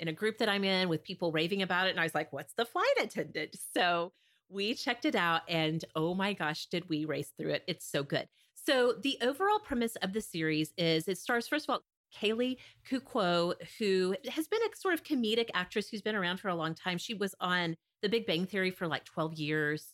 in 0.00 0.08
a 0.08 0.12
group 0.12 0.38
that 0.38 0.48
I'm 0.48 0.64
in 0.64 0.88
with 0.88 1.04
people 1.04 1.30
raving 1.30 1.60
about 1.60 1.88
it. 1.88 1.90
And 1.90 2.00
I 2.00 2.04
was 2.04 2.14
like, 2.14 2.32
what's 2.32 2.54
the 2.54 2.64
flight 2.64 2.86
attendant? 2.98 3.54
So 3.74 4.12
we 4.48 4.72
checked 4.72 5.04
it 5.04 5.14
out 5.14 5.42
and 5.46 5.84
oh 5.94 6.14
my 6.14 6.32
gosh, 6.32 6.68
did 6.68 6.88
we 6.88 7.04
race 7.04 7.34
through 7.36 7.50
it? 7.50 7.64
It's 7.66 7.86
so 7.86 8.02
good. 8.02 8.28
So 8.54 8.94
the 9.02 9.18
overall 9.20 9.58
premise 9.58 9.96
of 9.96 10.14
the 10.14 10.22
series 10.22 10.72
is 10.78 11.06
it 11.06 11.18
stars, 11.18 11.46
first 11.46 11.68
of 11.68 11.74
all, 11.74 11.82
Kaley 12.18 12.56
Cuoco, 12.90 13.52
who 13.78 14.16
has 14.30 14.48
been 14.48 14.62
a 14.62 14.76
sort 14.76 14.94
of 14.94 15.04
comedic 15.04 15.50
actress 15.52 15.90
who's 15.90 16.00
been 16.00 16.16
around 16.16 16.40
for 16.40 16.48
a 16.48 16.54
long 16.54 16.74
time. 16.74 16.96
She 16.96 17.12
was 17.12 17.34
on 17.40 17.76
The 18.00 18.08
Big 18.08 18.26
Bang 18.26 18.46
Theory 18.46 18.70
for 18.70 18.86
like 18.86 19.04
12 19.04 19.34
years. 19.34 19.92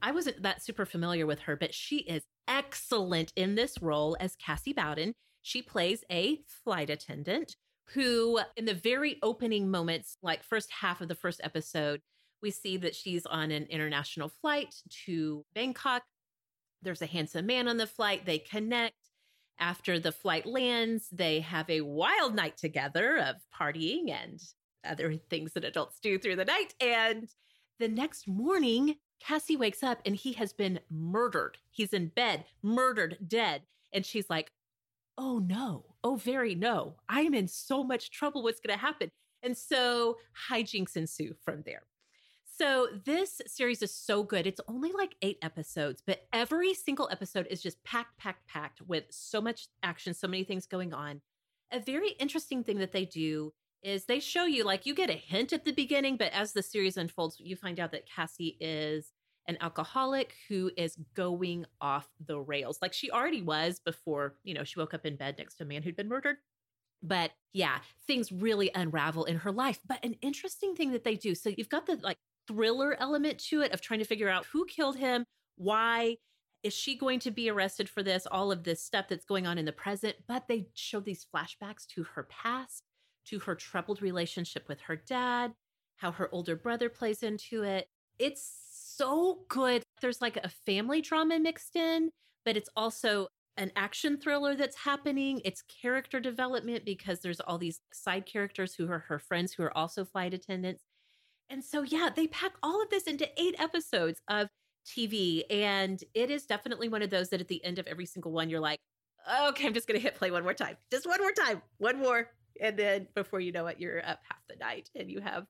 I 0.00 0.10
wasn't 0.10 0.42
that 0.42 0.64
super 0.64 0.84
familiar 0.84 1.24
with 1.24 1.38
her, 1.40 1.54
but 1.54 1.72
she 1.72 1.98
is 1.98 2.24
excellent 2.48 3.32
in 3.36 3.54
this 3.54 3.80
role 3.80 4.16
as 4.20 4.36
Cassie 4.36 4.72
Bowden. 4.72 5.14
She 5.42 5.62
plays 5.62 6.04
a 6.10 6.40
flight 6.64 6.90
attendant 6.90 7.56
who, 7.94 8.40
in 8.56 8.64
the 8.64 8.74
very 8.74 9.18
opening 9.22 9.70
moments, 9.70 10.16
like 10.22 10.44
first 10.44 10.70
half 10.80 11.00
of 11.00 11.08
the 11.08 11.14
first 11.14 11.40
episode, 11.42 12.00
we 12.42 12.50
see 12.50 12.76
that 12.78 12.94
she's 12.94 13.26
on 13.26 13.50
an 13.50 13.66
international 13.66 14.28
flight 14.28 14.74
to 15.06 15.44
Bangkok. 15.54 16.02
There's 16.82 17.02
a 17.02 17.06
handsome 17.06 17.46
man 17.46 17.68
on 17.68 17.76
the 17.76 17.86
flight. 17.86 18.24
They 18.24 18.38
connect. 18.38 18.96
After 19.58 20.00
the 20.00 20.10
flight 20.10 20.44
lands, 20.44 21.08
they 21.12 21.38
have 21.40 21.70
a 21.70 21.82
wild 21.82 22.34
night 22.34 22.56
together 22.56 23.18
of 23.18 23.36
partying 23.56 24.10
and 24.10 24.40
other 24.84 25.14
things 25.30 25.52
that 25.52 25.64
adults 25.64 26.00
do 26.00 26.18
through 26.18 26.36
the 26.36 26.44
night. 26.44 26.74
And 26.80 27.28
the 27.78 27.86
next 27.86 28.26
morning, 28.26 28.96
Cassie 29.22 29.56
wakes 29.56 29.82
up 29.82 30.00
and 30.04 30.16
he 30.16 30.32
has 30.34 30.52
been 30.52 30.80
murdered. 30.90 31.58
He's 31.70 31.92
in 31.92 32.08
bed, 32.08 32.44
murdered, 32.62 33.18
dead. 33.26 33.62
And 33.92 34.04
she's 34.04 34.28
like, 34.28 34.52
oh 35.16 35.38
no, 35.38 35.84
oh, 36.02 36.16
very 36.16 36.54
no, 36.54 36.96
I 37.08 37.20
am 37.20 37.34
in 37.34 37.46
so 37.46 37.84
much 37.84 38.10
trouble. 38.10 38.42
What's 38.42 38.60
going 38.60 38.76
to 38.76 38.84
happen? 38.84 39.10
And 39.42 39.56
so 39.56 40.18
hijinks 40.50 40.96
ensue 40.96 41.34
from 41.44 41.62
there. 41.64 41.82
So 42.58 42.88
this 43.04 43.40
series 43.46 43.82
is 43.82 43.94
so 43.94 44.22
good. 44.22 44.46
It's 44.46 44.60
only 44.68 44.92
like 44.92 45.16
eight 45.22 45.38
episodes, 45.42 46.02
but 46.06 46.26
every 46.32 46.74
single 46.74 47.08
episode 47.10 47.46
is 47.50 47.62
just 47.62 47.82
packed, 47.82 48.18
packed, 48.18 48.46
packed 48.46 48.82
with 48.82 49.04
so 49.10 49.40
much 49.40 49.68
action, 49.82 50.14
so 50.14 50.28
many 50.28 50.44
things 50.44 50.66
going 50.66 50.92
on. 50.92 51.22
A 51.72 51.80
very 51.80 52.10
interesting 52.18 52.62
thing 52.62 52.78
that 52.78 52.92
they 52.92 53.04
do 53.04 53.52
is 53.82 54.04
they 54.04 54.20
show 54.20 54.44
you, 54.44 54.64
like, 54.64 54.86
you 54.86 54.94
get 54.94 55.10
a 55.10 55.14
hint 55.14 55.52
at 55.52 55.64
the 55.64 55.72
beginning, 55.72 56.16
but 56.16 56.32
as 56.32 56.52
the 56.52 56.62
series 56.62 56.96
unfolds, 56.96 57.36
you 57.38 57.56
find 57.56 57.80
out 57.80 57.92
that 57.92 58.08
Cassie 58.08 58.56
is 58.60 59.12
an 59.48 59.58
alcoholic 59.60 60.34
who 60.48 60.70
is 60.76 60.96
going 61.14 61.66
off 61.80 62.08
the 62.24 62.38
rails 62.38 62.78
like 62.80 62.92
she 62.92 63.10
already 63.10 63.42
was 63.42 63.80
before, 63.80 64.36
you 64.44 64.54
know, 64.54 64.64
she 64.64 64.78
woke 64.78 64.94
up 64.94 65.04
in 65.04 65.16
bed 65.16 65.36
next 65.36 65.56
to 65.56 65.64
a 65.64 65.66
man 65.66 65.82
who'd 65.82 65.96
been 65.96 66.08
murdered. 66.08 66.36
But 67.02 67.32
yeah, 67.52 67.78
things 68.06 68.30
really 68.30 68.70
unravel 68.72 69.24
in 69.24 69.38
her 69.38 69.50
life. 69.50 69.80
But 69.86 70.04
an 70.04 70.14
interesting 70.22 70.76
thing 70.76 70.92
that 70.92 71.02
they 71.02 71.16
do 71.16 71.34
so 71.34 71.50
you've 71.56 71.68
got 71.68 71.86
the 71.86 71.98
like 72.02 72.18
thriller 72.46 72.96
element 73.00 73.38
to 73.38 73.62
it 73.62 73.72
of 73.72 73.80
trying 73.80 73.98
to 73.98 74.06
figure 74.06 74.28
out 74.28 74.46
who 74.52 74.64
killed 74.66 74.96
him, 74.96 75.24
why 75.56 76.18
is 76.62 76.72
she 76.72 76.96
going 76.96 77.18
to 77.18 77.30
be 77.30 77.50
arrested 77.50 77.88
for 77.88 78.02
this, 78.02 78.26
all 78.30 78.52
of 78.52 78.62
this 78.62 78.84
stuff 78.84 79.06
that's 79.08 79.24
going 79.24 79.46
on 79.46 79.58
in 79.58 79.64
the 79.64 79.72
present. 79.72 80.14
But 80.28 80.46
they 80.48 80.68
show 80.74 81.00
these 81.00 81.26
flashbacks 81.34 81.86
to 81.94 82.04
her 82.14 82.22
past, 82.24 82.84
to 83.26 83.38
her 83.40 83.54
troubled 83.54 84.02
relationship 84.02 84.68
with 84.68 84.80
her 84.82 84.96
dad, 84.96 85.52
how 85.96 86.12
her 86.12 86.28
older 86.32 86.56
brother 86.56 86.88
plays 86.88 87.22
into 87.22 87.62
it. 87.62 87.86
It's 88.18 88.52
so 88.96 89.40
good. 89.48 89.82
There's 90.00 90.20
like 90.20 90.36
a 90.36 90.48
family 90.48 91.00
drama 91.00 91.38
mixed 91.38 91.76
in, 91.76 92.10
but 92.44 92.56
it's 92.56 92.70
also 92.76 93.28
an 93.56 93.70
action 93.76 94.16
thriller 94.18 94.54
that's 94.54 94.76
happening. 94.76 95.40
It's 95.44 95.62
character 95.62 96.20
development 96.20 96.84
because 96.84 97.20
there's 97.20 97.40
all 97.40 97.58
these 97.58 97.80
side 97.92 98.26
characters 98.26 98.74
who 98.74 98.90
are 98.90 99.00
her 99.00 99.18
friends 99.18 99.52
who 99.52 99.62
are 99.62 99.76
also 99.76 100.04
flight 100.04 100.34
attendants. 100.34 100.82
And 101.50 101.62
so, 101.62 101.82
yeah, 101.82 102.08
they 102.14 102.28
pack 102.28 102.52
all 102.62 102.82
of 102.82 102.88
this 102.88 103.04
into 103.04 103.28
eight 103.36 103.54
episodes 103.58 104.20
of 104.28 104.48
TV. 104.86 105.42
And 105.50 106.02
it 106.14 106.30
is 106.30 106.46
definitely 106.46 106.88
one 106.88 107.02
of 107.02 107.10
those 107.10 107.28
that 107.28 107.40
at 107.40 107.48
the 107.48 107.62
end 107.64 107.78
of 107.78 107.86
every 107.86 108.06
single 108.06 108.32
one, 108.32 108.48
you're 108.48 108.60
like, 108.60 108.78
okay, 109.48 109.66
I'm 109.66 109.74
just 109.74 109.86
going 109.86 110.00
to 110.00 110.02
hit 110.02 110.14
play 110.14 110.30
one 110.30 110.42
more 110.42 110.54
time. 110.54 110.76
Just 110.90 111.06
one 111.06 111.20
more 111.20 111.32
time, 111.32 111.62
one 111.78 111.98
more. 111.98 112.30
And 112.60 112.78
then 112.78 113.08
before 113.14 113.40
you 113.40 113.52
know 113.52 113.66
it, 113.66 113.80
you're 113.80 113.98
up 113.98 114.20
half 114.28 114.40
the 114.48 114.56
night 114.56 114.90
and 114.94 115.10
you 115.10 115.20
have 115.20 115.46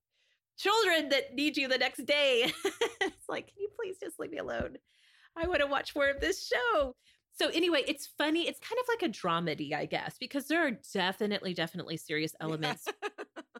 children 0.58 1.08
that 1.10 1.34
need 1.34 1.56
you 1.56 1.68
the 1.68 1.78
next 1.78 2.04
day. 2.06 2.52
it's 3.00 3.28
like, 3.28 3.48
can 3.48 3.56
you 3.58 3.68
please 3.80 3.96
just 4.00 4.18
leave 4.18 4.30
me 4.30 4.38
alone? 4.38 4.76
I 5.36 5.46
want 5.46 5.60
to 5.60 5.66
watch 5.66 5.94
more 5.94 6.08
of 6.08 6.20
this 6.20 6.46
show. 6.46 6.94
So 7.38 7.48
anyway, 7.48 7.82
it's 7.86 8.08
funny. 8.18 8.46
It's 8.46 8.60
kind 8.60 8.78
of 8.78 8.86
like 8.88 9.02
a 9.02 9.12
dramedy, 9.12 9.72
I 9.74 9.86
guess, 9.86 10.16
because 10.18 10.46
there 10.46 10.66
are 10.66 10.78
definitely, 10.92 11.54
definitely 11.54 11.96
serious 11.96 12.34
elements. 12.40 12.86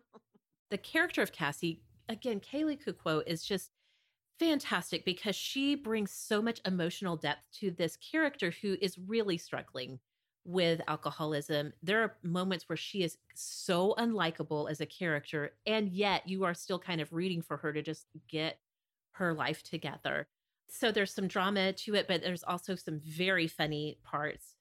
the 0.70 0.78
character 0.78 1.22
of 1.22 1.33
Cassie, 1.33 1.81
again, 2.09 2.40
Kaley 2.40 2.78
Cuoco, 2.83 3.22
is 3.26 3.42
just 3.42 3.70
fantastic 4.38 5.05
because 5.05 5.37
she 5.37 5.74
brings 5.74 6.12
so 6.12 6.42
much 6.42 6.61
emotional 6.66 7.16
depth 7.16 7.44
to 7.61 7.70
this 7.70 7.96
character 7.96 8.52
who 8.62 8.76
is 8.81 8.98
really 8.98 9.38
struggling 9.38 9.98
with 10.44 10.81
alcoholism. 10.88 11.72
There 11.83 12.02
are 12.02 12.16
moments 12.22 12.68
where 12.68 12.76
she 12.76 13.02
is 13.02 13.18
so 13.35 13.94
unlikable 13.98 14.70
as 14.70 14.81
a 14.81 14.87
character, 14.87 15.52
and 15.66 15.88
yet 15.88 16.28
you 16.28 16.44
are 16.44 16.55
still 16.55 16.78
kind 16.78 17.00
of 17.00 17.12
rooting 17.12 17.42
for 17.42 17.57
her 17.59 17.72
to 17.72 17.83
just 17.83 18.07
get 18.28 18.59
her 19.12 19.35
life 19.35 19.62
together. 19.62 20.26
So 20.68 20.90
there's 20.90 21.12
some 21.12 21.28
drama 21.28 21.72
to 21.72 21.94
it, 21.94 22.09
but 22.09 22.22
there's 22.22 22.44
also 22.44 22.74
some 22.74 22.98
very 22.98 23.46
funny 23.46 23.98
parts. 24.02 24.55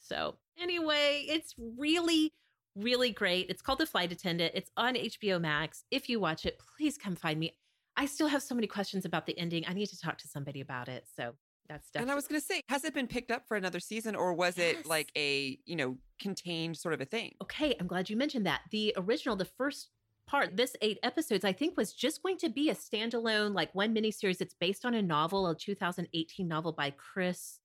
So, 0.00 0.36
anyway, 0.58 1.24
it's 1.28 1.54
really, 1.58 2.32
really 2.74 3.10
great. 3.10 3.48
It's 3.48 3.62
called 3.62 3.78
The 3.78 3.86
Flight 3.86 4.12
Attendant. 4.12 4.52
It's 4.54 4.70
on 4.76 4.94
HBO 4.94 5.40
Max. 5.40 5.84
If 5.90 6.08
you 6.08 6.18
watch 6.18 6.46
it, 6.46 6.58
please 6.76 6.98
come 6.98 7.14
find 7.14 7.38
me. 7.38 7.56
I 7.96 8.06
still 8.06 8.28
have 8.28 8.42
so 8.42 8.54
many 8.54 8.66
questions 8.66 9.04
about 9.04 9.26
the 9.26 9.38
ending. 9.38 9.64
I 9.68 9.74
need 9.74 9.88
to 9.88 9.98
talk 9.98 10.18
to 10.18 10.28
somebody 10.28 10.60
about 10.60 10.88
it. 10.88 11.04
So, 11.16 11.34
that's. 11.70 11.88
And 11.94 12.10
I 12.10 12.14
was 12.14 12.26
going 12.26 12.40
to 12.40 12.46
say, 12.46 12.62
has 12.68 12.84
it 12.84 12.94
been 12.94 13.06
picked 13.06 13.30
up 13.30 13.46
for 13.46 13.56
another 13.56 13.80
season 13.80 14.14
or 14.14 14.34
was 14.34 14.58
yes. 14.58 14.76
it 14.76 14.86
like 14.86 15.10
a, 15.16 15.58
you 15.64 15.76
know, 15.76 15.96
contained 16.20 16.76
sort 16.76 16.94
of 16.94 17.00
a 17.00 17.04
thing? 17.04 17.34
Okay. 17.42 17.74
I'm 17.78 17.86
glad 17.86 18.10
you 18.10 18.16
mentioned 18.16 18.46
that. 18.46 18.62
The 18.70 18.94
original, 18.96 19.36
the 19.36 19.44
first 19.44 19.88
part, 20.26 20.56
this 20.56 20.76
eight 20.82 20.98
episodes, 21.02 21.44
I 21.44 21.52
think 21.52 21.76
was 21.76 21.92
just 21.92 22.22
going 22.22 22.38
to 22.38 22.48
be 22.48 22.70
a 22.70 22.74
standalone, 22.74 23.54
like 23.54 23.74
one 23.74 23.94
miniseries. 23.94 24.40
It's 24.40 24.54
based 24.54 24.84
on 24.84 24.94
a 24.94 25.02
novel, 25.02 25.46
a 25.46 25.54
2018 25.54 26.46
novel 26.46 26.72
by 26.72 26.90
Chris 26.90 27.60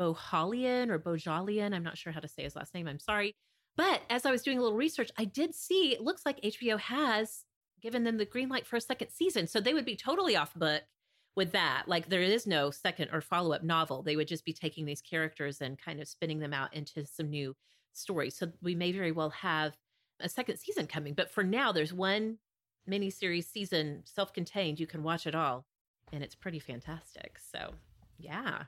Bohjalian 0.00 0.88
or 0.88 0.98
Bojalian. 0.98 1.74
I'm 1.74 1.82
not 1.82 1.98
sure 1.98 2.12
how 2.12 2.20
to 2.20 2.28
say 2.28 2.44
his 2.44 2.56
last 2.56 2.74
name. 2.74 2.88
I'm 2.88 2.98
sorry. 2.98 3.34
But 3.76 4.02
as 4.10 4.26
I 4.26 4.30
was 4.30 4.42
doing 4.42 4.58
a 4.58 4.62
little 4.62 4.76
research, 4.76 5.10
I 5.18 5.24
did 5.24 5.54
see 5.54 5.92
it 5.92 6.02
looks 6.02 6.26
like 6.26 6.40
HBO 6.40 6.78
has 6.78 7.44
given 7.80 8.04
them 8.04 8.18
the 8.18 8.24
green 8.24 8.48
light 8.48 8.66
for 8.66 8.76
a 8.76 8.80
second 8.80 9.10
season. 9.10 9.46
So 9.46 9.60
they 9.60 9.74
would 9.74 9.86
be 9.86 9.96
totally 9.96 10.36
off 10.36 10.54
book 10.54 10.82
with 11.36 11.52
that. 11.52 11.84
Like 11.86 12.08
there 12.08 12.22
is 12.22 12.46
no 12.46 12.70
second 12.70 13.10
or 13.12 13.20
follow 13.20 13.52
up 13.52 13.62
novel. 13.62 14.02
They 14.02 14.16
would 14.16 14.28
just 14.28 14.44
be 14.44 14.52
taking 14.52 14.84
these 14.84 15.00
characters 15.00 15.60
and 15.60 15.78
kind 15.78 16.00
of 16.00 16.08
spinning 16.08 16.40
them 16.40 16.52
out 16.52 16.74
into 16.74 17.06
some 17.06 17.30
new 17.30 17.56
stories. 17.92 18.36
So 18.36 18.52
we 18.62 18.74
may 18.74 18.92
very 18.92 19.12
well 19.12 19.30
have 19.30 19.76
a 20.20 20.28
second 20.28 20.58
season 20.58 20.86
coming. 20.86 21.14
But 21.14 21.30
for 21.30 21.42
now, 21.42 21.72
there's 21.72 21.92
one 21.92 22.38
miniseries 22.88 23.44
season 23.44 24.02
self 24.04 24.32
contained. 24.32 24.80
You 24.80 24.86
can 24.86 25.02
watch 25.02 25.26
it 25.26 25.34
all, 25.34 25.66
and 26.12 26.22
it's 26.22 26.34
pretty 26.34 26.58
fantastic. 26.58 27.38
So, 27.52 27.72
yeah. 28.18 28.64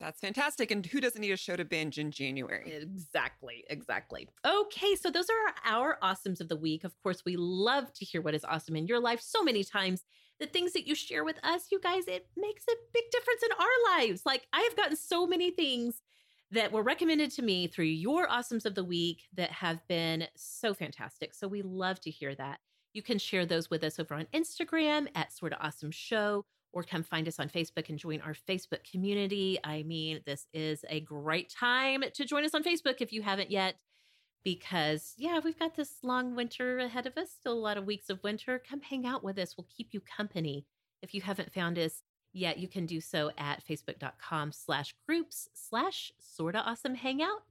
That's 0.00 0.20
fantastic. 0.20 0.72
And 0.72 0.84
who 0.84 1.00
doesn't 1.00 1.20
need 1.20 1.30
a 1.30 1.36
show 1.36 1.54
to 1.54 1.64
binge 1.64 1.96
in 1.96 2.10
January? 2.10 2.72
Exactly. 2.72 3.64
Exactly. 3.70 4.28
Okay. 4.44 4.96
So, 4.96 5.10
those 5.10 5.28
are 5.30 5.54
our 5.72 5.98
awesomes 6.02 6.40
of 6.40 6.48
the 6.48 6.56
week. 6.56 6.84
Of 6.84 7.00
course, 7.02 7.24
we 7.24 7.36
love 7.36 7.92
to 7.94 8.04
hear 8.04 8.20
what 8.20 8.34
is 8.34 8.44
awesome 8.44 8.76
in 8.76 8.86
your 8.86 9.00
life 9.00 9.20
so 9.20 9.42
many 9.42 9.62
times 9.64 10.02
the 10.42 10.48
things 10.48 10.72
that 10.72 10.88
you 10.88 10.94
share 10.96 11.24
with 11.24 11.38
us, 11.44 11.68
you 11.70 11.78
guys, 11.80 12.08
it 12.08 12.26
makes 12.36 12.64
a 12.68 12.74
big 12.92 13.04
difference 13.12 13.42
in 13.44 13.52
our 13.52 13.96
lives. 13.96 14.22
Like 14.26 14.48
I 14.52 14.60
have 14.62 14.76
gotten 14.76 14.96
so 14.96 15.24
many 15.24 15.52
things 15.52 16.02
that 16.50 16.72
were 16.72 16.82
recommended 16.82 17.30
to 17.30 17.42
me 17.42 17.68
through 17.68 17.84
your 17.84 18.26
awesomes 18.26 18.66
of 18.66 18.74
the 18.74 18.84
week 18.84 19.22
that 19.34 19.52
have 19.52 19.86
been 19.86 20.26
so 20.36 20.74
fantastic. 20.74 21.32
So 21.32 21.46
we 21.46 21.62
love 21.62 22.00
to 22.00 22.10
hear 22.10 22.34
that. 22.34 22.58
You 22.92 23.02
can 23.02 23.18
share 23.18 23.46
those 23.46 23.70
with 23.70 23.84
us 23.84 24.00
over 24.00 24.14
on 24.14 24.26
Instagram 24.34 25.06
at 25.14 25.32
Sorta 25.32 25.56
Awesome 25.64 25.92
Show 25.92 26.44
or 26.72 26.82
come 26.82 27.04
find 27.04 27.28
us 27.28 27.38
on 27.38 27.48
Facebook 27.48 27.88
and 27.88 27.98
join 27.98 28.20
our 28.20 28.34
Facebook 28.34 28.90
community. 28.90 29.58
I 29.62 29.84
mean, 29.84 30.20
this 30.26 30.46
is 30.52 30.84
a 30.88 31.00
great 31.00 31.50
time 31.50 32.02
to 32.12 32.24
join 32.24 32.44
us 32.44 32.54
on 32.54 32.64
Facebook 32.64 32.96
if 33.00 33.12
you 33.12 33.22
haven't 33.22 33.50
yet. 33.52 33.76
Because, 34.44 35.14
yeah, 35.16 35.40
we've 35.42 35.58
got 35.58 35.76
this 35.76 35.98
long 36.02 36.34
winter 36.34 36.78
ahead 36.78 37.06
of 37.06 37.16
us, 37.16 37.30
still 37.30 37.52
a 37.52 37.54
lot 37.54 37.76
of 37.76 37.86
weeks 37.86 38.10
of 38.10 38.22
winter. 38.22 38.62
Come 38.68 38.80
hang 38.80 39.06
out 39.06 39.22
with 39.22 39.38
us. 39.38 39.56
We'll 39.56 39.68
keep 39.74 39.88
you 39.92 40.00
company. 40.00 40.66
If 41.02 41.14
you 41.14 41.20
haven't 41.20 41.52
found 41.52 41.78
us 41.78 42.02
yet, 42.32 42.58
you 42.58 42.68
can 42.68 42.86
do 42.86 43.00
so 43.00 43.30
at 43.38 43.64
facebook.com 43.64 44.52
slash 44.52 44.94
groups 45.06 45.48
slash 45.54 46.12
sorta 46.18 46.58
awesome 46.58 46.94
hangout. 46.94 47.42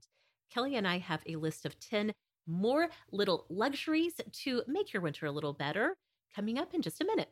Kelly 0.52 0.76
and 0.76 0.86
I 0.86 0.98
have 0.98 1.22
a 1.26 1.36
list 1.36 1.64
of 1.64 1.78
10 1.80 2.12
more 2.46 2.88
little 3.10 3.46
luxuries 3.48 4.14
to 4.44 4.62
make 4.66 4.92
your 4.92 5.02
winter 5.02 5.26
a 5.26 5.32
little 5.32 5.52
better 5.52 5.96
coming 6.34 6.58
up 6.58 6.74
in 6.74 6.82
just 6.82 7.00
a 7.00 7.04
minute. 7.04 7.30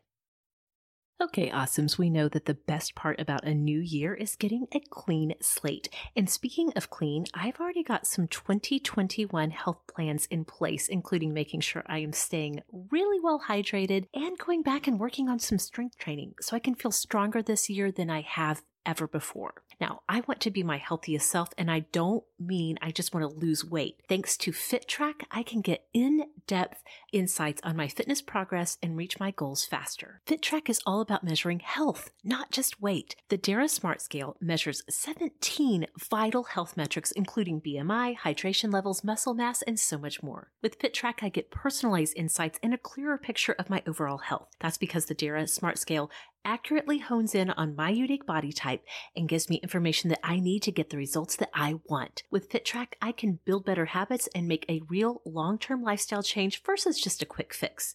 Okay, 1.23 1.51
awesomes, 1.51 1.99
we 1.99 2.09
know 2.09 2.29
that 2.29 2.47
the 2.47 2.55
best 2.55 2.95
part 2.95 3.21
about 3.21 3.45
a 3.45 3.53
new 3.53 3.79
year 3.79 4.15
is 4.15 4.37
getting 4.37 4.67
a 4.73 4.81
clean 4.81 5.35
slate. 5.43 5.91
And 6.17 6.31
speaking 6.31 6.73
of 6.77 6.89
clean, 6.89 7.27
I've 7.35 7.61
already 7.61 7.83
got 7.83 8.07
some 8.07 8.27
2021 8.27 9.51
health 9.51 9.83
plans 9.87 10.25
in 10.31 10.47
place, 10.47 10.89
including 10.89 11.35
making 11.35 11.61
sure 11.61 11.83
I 11.85 11.99
am 11.99 12.15
staying 12.15 12.63
really 12.91 13.21
well 13.21 13.43
hydrated 13.47 14.07
and 14.15 14.39
going 14.39 14.63
back 14.63 14.87
and 14.87 14.99
working 14.99 15.29
on 15.29 15.39
some 15.39 15.59
strength 15.59 15.99
training 15.99 16.37
so 16.41 16.57
I 16.57 16.59
can 16.59 16.75
feel 16.75 16.91
stronger 16.91 17.43
this 17.43 17.69
year 17.69 17.93
than 17.93 18.09
I 18.09 18.23
have 18.23 18.63
ever 18.85 19.07
before. 19.07 19.63
Now, 19.81 20.03
I 20.09 20.23
want 20.27 20.41
to 20.43 20.51
be 20.51 20.63
my 20.63 20.77
healthiest 20.77 21.31
self, 21.31 21.51
and 21.57 21.71
I 21.71 21.81
don't 21.93 22.25
mean 22.39 22.79
I 22.83 22.91
just 22.91 23.15
want 23.15 23.29
to 23.29 23.39
lose 23.39 23.65
weight. 23.65 24.01
Thanks 24.09 24.37
to 24.39 24.53
FitTrack, 24.53 25.23
I 25.31 25.43
can 25.43 25.61
get 25.61 25.87
in 25.95 26.25
depth 26.47 26.83
insights 27.13 27.61
on 27.65 27.77
my 27.77 27.89
fitness 27.89 28.21
progress 28.21 28.77
and 28.83 28.97
reach 28.97 29.21
my 29.21 29.31
goals 29.31 29.65
faster. 29.65 30.21
FitTrack 30.27 30.69
is 30.69 30.81
all 30.85 31.01
about 31.01 31.25
measuring 31.25 31.61
health, 31.61 32.11
not 32.25 32.51
just 32.51 32.83
weight. 32.83 33.17
The 33.29 33.37
Dara 33.37 33.69
Smart 33.69 34.03
Scale 34.03 34.37
measures 34.41 34.83
17 34.89 35.87
vital 36.11 36.45
health 36.45 36.77
metrics, 36.77 37.13
including 37.13 37.61
BMI, 37.61 38.19
hydration 38.19 38.73
levels, 38.73 39.05
muscle 39.05 39.35
mass, 39.35 39.63
and 39.63 39.79
so 39.79 39.97
much 39.97 40.23
more. 40.23 40.51
With 40.63 40.79
FitTrack, 40.79 41.23
I 41.23 41.29
get 41.29 41.51
personalized 41.51 42.15
insights 42.17 42.59
and 42.63 42.75
a 42.75 42.79
clearer 42.79 43.17
picture 43.17 43.55
of 43.59 43.71
my 43.71 43.83
overall 43.87 44.19
health. 44.19 44.49
That's 44.61 44.79
because 44.79 45.07
the 45.07 45.15
Dara 45.15 45.47
Smart 45.47 45.79
Scale 45.79 46.11
accurately 46.45 46.99
hones 46.99 47.35
in 47.35 47.51
on 47.51 47.77
my 47.77 47.91
unique 47.91 48.27
body 48.27 48.53
type 48.53 48.85
and 49.17 49.29
gives 49.29 49.49
me 49.49 49.57
information 49.63 50.11
that 50.11 50.21
I 50.23 50.41
need 50.41 50.63
to 50.65 50.73
get 50.73 50.91
the 50.91 50.97
results 50.97 51.37
that 51.37 51.51
I 51.55 51.81
want. 51.89 52.23
With 52.31 52.51
FitTrack, 52.51 52.95
I 53.01 53.13
can 53.13 53.41
build 53.45 53.65
better 53.65 53.87
habits 53.87 54.29
and 54.35 54.49
make 54.49 54.65
a 54.69 54.83
real 54.89 55.23
long-term 55.25 55.83
lifestyle 55.83 56.23
change 56.23 56.63
versus 56.63 57.01
just 57.01 57.23
a 57.23 57.27
quick 57.27 57.55
fix 57.55 57.95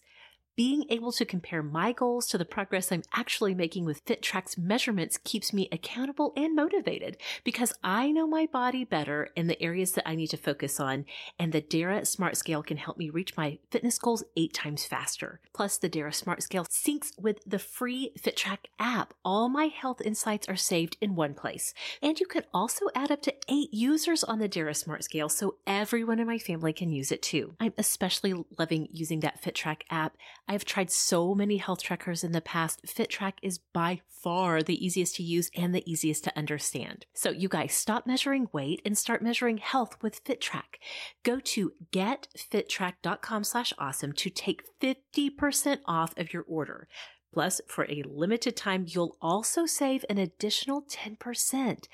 being 0.56 0.86
able 0.88 1.12
to 1.12 1.24
compare 1.24 1.62
my 1.62 1.92
goals 1.92 2.26
to 2.26 2.38
the 2.38 2.44
progress 2.44 2.90
I'm 2.90 3.02
actually 3.12 3.54
making 3.54 3.84
with 3.84 4.04
FitTrack's 4.06 4.56
measurements 4.56 5.18
keeps 5.22 5.52
me 5.52 5.68
accountable 5.70 6.32
and 6.34 6.56
motivated 6.56 7.18
because 7.44 7.74
I 7.84 8.10
know 8.10 8.26
my 8.26 8.46
body 8.46 8.82
better 8.84 9.28
and 9.36 9.50
the 9.50 9.62
areas 9.62 9.92
that 9.92 10.08
I 10.08 10.14
need 10.14 10.28
to 10.28 10.38
focus 10.38 10.80
on. 10.80 11.04
And 11.38 11.52
the 11.52 11.60
Dara 11.60 12.06
Smart 12.06 12.38
Scale 12.38 12.62
can 12.62 12.78
help 12.78 12.96
me 12.96 13.10
reach 13.10 13.36
my 13.36 13.58
fitness 13.70 13.98
goals 13.98 14.24
eight 14.36 14.54
times 14.54 14.86
faster. 14.86 15.40
Plus, 15.52 15.76
the 15.76 15.90
Dara 15.90 16.12
Smart 16.12 16.42
Scale 16.42 16.64
syncs 16.64 17.12
with 17.20 17.38
the 17.46 17.58
free 17.58 18.12
FitTrack 18.18 18.58
app. 18.78 19.12
All 19.24 19.50
my 19.50 19.66
health 19.66 20.00
insights 20.00 20.48
are 20.48 20.56
saved 20.56 20.96
in 21.02 21.14
one 21.14 21.34
place. 21.34 21.74
And 22.02 22.18
you 22.18 22.26
can 22.26 22.44
also 22.54 22.86
add 22.94 23.10
up 23.10 23.20
to 23.22 23.34
eight 23.48 23.74
users 23.74 24.24
on 24.24 24.38
the 24.38 24.48
Dara 24.48 24.74
Smart 24.74 25.04
Scale 25.04 25.28
so 25.28 25.56
everyone 25.66 26.18
in 26.18 26.26
my 26.26 26.38
family 26.38 26.72
can 26.72 26.90
use 26.90 27.12
it 27.12 27.20
too. 27.20 27.54
I'm 27.60 27.74
especially 27.76 28.32
loving 28.58 28.88
using 28.90 29.20
that 29.20 29.42
FitTrack 29.42 29.82
app. 29.90 30.16
I've 30.48 30.64
tried 30.64 30.90
so 30.90 31.34
many 31.34 31.56
health 31.56 31.82
trackers 31.82 32.22
in 32.22 32.32
the 32.32 32.40
past. 32.40 32.84
FitTrack 32.86 33.34
is 33.42 33.58
by 33.58 34.00
far 34.08 34.62
the 34.62 34.84
easiest 34.84 35.16
to 35.16 35.22
use 35.22 35.50
and 35.56 35.74
the 35.74 35.88
easiest 35.90 36.24
to 36.24 36.38
understand. 36.38 37.06
So 37.14 37.30
you 37.30 37.48
guys 37.48 37.74
stop 37.74 38.06
measuring 38.06 38.48
weight 38.52 38.80
and 38.84 38.96
start 38.96 39.22
measuring 39.22 39.58
health 39.58 39.96
with 40.02 40.22
FitTrack. 40.24 40.78
Go 41.22 41.40
to 41.40 41.72
getfittrack.com 41.92 43.44
slash 43.44 43.72
awesome 43.78 44.12
to 44.12 44.30
take 44.30 44.62
50% 44.80 45.78
off 45.86 46.16
of 46.16 46.32
your 46.32 46.44
order. 46.46 46.88
Plus, 47.32 47.60
for 47.66 47.84
a 47.84 48.02
limited 48.06 48.56
time, 48.56 48.86
you'll 48.88 49.18
also 49.20 49.66
save 49.66 50.04
an 50.08 50.16
additional 50.16 50.82
10%. 50.82 51.84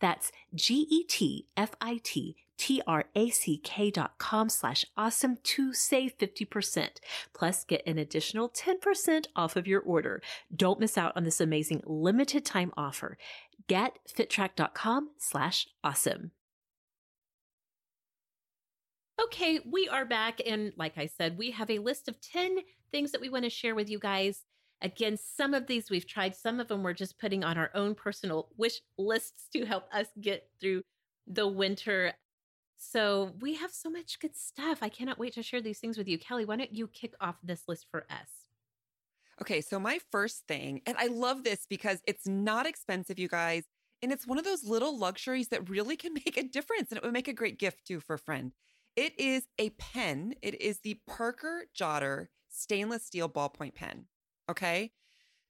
That's 0.00 0.30
G-E-T-F-I-T 0.54 2.36
T-R-A-C-K 2.62 3.90
dot 3.90 4.18
com 4.18 4.48
slash 4.48 4.84
awesome 4.96 5.36
to 5.42 5.74
save 5.74 6.16
50%. 6.16 6.98
Plus 7.34 7.64
get 7.64 7.82
an 7.88 7.98
additional 7.98 8.48
10% 8.48 9.26
off 9.34 9.56
of 9.56 9.66
your 9.66 9.80
order. 9.80 10.22
Don't 10.54 10.78
miss 10.78 10.96
out 10.96 11.12
on 11.16 11.24
this 11.24 11.40
amazing 11.40 11.82
limited 11.84 12.44
time 12.44 12.70
offer. 12.76 13.18
Get 13.66 13.98
fittrack.com 14.08 15.10
slash 15.18 15.66
awesome. 15.82 16.30
Okay, 19.20 19.58
we 19.68 19.88
are 19.88 20.04
back. 20.04 20.40
And 20.46 20.72
like 20.76 20.96
I 20.96 21.06
said, 21.06 21.36
we 21.36 21.50
have 21.50 21.68
a 21.68 21.80
list 21.80 22.06
of 22.06 22.20
10 22.20 22.58
things 22.92 23.10
that 23.10 23.20
we 23.20 23.28
want 23.28 23.42
to 23.42 23.50
share 23.50 23.74
with 23.74 23.90
you 23.90 23.98
guys. 23.98 24.44
Again, 24.80 25.16
some 25.16 25.52
of 25.52 25.66
these 25.66 25.90
we've 25.90 26.06
tried, 26.06 26.36
some 26.36 26.60
of 26.60 26.68
them 26.68 26.84
we're 26.84 26.92
just 26.92 27.18
putting 27.18 27.42
on 27.42 27.58
our 27.58 27.72
own 27.74 27.96
personal 27.96 28.50
wish 28.56 28.80
lists 28.98 29.48
to 29.52 29.64
help 29.64 29.92
us 29.92 30.06
get 30.20 30.48
through 30.60 30.82
the 31.26 31.48
winter 31.48 32.12
so 32.82 33.32
we 33.40 33.54
have 33.54 33.70
so 33.70 33.88
much 33.88 34.18
good 34.18 34.36
stuff. 34.36 34.78
I 34.82 34.88
cannot 34.88 35.18
wait 35.18 35.34
to 35.34 35.42
share 35.42 35.62
these 35.62 35.78
things 35.78 35.96
with 35.96 36.08
you. 36.08 36.18
Kelly, 36.18 36.44
why 36.44 36.56
don't 36.56 36.74
you 36.74 36.88
kick 36.88 37.14
off 37.20 37.36
this 37.42 37.62
list 37.68 37.86
for 37.90 38.04
us? 38.10 38.28
Okay, 39.40 39.60
so 39.60 39.78
my 39.78 40.00
first 40.10 40.46
thing, 40.48 40.82
and 40.84 40.96
I 40.98 41.06
love 41.06 41.44
this 41.44 41.64
because 41.68 42.02
it's 42.06 42.26
not 42.26 42.66
expensive, 42.66 43.20
you 43.20 43.28
guys. 43.28 43.64
And 44.02 44.10
it's 44.10 44.26
one 44.26 44.36
of 44.36 44.44
those 44.44 44.64
little 44.64 44.98
luxuries 44.98 45.48
that 45.48 45.70
really 45.70 45.96
can 45.96 46.12
make 46.26 46.36
a 46.36 46.42
difference. 46.42 46.90
And 46.90 46.98
it 46.98 47.04
would 47.04 47.12
make 47.12 47.28
a 47.28 47.32
great 47.32 47.58
gift 47.58 47.86
too 47.86 48.00
for 48.00 48.14
a 48.14 48.18
friend. 48.18 48.52
It 48.96 49.18
is 49.18 49.46
a 49.58 49.70
pen. 49.70 50.34
It 50.42 50.60
is 50.60 50.80
the 50.80 50.98
Parker 51.06 51.66
Jotter 51.78 52.26
stainless 52.48 53.04
steel 53.04 53.28
ballpoint 53.28 53.74
pen. 53.74 54.06
Okay. 54.50 54.90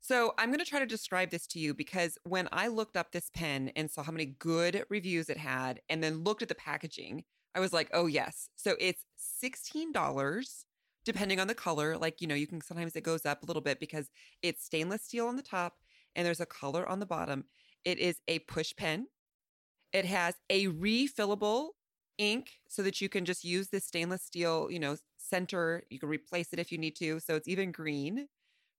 So 0.04 0.34
I'm 0.36 0.48
going 0.48 0.58
to 0.58 0.64
try 0.64 0.80
to 0.80 0.86
describe 0.86 1.30
this 1.30 1.46
to 1.48 1.60
you 1.60 1.74
because 1.74 2.18
when 2.24 2.48
I 2.50 2.66
looked 2.66 2.96
up 2.96 3.12
this 3.12 3.30
pen 3.32 3.70
and 3.76 3.88
saw 3.88 4.02
how 4.02 4.10
many 4.10 4.26
good 4.26 4.84
reviews 4.90 5.30
it 5.30 5.36
had 5.36 5.80
and 5.88 6.02
then 6.02 6.24
looked 6.24 6.42
at 6.42 6.48
the 6.48 6.56
packaging, 6.56 7.22
I 7.54 7.60
was 7.60 7.72
like, 7.72 7.88
oh, 7.92 8.06
yes. 8.06 8.48
So 8.56 8.74
it's 8.80 9.04
$16 9.16 10.64
depending 11.04 11.38
on 11.38 11.46
the 11.46 11.54
color. 11.54 11.96
Like, 11.96 12.20
you 12.20 12.26
know, 12.26 12.34
you 12.34 12.48
can 12.48 12.60
sometimes 12.60 12.96
it 12.96 13.04
goes 13.04 13.24
up 13.24 13.44
a 13.44 13.46
little 13.46 13.62
bit 13.62 13.78
because 13.78 14.10
it's 14.42 14.64
stainless 14.64 15.02
steel 15.04 15.28
on 15.28 15.36
the 15.36 15.42
top 15.42 15.74
and 16.16 16.26
there's 16.26 16.40
a 16.40 16.46
color 16.46 16.88
on 16.88 16.98
the 16.98 17.06
bottom. 17.06 17.44
It 17.84 18.00
is 18.00 18.20
a 18.26 18.40
push 18.40 18.74
pen. 18.74 19.06
It 19.92 20.04
has 20.04 20.34
a 20.50 20.66
refillable 20.66 21.70
ink 22.18 22.50
so 22.68 22.82
that 22.82 23.00
you 23.00 23.08
can 23.08 23.24
just 23.24 23.44
use 23.44 23.68
this 23.68 23.84
stainless 23.84 24.22
steel, 24.22 24.68
you 24.68 24.80
know, 24.80 24.96
center. 25.16 25.84
You 25.90 26.00
can 26.00 26.08
replace 26.08 26.52
it 26.52 26.58
if 26.58 26.72
you 26.72 26.78
need 26.78 26.96
to. 26.96 27.20
So 27.20 27.36
it's 27.36 27.46
even 27.46 27.70
green, 27.70 28.26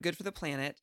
good 0.01 0.17
for 0.17 0.23
the 0.23 0.31
planet. 0.33 0.81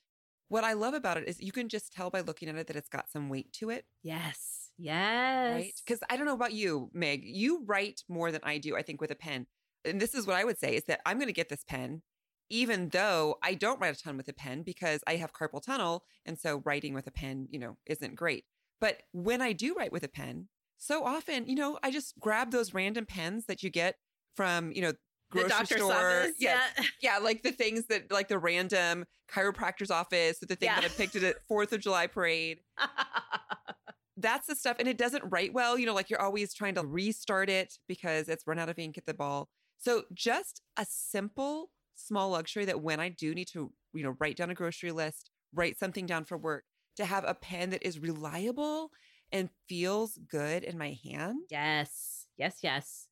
What 0.51 0.65
I 0.65 0.73
love 0.73 0.95
about 0.95 1.17
it 1.17 1.29
is 1.29 1.41
you 1.41 1.53
can 1.53 1.69
just 1.69 1.93
tell 1.93 2.11
by 2.11 2.23
looking 2.23 2.49
at 2.49 2.57
it 2.57 2.67
that 2.67 2.75
it's 2.75 2.89
got 2.89 3.09
some 3.09 3.29
weight 3.29 3.53
to 3.53 3.71
it. 3.71 3.85
Yes. 4.03 4.73
Yes. 4.77 5.55
Right. 5.55 5.73
Because 5.87 6.01
I 6.11 6.17
don't 6.17 6.27
know 6.27 6.35
about 6.35 6.53
you, 6.53 6.91
Meg. 6.93 7.23
You 7.23 7.63
write 7.65 8.03
more 8.09 8.33
than 8.33 8.41
I 8.43 8.59
do, 8.59 8.77
I 8.77 8.83
think, 8.83 9.01
with 9.01 9.13
a 9.13 9.15
pen. 9.15 9.47
And 9.85 10.01
this 10.01 10.13
is 10.13 10.27
what 10.27 10.35
I 10.35 10.43
would 10.43 10.59
say 10.59 10.75
is 10.75 10.83
that 10.89 11.03
I'm 11.07 11.19
going 11.19 11.29
to 11.29 11.33
get 11.33 11.51
this 11.51 11.63
pen, 11.63 12.03
even 12.49 12.89
though 12.89 13.37
I 13.45 13.55
don't 13.55 13.81
write 13.81 13.97
a 13.97 14.03
ton 14.03 14.17
with 14.17 14.27
a 14.27 14.33
pen 14.33 14.65
because 14.65 15.03
I 15.07 15.17
have 15.17 15.33
carpal 15.33 15.63
tunnel. 15.63 16.03
And 16.27 16.37
so 16.37 16.63
writing 16.65 16.95
with 16.95 17.07
a 17.07 17.13
pen, 17.13 17.47
you 17.49 17.61
know, 17.61 17.77
isn't 17.87 18.17
great. 18.17 18.45
But 18.81 19.05
when 19.13 19.41
I 19.41 19.53
do 19.53 19.75
write 19.75 19.93
with 19.93 20.03
a 20.03 20.09
pen, 20.09 20.49
so 20.79 21.05
often, 21.05 21.47
you 21.47 21.55
know, 21.55 21.79
I 21.85 21.93
just 21.93 22.19
grab 22.19 22.51
those 22.51 22.75
random 22.75 23.07
pens 23.07 23.47
that 23.47 23.63
you 23.63 23.71
get 23.71 23.99
from, 24.35 24.73
you 24.73 24.83
know, 24.83 24.95
grocery 25.31 25.66
store. 25.66 25.93
Office, 25.93 26.35
yeah. 26.38 26.61
yeah. 26.77 26.85
Yeah. 27.03 27.19
Like 27.19 27.43
the 27.43 27.53
things 27.53 27.87
that, 27.87 28.11
like 28.11 28.29
the 28.29 28.38
random 28.38 29.05
chiropractor's 29.31 29.90
office 29.90 30.38
the 30.40 30.57
thing 30.57 30.66
yeah. 30.69 30.81
that 30.81 30.85
I 30.85 30.88
picked 30.88 31.16
at 31.16 31.23
a 31.23 31.35
Fourth 31.49 31.73
of 31.73 31.81
July 31.81 32.07
parade. 32.07 32.59
That's 34.16 34.47
the 34.47 34.57
stuff. 34.57 34.77
And 34.79 34.88
it 34.88 34.99
doesn't 34.99 35.25
write 35.29 35.55
well. 35.55 35.79
You 35.79 35.87
know, 35.87 35.95
like 35.95 36.11
you're 36.11 36.21
always 36.21 36.53
trying 36.53 36.75
to 36.75 36.83
restart 36.83 37.49
it 37.49 37.79
because 37.88 38.29
it's 38.29 38.47
run 38.47 38.59
out 38.59 38.69
of 38.69 38.79
ink 38.79 38.99
at 38.99 39.07
the 39.07 39.14
ball. 39.14 39.49
So 39.79 40.03
just 40.12 40.61
a 40.77 40.87
simple, 40.88 41.71
small 41.95 42.31
luxury 42.31 42.66
that 42.66 42.83
when 42.83 43.01
I 43.01 43.09
do 43.09 43.35
need 43.35 43.49
to, 43.53 43.73
you 43.95 44.03
know, 44.03 44.16
write 44.21 44.37
down 44.37 44.51
a 44.51 44.55
grocery 44.55 44.93
list, 44.93 45.31
write 45.55 45.79
something 45.79 46.05
down 46.05 46.25
for 46.25 46.37
work, 46.37 46.64
to 46.97 47.07
have 47.07 47.25
a 47.27 47.35
pen 47.35 47.71
that 47.71 47.87
is 47.87 47.99
reliable 47.99 48.90
and 49.33 49.49
feels 49.69 50.19
good 50.29 50.64
in 50.64 50.77
my 50.77 50.99
hand. 51.03 51.45
Yes. 51.49 52.27
Yes. 52.37 52.59
Yes 52.62 53.07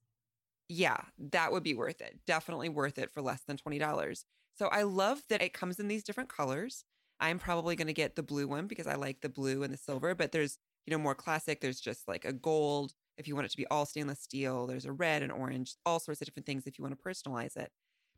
yeah, 0.68 0.98
that 1.18 1.52
would 1.52 1.62
be 1.62 1.74
worth 1.74 2.00
it. 2.00 2.18
Definitely 2.26 2.68
worth 2.68 2.98
it 2.98 3.11
for 3.12 3.22
less 3.22 3.42
than 3.42 3.57
$20. 3.57 4.24
So 4.54 4.66
I 4.68 4.83
love 4.83 5.22
that 5.28 5.42
it 5.42 5.52
comes 5.52 5.78
in 5.78 5.88
these 5.88 6.02
different 6.04 6.28
colors. 6.28 6.85
I'm 7.20 7.38
probably 7.38 7.74
going 7.76 7.87
to 7.87 7.92
get 7.92 8.16
the 8.16 8.22
blue 8.22 8.46
one 8.46 8.66
because 8.66 8.87
I 8.87 8.94
like 8.94 9.20
the 9.20 9.28
blue 9.28 9.62
and 9.62 9.72
the 9.72 9.78
silver, 9.78 10.14
but 10.14 10.33
there's, 10.33 10.59
you 10.87 10.92
know, 10.92 10.98
more 10.98 11.14
classic. 11.14 11.61
There's 11.61 11.81
just 11.81 12.07
like 12.07 12.24
a 12.24 12.33
gold 12.33 12.92
if 13.16 13.26
you 13.26 13.35
want 13.35 13.46
it 13.46 13.50
to 13.50 13.57
be 13.57 13.66
all 13.66 13.87
stainless 13.87 14.20
steel. 14.20 14.66
There's 14.66 14.85
a 14.85 14.92
red 14.92 15.22
and 15.22 15.33
orange, 15.33 15.74
all 15.85 15.98
sorts 15.98 16.20
of 16.20 16.26
different 16.26 16.46
things 16.46 16.66
if 16.66 16.78
you 16.78 16.85
want 16.85 16.96
to 16.96 17.02
personalize 17.02 17.57
it. 17.57 17.70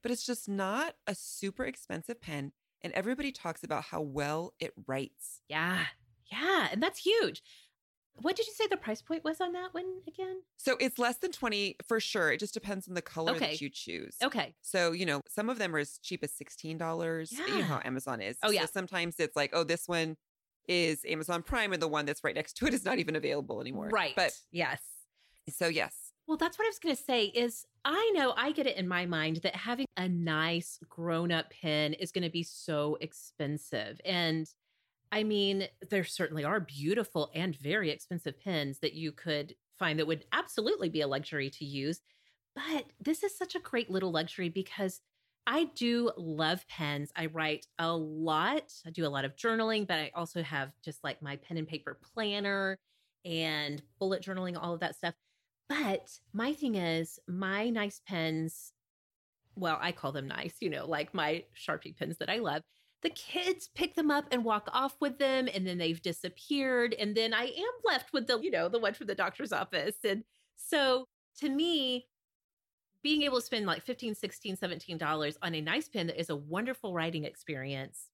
But 0.03 0.13
it's 0.13 0.27
just 0.27 0.49
not 0.49 0.95
a 1.07 1.15
super 1.15 1.65
expensive 1.65 2.21
pen. 2.21 2.53
And 2.83 2.93
everybody 2.95 3.33
talks 3.33 3.63
about 3.63 3.85
how 3.85 4.01
well 4.01 4.55
it 4.59 4.73
writes. 4.87 5.43
Yeah. 5.49 5.85
Yeah. 6.31 6.69
And 6.73 6.83
that's 6.83 7.01
huge. 7.01 7.43
What 8.17 8.37
did 8.37 8.47
you 8.47 8.53
say 8.55 8.67
the 8.69 8.77
price 8.77 9.01
point 9.01 9.25
was 9.25 9.41
on 9.41 9.53
that 9.53 9.73
one 9.73 10.01
again? 10.07 10.43
So 10.59 10.77
it's 10.79 10.99
less 10.99 11.17
than 11.19 11.33
20 11.33 11.77
for 11.87 12.01
sure. 12.01 12.31
It 12.33 12.41
just 12.41 12.53
depends 12.55 12.87
on 12.87 12.95
the 12.95 13.03
color 13.03 13.33
Okay. 13.33 13.47
that 13.47 13.61
you 13.61 13.71
choose. 13.71 14.17
Okay. 14.23 14.55
So, 14.61 14.93
you 14.93 15.07
know, 15.07 15.21
some 15.29 15.49
of 15.49 15.59
them 15.59 15.75
are 15.75 15.79
as 15.79 15.99
cheap 16.03 16.23
as 16.23 16.33
$16. 16.33 17.29
Yeah. 17.33 17.47
You 17.47 17.59
know 17.59 17.65
how 17.65 17.81
Amazon 17.85 18.21
is. 18.21 18.37
Oh, 18.43 18.51
yeah. 18.51 18.63
So 18.63 18.71
sometimes 18.75 19.17
it's 19.19 19.37
like, 19.37 19.51
oh, 19.55 19.65
this 19.65 19.85
one 19.87 20.17
is 20.69 21.05
Amazon 21.09 21.43
Prime 21.43 21.73
and 21.73 21.81
the 21.81 21.89
one 21.89 22.05
that's 22.05 22.23
right 22.23 22.35
next 22.35 22.55
to 22.59 22.67
it 22.67 22.75
is 22.75 22.85
not 22.85 22.99
even 22.99 23.17
available 23.17 23.61
anymore. 23.61 23.89
Right. 23.89 24.13
But 24.15 24.33
yes. 24.53 24.81
so, 25.49 25.69
yes. 25.69 25.95
Well, 26.27 26.37
that's 26.37 26.59
what 26.59 26.67
I 26.67 26.69
was 26.69 26.79
going 26.79 26.95
to 26.95 27.03
say 27.03 27.25
is 27.25 27.65
I 27.85 28.13
know 28.15 28.35
I 28.37 28.53
get 28.53 28.67
it 28.67 28.77
in 28.77 28.87
my 28.87 29.05
mind 29.05 29.39
that 29.43 29.57
having 29.57 29.87
a 29.97 30.09
nice 30.09 30.79
grown-up 30.89 31.53
pen 31.61 31.95
is 31.95 32.13
going 32.13 32.23
to 32.23 32.31
be 32.31 32.45
so 32.45 32.97
expensive. 33.01 34.01
And 34.05 34.47
I 35.13 35.25
mean, 35.25 35.67
there 35.91 36.05
certainly 36.05 36.45
are 36.45 36.61
beautiful 36.61 37.31
and 37.35 37.57
very 37.57 37.91
expensive 37.91 38.39
pens 38.41 38.79
that 38.81 38.95
you 38.95 39.13
could 39.13 39.55
find 39.79 39.99
that 39.99 40.07
would 40.07 40.25
absolutely 40.33 40.89
be 40.89 41.01
a 41.01 41.09
luxury 41.09 41.51
to 41.51 41.65
use. 41.65 42.01
But 42.55 42.87
this 43.01 43.23
is 43.23 43.37
such 43.37 43.55
a 43.55 43.61
great 43.61 43.91
little 43.91 44.13
luxury 44.13 44.49
because 44.49 45.01
I 45.47 45.65
do 45.75 46.13
love 46.17 46.67
pens. 46.69 47.11
I 47.17 47.27
write 47.27 47.67
a 47.79 47.93
lot. 47.97 48.73
I 48.87 48.91
do 48.91 49.07
a 49.07 49.09
lot 49.09 49.25
of 49.25 49.37
journaling, 49.37 49.87
but 49.87 49.99
I 49.99 50.13
also 50.15 50.43
have 50.43 50.73
just 50.85 51.03
like 51.03 51.23
my 51.23 51.37
pen 51.37 51.57
and 51.57 51.67
paper 51.67 51.99
planner 52.15 52.79
and 53.25 53.83
bullet 53.99 54.23
journaling, 54.23 54.57
all 54.61 54.75
of 54.75 54.81
that 54.81 54.97
stuff. 54.97 55.15
But 55.69 56.09
my 56.33 56.53
thing 56.53 56.75
is, 56.75 57.19
my 57.27 57.71
nice 57.71 58.01
pens, 58.07 58.73
well, 59.57 59.79
I 59.81 59.93
call 59.93 60.13
them 60.13 60.29
nice, 60.29 60.55
you 60.61 60.71
know, 60.71 60.87
like 60.87 61.15
my 61.15 61.45
Sharpie 61.57 61.97
pens 61.97 62.19
that 62.19 62.31
I 62.31 62.39
love. 62.39 62.63
The 63.03 63.11
kids 63.11 63.71
pick 63.75 63.95
them 63.95 64.11
up 64.11 64.27
and 64.31 64.45
walk 64.45 64.69
off 64.73 64.97
with 65.01 65.19
them, 65.19 65.49
and 65.53 65.67
then 65.67 65.79
they've 65.79 66.01
disappeared. 66.03 66.95
And 66.99 67.15
then 67.17 67.33
I 67.33 67.45
am 67.45 67.73
left 67.85 68.13
with 68.13 68.27
the, 68.27 68.39
you 68.41 68.51
know, 68.51 68.69
the 68.69 68.79
one 68.79 68.93
from 68.95 69.07
the 69.07 69.15
doctor's 69.15 69.53
office. 69.53 69.97
And 70.05 70.23
so 70.57 71.07
to 71.39 71.49
me, 71.49 72.07
being 73.03 73.23
able 73.23 73.39
to 73.41 73.43
spend 73.47 73.67
like 73.67 73.83
15 73.83 74.15
16 74.15 74.57
17 74.57 74.99
dollars 74.99 75.39
on 75.43 75.55
a 75.55 75.61
nice 75.61 75.89
pen 75.89 76.07
that 76.09 76.21
is 76.21 76.31
a 76.31 76.37
wonderful 76.37 76.93
writing 76.93 77.25
experience 77.25 78.09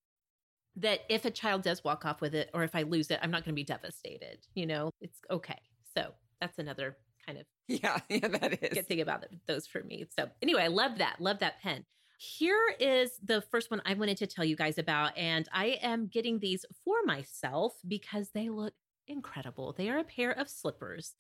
that 0.76 1.00
if 1.08 1.24
a 1.24 1.30
child 1.30 1.62
does 1.62 1.82
walk 1.82 2.04
off 2.04 2.20
with 2.20 2.34
it 2.34 2.50
or 2.54 2.62
if 2.62 2.74
i 2.74 2.82
lose 2.82 3.10
it 3.10 3.18
i'm 3.22 3.30
not 3.30 3.44
going 3.44 3.52
to 3.52 3.56
be 3.56 3.64
devastated 3.64 4.38
you 4.54 4.66
know 4.66 4.90
it's 5.00 5.18
okay 5.30 5.58
so 5.96 6.10
that's 6.40 6.58
another 6.58 6.96
kind 7.26 7.38
of 7.38 7.46
Yeah. 7.66 7.98
Yeah, 8.08 8.28
that 8.28 8.62
is. 8.62 8.74
good 8.74 8.86
thing 8.86 9.00
about 9.00 9.24
those 9.48 9.66
for 9.66 9.82
me 9.82 10.04
so 10.16 10.28
anyway 10.40 10.62
i 10.62 10.68
love 10.68 10.98
that 10.98 11.16
love 11.20 11.40
that 11.40 11.60
pen 11.62 11.84
here 12.16 12.74
is 12.80 13.12
the 13.22 13.42
first 13.50 13.70
one 13.70 13.82
i 13.84 13.94
wanted 13.94 14.16
to 14.16 14.26
tell 14.26 14.44
you 14.44 14.56
guys 14.56 14.78
about 14.78 15.16
and 15.16 15.48
i 15.52 15.78
am 15.82 16.06
getting 16.06 16.38
these 16.38 16.64
for 16.84 16.96
myself 17.04 17.74
because 17.86 18.30
they 18.32 18.48
look 18.48 18.72
incredible 19.06 19.74
they 19.76 19.88
are 19.88 19.98
a 19.98 20.04
pair 20.04 20.32
of 20.32 20.48
slippers 20.48 21.14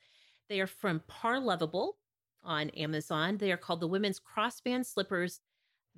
they 0.48 0.60
are 0.60 0.66
from 0.66 1.02
Parlovable 1.08 1.92
on 2.42 2.70
amazon 2.70 3.36
they 3.36 3.52
are 3.52 3.56
called 3.56 3.80
the 3.80 3.86
women's 3.86 4.20
crossband 4.20 4.86
slippers 4.86 5.40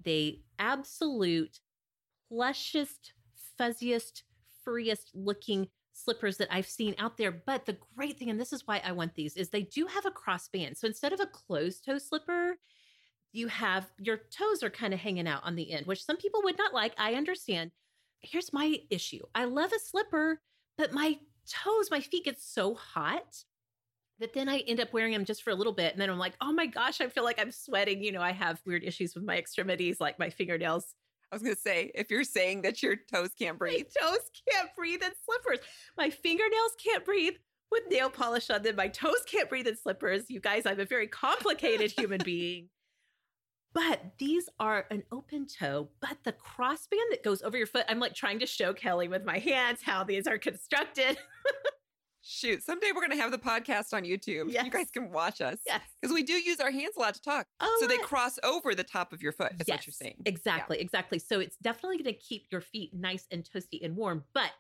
they 0.05 0.41
absolute 0.59 1.61
plushest 2.29 3.13
fuzziest 3.59 4.23
furriest 4.65 5.11
looking 5.15 5.69
slippers 5.93 6.37
that 6.37 6.49
I've 6.51 6.69
seen 6.69 6.95
out 6.99 7.17
there. 7.17 7.33
But 7.33 7.67
the 7.67 7.77
great 7.97 8.19
thing, 8.19 8.31
and 8.31 8.41
this 8.41 8.53
is 8.53 8.67
why 8.67 8.81
I 8.85 8.93
want 8.93 9.15
these, 9.15 9.37
is 9.37 9.49
they 9.49 9.63
do 9.63 9.87
have 9.87 10.07
a 10.07 10.11
crossband. 10.11 10.77
So 10.77 10.87
instead 10.87 11.13
of 11.13 11.21
a 11.21 11.27
closed 11.27 11.85
toe 11.85 11.99
slipper, 11.99 12.57
you 13.33 13.49
have 13.49 13.87
your 13.99 14.21
toes 14.31 14.63
are 14.63 14.71
kind 14.71 14.95
of 14.95 15.01
hanging 15.01 15.29
out 15.29 15.43
on 15.45 15.55
the 15.55 15.73
end, 15.73 15.87
which 15.87 16.05
some 16.05 16.17
people 16.17 16.41
would 16.45 16.59
not 16.59 16.75
like. 16.75 16.95
I 16.99 17.15
understand. 17.15 17.71
Here's 18.21 18.53
my 18.53 18.79
issue 18.91 19.23
I 19.35 19.45
love 19.45 19.73
a 19.73 19.79
slipper, 19.79 20.41
but 20.77 20.93
my 20.93 21.19
toes, 21.49 21.91
my 21.91 22.01
feet 22.01 22.25
get 22.25 22.41
so 22.41 22.75
hot 22.75 23.45
that 24.19 24.35
then 24.35 24.49
I 24.49 24.59
end 24.59 24.81
up 24.81 24.93
wearing 24.93 25.13
them 25.13 25.25
just 25.25 25.43
for 25.43 25.51
a 25.51 25.55
little 25.55 25.73
bit. 25.73 25.93
And 25.93 26.01
then 26.01 26.11
I'm 26.11 26.19
like, 26.19 26.35
oh 26.41 26.53
my 26.53 26.67
gosh, 26.67 27.01
I 27.01 27.09
feel 27.09 27.23
like 27.23 27.41
I'm 27.41 27.53
sweating. 27.53 28.03
You 28.03 28.11
know, 28.11 28.21
I 28.21 28.33
have 28.33 28.61
weird 28.67 28.83
issues 28.83 29.15
with 29.15 29.25
my 29.25 29.39
extremities, 29.39 30.01
like 30.01 30.19
my 30.19 30.31
fingernails 30.31 30.95
I 31.31 31.35
was 31.35 31.43
going 31.43 31.55
to 31.55 31.61
say, 31.61 31.91
if 31.95 32.11
you're 32.11 32.25
saying 32.25 32.63
that 32.63 32.83
your 32.83 32.97
toes 32.97 33.31
can't 33.39 33.59
breathe, 33.59 33.87
my 34.01 34.09
toes 34.09 34.31
can't 34.51 34.75
breathe 34.75 35.03
in 35.03 35.11
slippers. 35.25 35.59
My 35.97 36.09
fingernails 36.09 36.73
can't 36.83 37.05
breathe 37.05 37.35
with 37.71 37.83
nail 37.91 38.09
polish 38.09 38.49
on 38.49 38.63
them. 38.63 38.77
My 38.77 38.89
toes 38.89 39.25
can't 39.27 39.49
breathe 39.49 39.67
in 39.67 39.77
slippers. 39.77 40.25
You 40.29 40.41
guys, 40.41 40.65
I'm 40.65 40.81
a 40.81 40.87
very 40.87 41.07
complicated 41.07 41.93
human 41.93 42.21
being. 42.25 42.71
But 43.75 44.01
these 44.19 44.49
are 44.59 44.87
an 44.91 45.05
open 45.13 45.47
toe, 45.47 45.89
but 46.01 46.17
the 46.25 46.33
crossband 46.33 47.11
that 47.11 47.23
goes 47.23 47.43
over 47.43 47.57
your 47.57 47.67
foot, 47.67 47.85
I'm 47.89 48.01
like 48.01 48.15
trying 48.15 48.39
to 48.41 48.47
show 48.47 48.73
Kelly 48.73 49.09
with 49.09 49.25
my 49.25 49.39
hands 49.39 49.83
how 49.83 50.05
these 50.05 50.27
are 50.27 50.39
constructed. 50.39 51.19
shoot, 52.29 52.63
someday 52.63 52.89
we're 52.95 53.01
going 53.01 53.17
to 53.17 53.23
have 53.23 53.31
the 53.31 53.39
podcast 53.39 53.93
on 53.93 54.05
YouTube. 54.05 54.53
Yes. 54.53 54.65
You 54.65 54.71
guys 54.71 54.91
can 54.91 55.11
watch 55.11 55.41
us. 55.41 55.59
Yes. 55.67 55.81
Because 56.01 56.15
we 56.15 56.23
do 56.23 56.35
use 56.35 56.61
our 56.61 56.71
hands 56.71 56.95
a 56.97 57.01
lot 57.01 57.15
to 57.15 57.23
talk. 57.23 57.47
Oh, 57.61 57.79
so 57.81 57.87
they 57.87 57.99
cross 57.99 58.39
over 58.45 58.75
the 58.75 58.85
top 58.85 59.13
of 59.13 59.23
your 59.23 59.33
foot, 59.33 59.53
is 59.59 59.67
what 59.67 59.87
you're 59.87 59.93
saying. 59.93 60.23
Exactly, 60.27 60.79
exactly. 60.79 61.19
So 61.19 61.41
it's 61.41 61.57
definitely 61.57 61.97
going 61.97 62.15
to 62.15 62.21
keep 62.21 62.47
your 62.51 62.61
feet 62.61 62.93
nice 62.95 63.27
and 63.31 63.45
toasty 63.45 63.85
and 63.85 63.97
warm, 63.97 64.25
but 64.35 64.51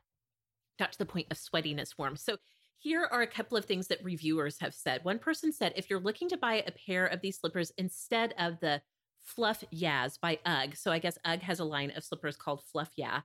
not 0.80 0.92
to 0.92 0.98
the 0.98 1.06
point 1.06 1.26
of 1.30 1.36
sweatiness 1.36 1.98
warm. 1.98 2.16
So 2.16 2.36
here 2.78 3.08
are 3.10 3.22
a 3.22 3.26
couple 3.26 3.56
of 3.58 3.64
things 3.64 3.88
that 3.88 4.02
reviewers 4.02 4.58
have 4.60 4.74
said. 4.74 5.04
One 5.04 5.18
person 5.18 5.52
said 5.52 5.72
if 5.76 5.90
you're 5.90 6.00
looking 6.00 6.28
to 6.30 6.36
buy 6.36 6.62
a 6.66 6.72
pair 6.72 7.06
of 7.06 7.20
these 7.20 7.38
slippers 7.38 7.72
instead 7.76 8.34
of 8.38 8.60
the 8.60 8.80
Fluff 9.28 9.62
Yeahs 9.70 10.18
by 10.18 10.38
UGG, 10.44 10.76
so 10.76 10.90
I 10.90 10.98
guess 10.98 11.18
UGG 11.24 11.42
has 11.42 11.60
a 11.60 11.64
line 11.64 11.92
of 11.94 12.04
slippers 12.04 12.36
called 12.36 12.62
Fluff 12.64 12.90
Yeah. 12.96 13.20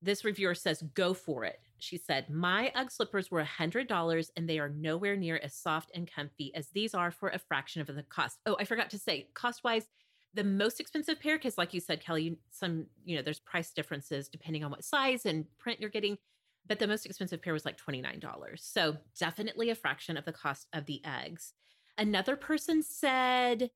This 0.00 0.24
reviewer 0.24 0.54
says, 0.54 0.84
go 0.94 1.12
for 1.12 1.44
it. 1.44 1.58
She 1.78 1.96
said, 1.96 2.30
My 2.30 2.70
UGG 2.74 2.90
slippers 2.90 3.30
were 3.30 3.42
$100 3.42 4.30
and 4.36 4.48
they 4.48 4.58
are 4.58 4.68
nowhere 4.68 5.16
near 5.16 5.40
as 5.42 5.54
soft 5.54 5.90
and 5.94 6.10
comfy 6.10 6.54
as 6.54 6.68
these 6.68 6.94
are 6.94 7.10
for 7.10 7.30
a 7.30 7.38
fraction 7.38 7.80
of 7.80 7.86
the 7.88 8.02
cost. 8.04 8.38
Oh, 8.46 8.56
I 8.60 8.64
forgot 8.64 8.90
to 8.90 8.98
say, 8.98 9.28
cost 9.34 9.64
wise, 9.64 9.88
the 10.34 10.44
most 10.44 10.80
expensive 10.80 11.18
pair, 11.18 11.36
because 11.38 11.58
like 11.58 11.72
you 11.72 11.80
said, 11.80 12.00
Kelly, 12.00 12.38
some, 12.50 12.86
you 13.04 13.16
know, 13.16 13.22
there's 13.22 13.40
price 13.40 13.70
differences 13.72 14.28
depending 14.28 14.64
on 14.64 14.70
what 14.70 14.84
size 14.84 15.24
and 15.24 15.46
print 15.58 15.80
you're 15.80 15.90
getting. 15.90 16.18
But 16.66 16.78
the 16.78 16.86
most 16.86 17.06
expensive 17.06 17.40
pair 17.40 17.54
was 17.54 17.64
like 17.64 17.78
$29. 17.78 18.22
So 18.58 18.98
definitely 19.18 19.70
a 19.70 19.74
fraction 19.74 20.16
of 20.16 20.26
the 20.26 20.32
cost 20.32 20.68
of 20.72 20.84
the 20.84 21.00
Uggs. 21.04 21.52
Another 21.96 22.36
person 22.36 22.82
said, 22.82 23.70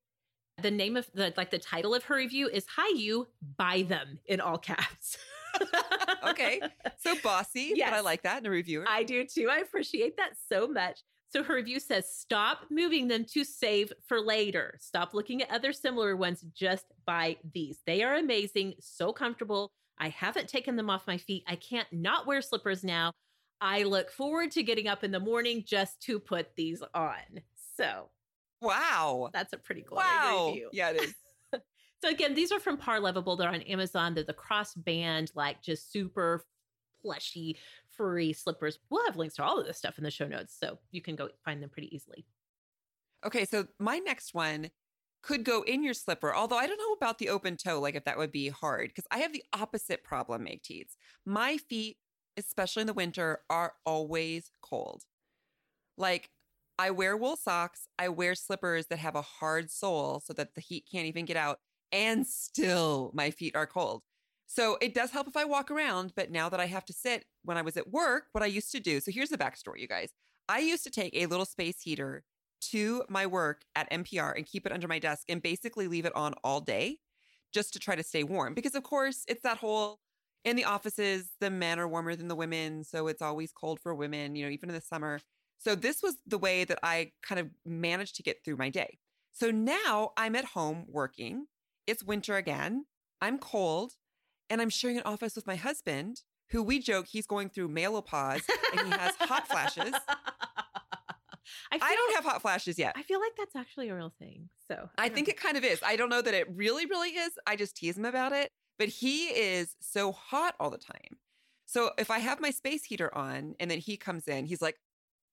the 0.62 0.70
name 0.70 0.96
of 0.96 1.08
the 1.14 1.32
like 1.36 1.50
the 1.50 1.58
title 1.58 1.94
of 1.94 2.04
her 2.04 2.16
review 2.16 2.48
is 2.48 2.64
Hi 2.76 2.96
You 2.96 3.28
Buy 3.56 3.82
Them 3.82 4.18
in 4.26 4.40
all 4.40 4.58
caps. 4.58 5.18
Okay. 6.24 6.60
So 6.98 7.14
bossy, 7.22 7.74
but 7.76 7.92
I 7.92 8.00
like 8.00 8.22
that 8.22 8.38
in 8.38 8.46
a 8.46 8.50
reviewer. 8.50 8.84
I 8.88 9.02
do 9.02 9.24
too. 9.24 9.48
I 9.50 9.58
appreciate 9.58 10.16
that 10.16 10.30
so 10.48 10.68
much. 10.68 11.00
So 11.28 11.42
her 11.42 11.54
review 11.54 11.80
says, 11.80 12.08
stop 12.08 12.66
moving 12.70 13.08
them 13.08 13.24
to 13.32 13.42
save 13.42 13.92
for 14.06 14.20
later. 14.20 14.78
Stop 14.80 15.14
looking 15.14 15.42
at 15.42 15.50
other 15.50 15.72
similar 15.72 16.16
ones. 16.16 16.44
Just 16.54 16.84
buy 17.06 17.36
these. 17.52 17.78
They 17.86 18.02
are 18.02 18.14
amazing, 18.16 18.74
so 18.80 19.12
comfortable. 19.12 19.72
I 19.98 20.10
haven't 20.10 20.48
taken 20.48 20.76
them 20.76 20.90
off 20.90 21.06
my 21.06 21.16
feet. 21.16 21.44
I 21.46 21.56
can't 21.56 21.88
not 21.90 22.26
wear 22.26 22.42
slippers 22.42 22.84
now. 22.84 23.12
I 23.60 23.84
look 23.84 24.10
forward 24.10 24.50
to 24.52 24.62
getting 24.62 24.88
up 24.88 25.04
in 25.04 25.10
the 25.10 25.20
morning 25.20 25.64
just 25.66 26.00
to 26.02 26.18
put 26.18 26.54
these 26.54 26.82
on. 26.94 27.40
So 27.76 28.10
wow. 28.62 29.30
that's 29.32 29.52
a 29.52 29.58
pretty 29.58 29.82
glowing 29.82 30.06
Wow. 30.06 30.46
review. 30.48 30.70
Yeah, 30.72 30.90
it 30.90 31.02
is. 31.02 31.14
So 32.02 32.08
again, 32.08 32.34
these 32.34 32.50
are 32.50 32.58
from 32.58 32.78
Parlovable. 32.78 33.38
They're 33.38 33.48
on 33.48 33.62
Amazon. 33.62 34.12
They're 34.12 34.24
the 34.24 34.32
cross 34.32 34.74
band, 34.74 35.30
like 35.36 35.62
just 35.62 35.92
super 35.92 36.44
plushy, 37.00 37.58
furry 37.96 38.32
slippers. 38.32 38.80
We'll 38.90 39.04
have 39.06 39.16
links 39.16 39.36
to 39.36 39.44
all 39.44 39.60
of 39.60 39.66
this 39.66 39.78
stuff 39.78 39.98
in 39.98 40.04
the 40.04 40.10
show 40.10 40.26
notes, 40.26 40.56
so 40.58 40.80
you 40.90 41.00
can 41.00 41.14
go 41.14 41.28
find 41.44 41.62
them 41.62 41.70
pretty 41.70 41.94
easily. 41.94 42.26
Okay, 43.24 43.44
so 43.44 43.68
my 43.78 43.98
next 43.98 44.34
one 44.34 44.70
could 45.22 45.44
go 45.44 45.62
in 45.62 45.84
your 45.84 45.94
slipper, 45.94 46.34
although 46.34 46.56
I 46.58 46.66
don't 46.66 46.78
know 46.78 46.92
about 46.92 47.18
the 47.18 47.28
open 47.28 47.56
toe, 47.56 47.78
like 47.78 47.94
if 47.94 48.04
that 48.04 48.18
would 48.18 48.32
be 48.32 48.48
hard, 48.48 48.88
because 48.88 49.06
I 49.12 49.18
have 49.18 49.32
the 49.32 49.44
opposite 49.52 50.02
problem, 50.02 50.42
Meg 50.42 50.62
Tietz. 50.64 50.96
My 51.24 51.56
feet, 51.56 51.98
especially 52.36 52.80
in 52.80 52.88
the 52.88 52.92
winter, 52.92 53.42
are 53.48 53.74
always 53.86 54.50
cold. 54.60 55.04
Like 55.96 56.30
I 56.78 56.90
wear 56.90 57.16
wool 57.16 57.36
socks, 57.36 57.86
I 57.98 58.08
wear 58.08 58.34
slippers 58.34 58.86
that 58.88 58.98
have 58.98 59.14
a 59.14 59.22
hard 59.22 59.70
sole 59.70 60.20
so 60.20 60.32
that 60.32 60.54
the 60.54 60.60
heat 60.60 60.86
can't 60.90 61.06
even 61.06 61.24
get 61.24 61.36
out, 61.36 61.58
and 61.90 62.26
still 62.26 63.10
my 63.14 63.30
feet 63.30 63.54
are 63.54 63.66
cold. 63.66 64.02
So 64.46 64.76
it 64.80 64.94
does 64.94 65.10
help 65.10 65.28
if 65.28 65.36
I 65.36 65.44
walk 65.44 65.70
around, 65.70 66.12
but 66.14 66.30
now 66.30 66.48
that 66.48 66.60
I 66.60 66.66
have 66.66 66.84
to 66.86 66.92
sit 66.92 67.24
when 67.44 67.56
I 67.56 67.62
was 67.62 67.76
at 67.76 67.90
work, 67.90 68.24
what 68.32 68.42
I 68.42 68.46
used 68.46 68.72
to 68.72 68.80
do. 68.80 69.00
So 69.00 69.10
here's 69.10 69.30
the 69.30 69.38
backstory, 69.38 69.78
you 69.78 69.88
guys. 69.88 70.10
I 70.48 70.58
used 70.58 70.84
to 70.84 70.90
take 70.90 71.14
a 71.14 71.26
little 71.26 71.46
space 71.46 71.80
heater 71.80 72.24
to 72.70 73.02
my 73.08 73.26
work 73.26 73.62
at 73.74 73.90
NPR 73.90 74.36
and 74.36 74.46
keep 74.46 74.66
it 74.66 74.72
under 74.72 74.88
my 74.88 74.98
desk 74.98 75.24
and 75.28 75.42
basically 75.42 75.88
leave 75.88 76.04
it 76.04 76.14
on 76.14 76.34
all 76.44 76.60
day 76.60 76.98
just 77.54 77.72
to 77.72 77.78
try 77.78 77.96
to 77.96 78.02
stay 78.02 78.24
warm. 78.24 78.54
Because, 78.54 78.74
of 78.74 78.82
course, 78.82 79.24
it's 79.26 79.42
that 79.42 79.58
whole 79.58 80.00
in 80.44 80.56
the 80.56 80.64
offices, 80.64 81.30
the 81.40 81.50
men 81.50 81.78
are 81.78 81.88
warmer 81.88 82.16
than 82.16 82.28
the 82.28 82.34
women. 82.34 82.84
So 82.84 83.06
it's 83.06 83.22
always 83.22 83.52
cold 83.52 83.80
for 83.80 83.94
women, 83.94 84.34
you 84.34 84.44
know, 84.44 84.50
even 84.50 84.68
in 84.68 84.74
the 84.74 84.80
summer. 84.80 85.20
So 85.62 85.74
this 85.74 86.02
was 86.02 86.16
the 86.26 86.38
way 86.38 86.64
that 86.64 86.78
I 86.82 87.12
kind 87.22 87.38
of 87.38 87.50
managed 87.64 88.16
to 88.16 88.22
get 88.22 88.44
through 88.44 88.56
my 88.56 88.68
day. 88.68 88.98
So 89.32 89.50
now 89.50 90.10
I'm 90.16 90.34
at 90.34 90.44
home 90.44 90.84
working. 90.88 91.46
It's 91.86 92.02
winter 92.02 92.36
again. 92.36 92.86
I'm 93.20 93.38
cold 93.38 93.92
and 94.50 94.60
I'm 94.60 94.70
sharing 94.70 94.96
an 94.96 95.04
office 95.04 95.36
with 95.36 95.46
my 95.46 95.56
husband, 95.56 96.22
who 96.50 96.62
we 96.62 96.80
joke 96.80 97.06
he's 97.06 97.26
going 97.26 97.48
through 97.48 97.68
menopause 97.68 98.42
and 98.72 98.86
he 98.86 98.90
has 98.98 99.14
hot 99.20 99.46
flashes. 99.46 99.94
I, 101.70 101.78
I 101.80 101.94
don't 101.94 102.14
have 102.16 102.24
hot 102.24 102.42
flashes 102.42 102.78
yet. 102.78 102.94
I 102.96 103.02
feel 103.02 103.20
like 103.20 103.32
that's 103.36 103.56
actually 103.56 103.88
a 103.88 103.94
real 103.94 104.12
thing. 104.18 104.48
So 104.68 104.90
I 104.98 105.08
think 105.08 105.28
it 105.28 105.36
kind 105.38 105.56
of 105.56 105.64
is. 105.64 105.80
I 105.84 105.96
don't 105.96 106.10
know 106.10 106.22
that 106.22 106.34
it 106.34 106.46
really, 106.54 106.86
really 106.86 107.10
is. 107.10 107.32
I 107.46 107.56
just 107.56 107.76
tease 107.76 107.96
him 107.96 108.04
about 108.04 108.32
it. 108.32 108.50
But 108.78 108.88
he 108.88 109.26
is 109.26 109.76
so 109.80 110.12
hot 110.12 110.54
all 110.58 110.70
the 110.70 110.78
time. 110.78 111.18
So 111.66 111.92
if 111.98 112.10
I 112.10 112.18
have 112.18 112.40
my 112.40 112.50
space 112.50 112.84
heater 112.84 113.14
on 113.14 113.54
and 113.60 113.70
then 113.70 113.78
he 113.78 113.96
comes 113.96 114.28
in, 114.28 114.46
he's 114.46 114.60
like, 114.60 114.76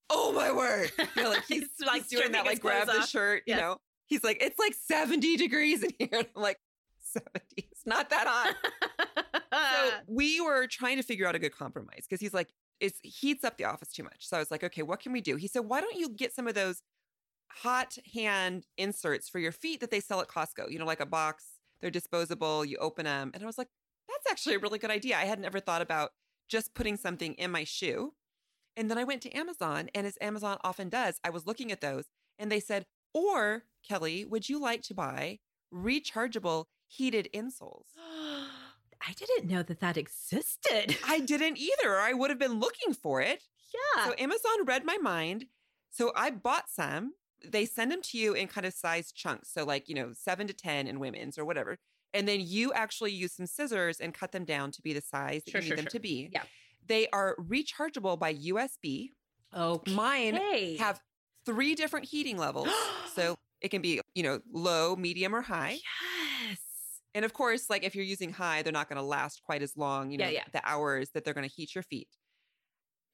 oh 0.10 0.32
my 0.34 0.52
word. 0.52 0.92
You 1.16 1.24
know, 1.24 1.30
like 1.30 1.46
he's, 1.48 1.68
He's, 1.78 1.88
like, 1.88 2.08
doing 2.08 2.32
that, 2.34 2.46
like 2.46 2.60
grab 2.60 2.88
the 2.88 3.06
shirt, 3.06 3.44
you 3.46 3.56
know. 3.56 3.78
He's 4.08 4.24
like, 4.24 4.42
it's 4.42 4.58
like 4.58 4.74
70 4.74 5.38
degrees 5.38 5.84
in 5.84 5.92
here. 5.98 6.10
And 6.12 6.28
I'm 6.36 6.42
like, 6.42 6.60
70. 7.04 7.30
It's 7.58 7.86
not 7.86 8.10
that 8.10 8.28
hot. 8.28 8.56
So 9.52 9.92
we 10.08 10.42
were 10.42 10.68
trying 10.68 10.98
to 10.98 11.04
figure 11.04 11.28
out 11.28 11.36
a 11.36 11.40
good 11.40 11.56
compromise 11.56 12.06
because 12.10 12.20
he's 12.20 12.34
like, 12.34 12.50
it 12.80 12.94
heats 13.04 13.44
up 13.44 13.58
the 13.58 13.66
office 13.66 13.92
too 13.92 14.04
much. 14.04 14.28
So 14.28 14.38
I 14.38 14.40
was 14.40 14.52
like, 14.52 14.64
okay, 14.64 14.82
what 14.82 15.00
can 15.00 15.12
we 15.12 15.22
do? 15.22 15.36
He 15.36 15.48
said, 15.48 15.60
why 15.60 15.82
don't 15.82 15.98
you 15.98 16.10
get 16.10 16.34
some 16.34 16.48
of 16.48 16.56
those 16.56 16.82
hot 17.50 17.98
hand 18.14 18.66
inserts 18.78 19.28
for 19.30 19.40
your 19.40 19.52
feet 19.52 19.80
that 19.82 19.92
they 19.92 20.00
sell 20.00 20.22
at 20.22 20.28
Costco? 20.28 20.72
You 20.72 20.80
know, 20.80 20.86
like 20.86 21.02
a 21.02 21.06
box, 21.06 21.46
they're 21.82 21.92
disposable, 21.92 22.66
you 22.66 22.78
open 22.78 23.06
them. 23.06 23.32
And 23.34 23.44
I 23.44 23.46
was 23.46 23.58
like, 23.58 23.68
that's 24.08 24.32
actually 24.32 24.56
a 24.56 24.60
really 24.60 24.80
good 24.80 24.92
idea. 24.92 25.18
I 25.18 25.26
had 25.26 25.40
never 25.40 25.60
thought 25.60 25.82
about 25.82 26.12
just 26.48 26.74
putting 26.74 26.98
something 26.98 27.34
in 27.36 27.52
my 27.52 27.64
shoe. 27.64 28.14
And 28.78 28.90
then 28.90 28.98
I 28.98 29.04
went 29.04 29.22
to 29.24 29.32
Amazon, 29.32 29.90
and 29.94 30.08
as 30.08 30.18
Amazon 30.22 30.58
often 30.64 30.90
does, 30.90 31.20
I 31.24 31.30
was 31.30 31.46
looking 31.46 31.72
at 31.72 31.82
those 31.82 32.06
and 32.38 32.52
they 32.52 32.60
said, 32.60 32.86
or 33.14 33.64
Kelly, 33.88 34.24
would 34.26 34.48
you 34.48 34.60
like 34.62 34.82
to 34.84 34.94
buy 34.94 35.40
rechargeable 35.74 36.66
heated 36.88 37.28
insoles? 37.34 37.86
I 39.02 39.14
didn't 39.16 39.50
know 39.50 39.64
that 39.64 39.80
that 39.80 39.98
existed. 39.98 40.98
I 41.08 41.20
didn't 41.20 41.58
either. 41.58 41.94
or 41.96 42.00
I 42.00 42.14
would 42.14 42.30
have 42.30 42.40
been 42.40 42.60
looking 42.60 42.94
for 42.94 43.22
it. 43.22 43.44
yeah. 43.96 44.06
So 44.06 44.14
Amazon 44.18 44.66
read 44.66 44.84
my 44.86 44.98
mind. 44.98 45.46
So 45.90 46.12
I 46.16 46.32
bought 46.32 46.70
some. 46.70 47.14
They 47.46 47.66
send 47.66 47.92
them 47.92 48.02
to 48.04 48.18
you 48.18 48.34
in 48.34 48.48
kind 48.48 48.68
of 48.68 48.74
size 48.74 49.12
chunks. 49.14 49.54
So, 49.54 49.64
like, 49.64 49.88
you 49.88 49.96
know, 49.96 50.12
seven 50.14 50.48
to 50.48 50.54
10 50.54 50.86
in 50.88 51.00
women's 51.00 51.38
or 51.38 51.46
whatever. 51.46 51.78
And 52.14 52.28
then 52.28 52.42
you 52.42 52.74
actually 52.74 53.12
use 53.14 53.34
some 53.34 53.46
scissors 53.46 54.00
and 54.00 54.14
cut 54.14 54.32
them 54.34 54.44
down 54.44 54.72
to 54.72 54.82
be 54.82 54.94
the 54.94 55.02
size 55.02 55.44
that 55.46 55.52
Sure, 55.52 55.62
you 55.62 55.66
need 55.66 55.68
sure, 55.70 55.76
them 55.78 55.86
sure. 55.86 55.92
to 55.92 56.00
be. 56.00 56.30
Yeah. 56.34 56.44
They 56.90 57.08
are 57.14 57.36
rechargeable 57.40 58.20
by 58.20 58.34
USB. 58.36 59.12
okay. 59.56 59.94
Mine 59.94 60.36
have 60.80 61.00
three 61.46 61.74
different 61.76 62.06
heating 62.08 62.38
levels. 62.38 62.68
so 63.16 63.38
it 63.62 63.70
can 63.70 63.82
be, 63.82 64.02
you 64.14 64.24
know, 64.24 64.42
low, 64.52 64.96
medium, 64.98 65.34
or 65.34 65.42
high. 65.42 65.78
yes. 66.50 66.58
And 67.16 67.24
of 67.26 67.34
course, 67.34 67.70
like 67.70 67.84
if 67.84 67.96
you're 67.96 68.06
using 68.06 68.32
high, 68.34 68.62
they're 68.62 68.74
not 68.74 68.90
going 68.90 68.98
to 68.98 69.04
last 69.04 69.42
quite 69.44 69.62
as 69.62 69.78
long, 69.78 70.12
you 70.12 70.18
know, 70.18 70.26
Yeah, 70.26 70.32
yeah. 70.32 70.44
the 70.52 70.62
hours 70.68 71.10
that 71.14 71.24
they're 71.24 71.34
going 71.34 71.48
to 71.48 71.54
heat 71.56 71.74
your 71.74 71.84
feet. 71.84 72.08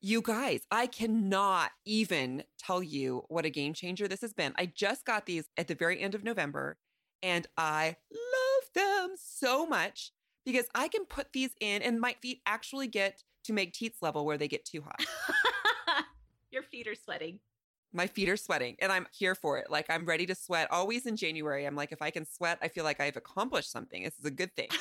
You 0.01 0.21
guys, 0.21 0.61
I 0.69 0.87
cannot 0.87 1.71
even 1.85 2.43
tell 2.59 2.83
you 2.83 3.23
what 3.29 3.45
a 3.45 3.49
game 3.49 3.73
changer 3.73 4.07
this 4.07 4.21
has 4.21 4.33
been. 4.33 4.53
I 4.57 4.67
just 4.67 5.05
got 5.05 5.25
these 5.25 5.45
at 5.57 5.67
the 5.67 5.75
very 5.75 5.99
end 5.99 6.13
of 6.15 6.23
November 6.23 6.77
and 7.23 7.47
I 7.57 7.95
love 8.11 8.63
them 8.75 9.15
so 9.17 9.65
much 9.65 10.11
because 10.45 10.65
I 10.75 10.89
can 10.89 11.05
put 11.05 11.31
these 11.33 11.51
in 11.59 11.81
and 11.81 11.99
my 11.99 12.15
feet 12.21 12.41
actually 12.45 12.87
get 12.87 13.23
to 13.45 13.53
make 13.53 13.73
teats 13.73 14.01
level 14.01 14.25
where 14.25 14.37
they 14.37 14.47
get 14.47 14.65
too 14.65 14.81
hot. 14.81 15.03
Your 16.51 16.63
feet 16.63 16.87
are 16.87 16.95
sweating. 16.95 17.39
My 17.93 18.07
feet 18.07 18.29
are 18.29 18.37
sweating 18.37 18.75
and 18.79 18.91
I'm 18.91 19.07
here 19.11 19.35
for 19.35 19.57
it. 19.57 19.69
Like 19.69 19.85
I'm 19.89 20.05
ready 20.05 20.25
to 20.25 20.35
sweat. 20.35 20.69
Always 20.71 21.05
in 21.05 21.15
January, 21.15 21.65
I'm 21.65 21.75
like, 21.75 21.91
if 21.91 22.01
I 22.01 22.11
can 22.11 22.25
sweat, 22.25 22.57
I 22.61 22.67
feel 22.67 22.83
like 22.83 22.99
I've 22.99 23.17
accomplished 23.17 23.71
something. 23.71 24.03
This 24.03 24.17
is 24.19 24.25
a 24.25 24.31
good 24.31 24.53
thing. 24.55 24.67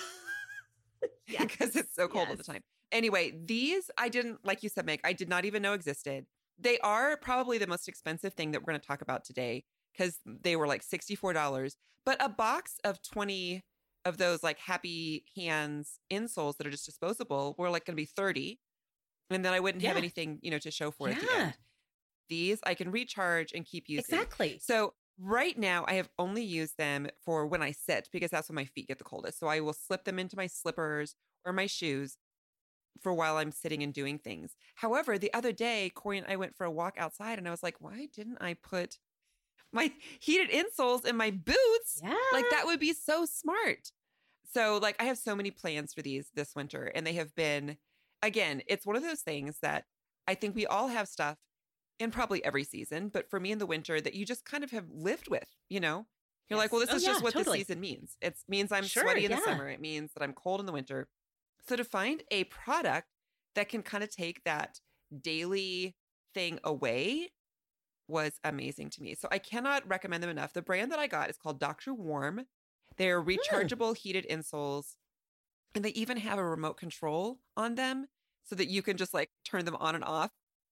because 1.27 1.77
it's 1.77 1.95
so 1.95 2.09
cold 2.09 2.29
all 2.29 2.37
the 2.37 2.43
time. 2.43 2.63
Anyway, 2.93 3.35
these 3.45 3.91
I 3.99 4.09
didn't, 4.09 4.39
like 4.45 4.63
you 4.63 4.69
said, 4.69 4.87
Meg, 4.87 5.01
I 5.05 5.13
did 5.13 5.29
not 5.29 5.45
even 5.45 5.63
know 5.63 5.73
existed. 5.73 6.27
They 6.59 6.79
are 6.81 7.17
probably 7.17 7.59
the 7.59 7.67
most 7.67 7.89
expensive 7.89 8.35
thing 8.35 8.53
that 8.53 8.61
we're 8.61 8.73
going 8.73 8.81
to 8.81 8.87
talk 8.87 9.03
about 9.03 9.25
today 9.25 9.65
because 9.93 10.19
they 10.25 10.57
were 10.57 10.67
like 10.67 10.83
$64. 10.83 11.75
But 12.05 12.23
a 12.25 12.29
box 12.29 12.77
of 12.85 13.03
20 13.03 13.63
of 14.05 14.19
those 14.19 14.43
like 14.43 14.59
happy 14.59 15.25
hands 15.37 15.99
insoles 16.13 16.57
that 16.57 16.67
are 16.67 16.71
just 16.71 16.87
disposable 16.87 17.55
were 17.59 17.71
like 17.71 17.85
going 17.85 17.95
to 17.95 18.01
be 18.01 18.07
30. 18.07 18.59
And 19.31 19.45
then 19.45 19.53
I 19.53 19.61
wouldn't 19.61 19.85
have 19.85 19.97
anything, 19.97 20.39
you 20.43 20.51
know, 20.51 20.59
to 20.59 20.71
show 20.71 20.91
for 20.91 21.09
it 21.09 21.17
at 21.17 21.23
the 21.23 21.37
end. 21.37 21.55
These 22.29 22.61
I 22.65 22.75
can 22.75 22.91
recharge 22.91 23.53
and 23.53 23.65
keep 23.65 23.89
using. 23.89 24.15
Exactly. 24.15 24.59
So 24.63 24.95
right 25.19 25.59
now, 25.59 25.85
I 25.89 25.95
have 25.95 26.09
only 26.19 26.43
used 26.43 26.77
them 26.77 27.09
for 27.25 27.47
when 27.47 27.63
I 27.63 27.73
sit 27.73 28.09
because 28.13 28.31
that's 28.31 28.49
when 28.49 28.57
my 28.57 28.65
feet 28.67 28.89
get 28.89 28.99
the 28.99 29.05
coldest. 29.05 29.39
So 29.39 29.47
I 29.47 29.61
will 29.61 29.73
slip 29.73 30.05
them 30.05 30.19
into 30.19 30.37
my 30.37 30.47
slippers 30.47 31.15
or 31.45 31.53
my 31.53 31.67
shoes 31.67 32.17
for 33.03 33.13
while 33.13 33.37
I'm 33.37 33.51
sitting 33.51 33.83
and 33.83 33.93
doing 33.93 34.19
things. 34.19 34.55
However, 34.77 35.19
the 35.19 35.33
other 35.35 35.53
day, 35.53 35.91
Corey 35.95 36.19
and 36.19 36.27
I 36.29 36.37
went 36.37 36.57
for 36.57 36.65
a 36.65 36.71
walk 36.71 36.95
outside, 36.97 37.39
and 37.39 37.49
I 37.49 37.51
was 37.51 37.63
like, 37.63 37.77
why 37.81 38.09
didn't 38.15 38.39
I 38.41 38.55
put 38.55 38.99
my 39.75 39.93
heated 40.21 40.51
insoles 40.51 41.05
in 41.05 41.17
my 41.17 41.31
boots? 41.31 42.01
Yeah. 42.03 42.15
Like 42.33 42.47
that 42.51 42.67
would 42.67 42.81
be 42.81 42.93
so 42.93 43.25
smart. 43.27 43.91
So, 44.53 44.79
like, 44.81 44.95
I 45.01 45.05
have 45.05 45.19
so 45.19 45.35
many 45.35 45.51
plans 45.51 45.93
for 45.93 46.01
these 46.01 46.31
this 46.35 46.55
winter, 46.55 46.85
and 46.95 47.05
they 47.05 47.15
have 47.15 47.35
been, 47.35 47.77
again, 48.23 48.63
it's 48.69 48.87
one 48.87 48.95
of 48.95 49.03
those 49.03 49.21
things 49.21 49.59
that 49.63 49.85
I 50.29 50.35
think 50.37 50.55
we 50.55 50.65
all 50.65 50.87
have 50.89 51.09
stuff 51.09 51.39
in 51.99 52.13
probably 52.13 52.45
every 52.45 52.63
season, 52.63 53.09
but 53.09 53.29
for 53.29 53.41
me 53.41 53.51
in 53.51 53.59
the 53.59 53.67
winter 53.67 54.01
that 54.01 54.15
you 54.15 54.25
just 54.25 54.45
kind 54.45 54.63
of 54.63 54.71
have 54.71 54.87
lived 54.93 55.29
with, 55.29 55.49
you 55.69 55.81
know? 55.81 56.07
You're 56.49 56.59
like, 56.59 56.71
well, 56.73 56.81
this 56.81 56.91
Oh, 56.91 56.97
is 56.97 57.05
just 57.05 57.23
what 57.23 57.33
totally. 57.33 57.59
the 57.61 57.65
season 57.65 57.81
means. 57.81 58.17
It 58.21 58.37
means 58.49 58.71
I'm 58.71 58.85
Sure, 58.85 59.03
sweaty 59.03 59.25
in 59.25 59.31
the 59.33 59.39
summer. 59.39 59.69
It 59.69 59.81
means 59.81 60.13
that 60.15 60.23
I'm 60.23 60.35
cold 60.35 60.61
in 60.61 60.67
the 60.67 60.73
winter. 60.73 61.09
So 61.67 61.75
to 61.75 61.85
find 61.85 62.23
a 62.31 62.45
product 62.45 63.09
that 63.55 63.69
can 63.69 63.83
kind 63.83 64.05
of 64.05 64.11
take 64.11 64.45
that 64.45 64.79
daily 65.23 65.97
thing 66.35 66.59
away 66.63 67.31
was 68.09 68.39
amazing 68.45 68.91
to 68.91 69.03
me. 69.03 69.15
So 69.15 69.29
I 69.31 69.39
cannot 69.39 69.87
recommend 69.89 70.23
them 70.23 70.31
enough. 70.31 70.53
The 70.53 70.63
brand 70.63 70.93
that 70.93 70.99
I 70.99 71.07
got 71.07 71.31
is 71.31 71.37
called 71.39 71.59
Dr. 71.61 71.95
Warm. 71.95 72.47
They're 72.97 73.21
Hmm. 73.23 73.29
rechargeable 73.31 73.97
heated 73.97 74.27
insoles. 74.31 74.97
And 75.75 75.85
they 75.85 75.91
even 75.91 76.17
have 76.19 76.39
a 76.39 76.45
remote 76.45 76.77
control 76.77 77.41
on 77.57 77.75
them 77.75 78.07
so 78.45 78.55
that 78.55 78.69
you 78.69 78.83
can 78.83 78.97
just 78.97 79.13
like 79.15 79.31
turn 79.45 79.65
them 79.65 79.77
on 79.77 79.95
and 79.95 80.05
off 80.05 80.31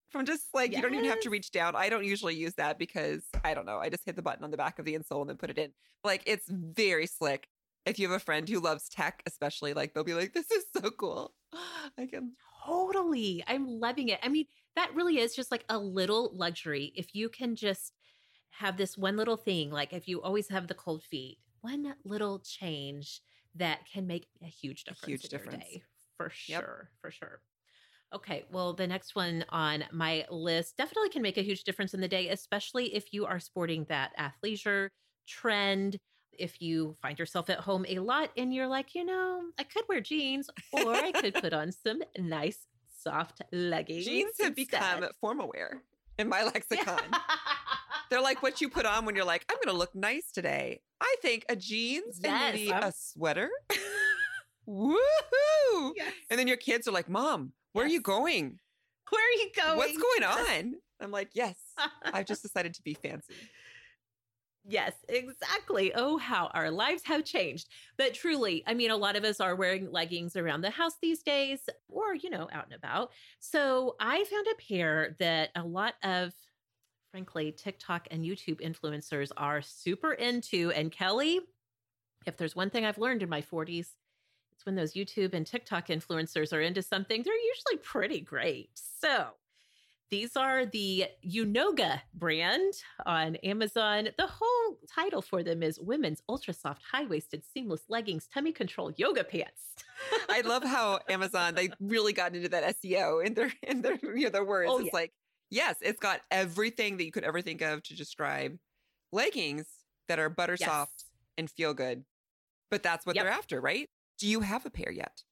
from 0.10 0.26
just 0.26 0.48
like 0.54 0.74
you 0.76 0.82
don't 0.82 0.94
even 0.94 1.06
have 1.06 1.22
to 1.22 1.30
reach 1.30 1.52
down. 1.52 1.76
I 1.76 1.88
don't 1.88 2.04
usually 2.04 2.36
use 2.36 2.56
that 2.56 2.78
because 2.80 3.24
I 3.44 3.54
don't 3.54 3.65
know. 3.65 3.78
I 3.78 3.89
just 3.89 4.04
hit 4.06 4.15
the 4.15 4.22
button 4.22 4.44
on 4.44 4.52
the 4.52 4.58
back 4.58 4.80
of 4.80 4.86
the 4.86 4.98
insole 4.98 5.22
and 5.22 5.30
then 5.30 5.38
put 5.38 5.50
it 5.52 5.58
in. 5.58 5.72
Like 6.04 6.24
it's 6.26 6.48
very 6.50 7.06
slick. 7.06 7.48
If 7.86 7.98
you 7.98 8.10
have 8.10 8.15
a 8.20 8.24
friend 8.24 8.48
who 8.50 8.60
loves 8.60 8.89
tech, 8.89 9.24
especially, 9.26 9.74
like 9.74 9.94
they'll 9.94 10.04
be 10.04 10.13
like, 10.13 10.34
"This 10.34 10.52
is 10.52 10.65
so 10.76 10.89
cool." 10.92 11.34
I 11.54 12.08
can 12.08 12.36
Totally. 12.65 13.44
I'm 13.48 13.65
loving 13.68 14.10
it. 14.10 14.20
I 14.22 14.28
mean, 14.30 14.46
that 14.76 14.94
really 14.96 15.20
is 15.20 15.36
just 15.36 15.52
like 15.52 15.66
a 15.70 15.78
little 15.80 16.36
luxury. 16.36 16.92
If 16.96 17.16
you 17.16 17.30
can 17.30 17.56
just 17.56 17.94
have 18.52 18.78
this 18.78 18.98
one 18.98 19.18
little 19.18 19.38
thing, 19.38 19.72
like 19.72 19.94
if 19.94 20.08
you 20.08 20.22
always 20.22 20.50
have 20.50 20.68
the 20.68 20.76
cold 20.76 21.04
feet, 21.04 21.40
one 21.62 21.96
little 22.06 22.40
change 22.40 23.22
that 23.56 23.86
can 23.92 24.08
make 24.08 24.28
a 24.42 24.48
huge 24.48 24.86
difference. 24.86 25.24
huge 25.24 25.24
in 25.26 25.32
your 25.34 25.48
difference. 25.48 25.48
day, 25.48 25.84
for 26.18 26.30
Yep. 26.48 26.68
sure. 26.68 26.92
For 27.02 27.12
sure. 27.12 27.42
Okay. 28.14 28.46
Well, 28.50 28.74
the 28.74 28.88
next 28.88 29.16
one 29.16 29.46
on 29.50 29.84
my 29.92 30.26
list 30.32 30.78
definitely 30.78 31.10
can 31.10 31.22
make 31.22 31.38
a 31.38 31.44
huge 31.44 31.64
difference 31.64 31.94
in 31.94 32.02
the 32.02 32.08
day, 32.08 32.30
especially 32.30 32.96
if 32.96 33.14
you 33.14 33.26
are 33.26 33.40
sporting 33.40 33.86
that 33.86 34.14
athleisure 34.18 34.90
trend. 35.28 35.98
If 36.32 36.62
you 36.62 36.96
find 37.02 37.20
yourself 37.20 37.50
at 37.50 37.60
home 37.60 37.86
a 37.88 38.00
lot 38.00 38.32
and 38.38 38.54
you're 38.54 38.68
like, 38.68 38.96
you 38.96 39.04
know, 39.04 39.52
I 39.60 39.64
could 39.64 39.84
wear 39.90 40.02
jeans 40.02 40.50
or 40.72 41.00
I 41.02 41.12
could 41.12 41.36
put 41.40 41.54
on 41.54 41.72
some 41.72 42.02
nice 42.18 42.66
soft 43.04 43.42
leggings. 43.52 44.06
jeans 44.06 44.34
have 44.42 44.56
become 44.56 45.06
formal 45.22 45.50
wear 45.54 45.82
in 46.18 46.28
my 46.30 46.44
lexicon. 46.44 47.00
They're 48.10 48.22
like 48.22 48.42
what 48.42 48.60
you 48.62 48.70
put 48.70 48.86
on 48.86 49.06
when 49.06 49.16
you're 49.16 49.26
like, 49.26 49.46
I'm 49.50 49.58
going 49.64 49.74
to 49.74 49.78
look 49.78 49.94
nice 49.94 50.32
today. 50.32 50.82
I 51.00 51.16
think 51.22 51.46
a 51.50 51.56
jeans 51.56 52.20
and 52.24 52.34
maybe 52.56 52.72
I'm- 52.72 52.84
a 52.84 52.92
sweater. 52.92 53.50
Woohoo! 54.68 55.92
Yes. 55.96 56.14
And 56.30 56.40
then 56.40 56.48
your 56.48 56.58
kids 56.58 56.88
are 56.88 56.92
like, 56.92 57.10
Mom, 57.10 57.54
where 57.74 57.86
are 57.86 57.90
you 57.90 58.02
going? 58.02 58.60
Where 59.10 59.22
are 59.28 59.40
you 59.40 59.50
going? 59.56 59.78
What's 59.78 59.98
going 59.98 60.24
on? 60.64 60.76
I'm 61.02 61.12
like, 61.12 61.30
Yes, 61.34 61.56
I've 62.04 62.26
just 62.26 62.42
decided 62.44 62.74
to 62.76 62.82
be 62.84 62.94
fancy. 62.94 63.34
Yes, 64.65 65.04
exactly. 65.08 65.93
Oh, 65.95 66.17
how 66.17 66.48
our 66.48 66.69
lives 66.69 67.04
have 67.06 67.24
changed. 67.24 67.69
But 67.98 68.13
truly, 68.13 68.63
I 68.67 68.74
mean, 68.74 68.91
a 68.91 68.98
lot 68.98 69.15
of 69.15 69.24
us 69.24 69.39
are 69.39 69.56
wearing 69.56 69.89
leggings 69.91 70.36
around 70.36 70.62
the 70.62 70.69
house 70.69 70.98
these 71.02 71.24
days 71.24 71.69
or, 71.88 72.13
you 72.13 72.30
know, 72.30 72.50
out 72.52 72.65
and 72.65 72.74
about. 72.74 73.12
So 73.39 73.95
I 74.00 74.24
found 74.26 74.48
a 74.48 74.56
pair 74.62 75.15
that 75.19 75.52
a 75.56 75.63
lot 75.63 75.95
of, 76.04 76.34
frankly, 77.12 77.52
TikTok 77.52 78.08
and 78.12 78.26
YouTube 78.26 78.62
influencers 78.62 79.32
are 79.38 79.62
super 79.62 80.13
into. 80.13 80.71
And 80.71 80.92
Kelly, 80.92 81.42
if 82.25 82.38
there's 82.38 82.56
one 82.56 82.69
thing 82.69 82.86
I've 82.86 82.98
learned 83.00 83.23
in 83.23 83.29
my 83.29 83.42
40s, 83.42 83.98
it's 84.54 84.65
when 84.65 84.75
those 84.75 84.94
YouTube 84.94 85.34
and 85.34 85.48
TikTok 85.48 85.88
influencers 85.88 86.54
are 86.54 86.62
into 86.62 86.81
something, 86.84 87.23
they're 87.23 87.36
usually 87.36 87.77
pretty 87.84 88.21
great. 88.21 88.71
So 88.75 89.34
these 90.12 90.36
are 90.36 90.66
the 90.66 91.06
Unoga 91.26 92.02
brand 92.14 92.74
on 93.06 93.36
Amazon. 93.38 94.10
The 94.18 94.28
whole 94.28 94.78
title 94.88 95.22
for 95.22 95.44
them 95.44 95.62
is 95.62 95.80
Women's 95.80 96.22
Ultra 96.28 96.54
Soft 96.54 96.82
High 96.92 97.06
Waisted 97.06 97.44
Seamless 97.54 97.84
Leggings 97.90 98.28
Tummy 98.34 98.52
Control 98.52 98.92
Yoga 98.98 99.24
Pants. 99.24 99.76
I 100.30 100.42
love 100.42 100.64
how 100.64 101.00
Amazon 101.10 101.56
they 101.56 101.70
really 101.80 102.14
got 102.14 102.36
into 102.36 102.50
that 102.50 102.76
SEO 102.82 103.24
in 103.24 103.34
their 103.36 103.54
in 103.64 103.82
their 103.82 103.98
you 104.02 104.24
know 104.26 104.30
their 104.30 104.46
words. 104.46 104.70
Oh, 104.72 104.78
it's 104.80 104.88
yeah. 104.88 104.92
like 104.94 105.14
Yes, 105.52 105.78
it's 105.82 106.00
got 106.00 106.22
everything 106.30 106.98
that 106.98 107.06
you 107.06 107.12
could 107.12 107.24
ever 107.24 107.42
think 107.42 107.62
of 107.62 107.82
to 107.84 107.96
describe 107.96 108.58
leggings 109.12 109.66
that 110.08 110.20
are 110.20 110.30
butter 110.30 110.56
Yes. 110.60 110.70
soft 110.70 111.06
and 111.38 111.50
feel 111.50 111.74
good. 111.74 112.04
But 112.70 112.84
that's 112.84 113.06
what 113.06 113.16
Yep. 113.16 113.26
they're 113.26 113.34
after, 113.34 113.60
right? 113.62 113.90
Do 114.20 114.28
you 114.28 114.42
have 114.42 114.66
a 114.66 114.70
pair 114.70 114.92
yet? 114.92 115.24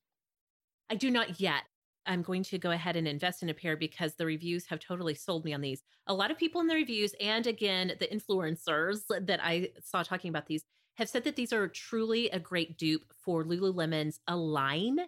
I 0.89 0.95
do 0.95 1.11
not 1.11 1.39
yet. 1.39 1.63
I'm 2.07 2.21
going 2.21 2.43
to 2.43 2.57
go 2.57 2.71
ahead 2.71 2.95
and 2.95 3.07
invest 3.07 3.43
in 3.43 3.49
a 3.49 3.53
pair 3.53 3.77
because 3.77 4.15
the 4.15 4.25
reviews 4.25 4.65
have 4.67 4.79
totally 4.79 5.13
sold 5.13 5.45
me 5.45 5.53
on 5.53 5.61
these. 5.61 5.83
A 6.07 6.13
lot 6.13 6.31
of 6.31 6.37
people 6.37 6.61
in 6.61 6.67
the 6.67 6.75
reviews, 6.75 7.13
and 7.19 7.45
again, 7.45 7.93
the 7.99 8.07
influencers 8.07 9.01
that 9.09 9.39
I 9.43 9.69
saw 9.83 10.03
talking 10.03 10.29
about 10.29 10.47
these, 10.47 10.63
have 10.95 11.09
said 11.09 11.23
that 11.25 11.35
these 11.35 11.53
are 11.53 11.67
truly 11.67 12.29
a 12.29 12.39
great 12.39 12.77
dupe 12.77 13.13
for 13.23 13.43
Lululemon's 13.43 14.19
Align 14.27 14.99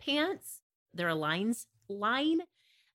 pants. 0.00 0.60
Their 0.94 1.08
Aligns 1.08 1.66
line. 1.88 2.40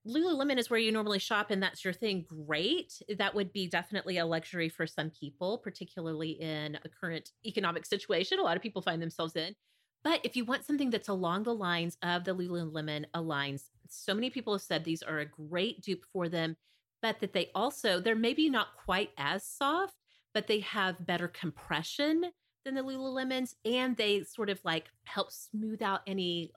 Lululemon 0.08 0.58
is 0.58 0.70
where 0.70 0.80
you 0.80 0.92
normally 0.92 1.20
shop, 1.20 1.52
and 1.52 1.62
that's 1.62 1.86
your 1.86 1.94
thing. 1.94 2.26
Great. 2.28 2.94
That 3.18 3.36
would 3.36 3.54
be 3.54 3.68
definitely 3.68 4.18
a 4.18 4.26
luxury 4.26 4.68
for 4.68 4.88
some 4.88 5.12
people, 5.12 5.60
particularly 5.60 6.32
in 6.32 6.80
the 6.82 6.90
current 6.90 7.32
economic 7.46 7.86
situation 7.86 8.40
a 8.40 8.44
lot 8.44 8.58
of 8.58 8.64
people 8.64 8.82
find 8.82 9.02
themselves 9.02 9.36
in. 9.36 9.56
But 10.04 10.22
if 10.24 10.36
you 10.36 10.46
want 10.46 10.66
something 10.66 10.90
that's 10.90 11.10
along 11.10 11.44
the 11.44 11.54
lines 11.54 11.98
of 12.02 12.24
the 12.24 12.36
Lululemon 12.36 13.06
Aligns, 13.14 13.66
so 13.88 14.14
many 14.14 14.30
people 14.30 14.54
have 14.54 14.62
said 14.62 14.84
these 14.84 15.04
are 15.04 15.20
a 15.20 15.26
great 15.26 15.82
dupe 15.82 16.06
for 16.12 16.28
them, 16.30 16.56
but 17.02 17.20
that 17.20 17.34
they 17.34 17.52
also, 17.54 18.00
they're 18.00 18.16
maybe 18.16 18.50
not 18.50 18.76
quite 18.84 19.12
as 19.18 19.44
soft, 19.44 19.96
but 20.34 20.48
they 20.48 20.62
have 20.62 21.06
better 21.06 21.28
compression 21.28 22.26
than 22.66 22.76
the 22.76 22.82
Lululemons. 22.82 23.56
And 23.66 23.96
they 23.96 24.24
sort 24.24 24.50
of 24.50 24.60
like 24.64 24.86
help 25.04 25.32
smooth 25.32 25.82
out 25.82 26.02
any 26.08 26.52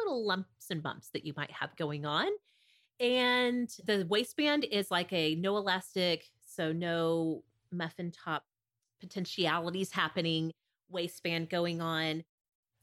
little 0.00 0.26
lumps 0.26 0.70
and 0.70 0.82
bumps 0.82 1.08
that 1.10 1.24
you 1.24 1.32
might 1.36 1.50
have 1.50 1.76
going 1.76 2.06
on. 2.06 2.28
And 2.98 3.68
the 3.86 4.06
waistband 4.08 4.64
is 4.64 4.90
like 4.90 5.12
a 5.12 5.34
no 5.36 5.56
elastic, 5.56 6.26
so 6.46 6.72
no 6.72 7.44
muffin 7.72 8.10
top 8.10 8.44
potentialities 9.00 9.92
happening 9.92 10.52
waistband 10.90 11.48
going 11.48 11.80
on. 11.80 12.24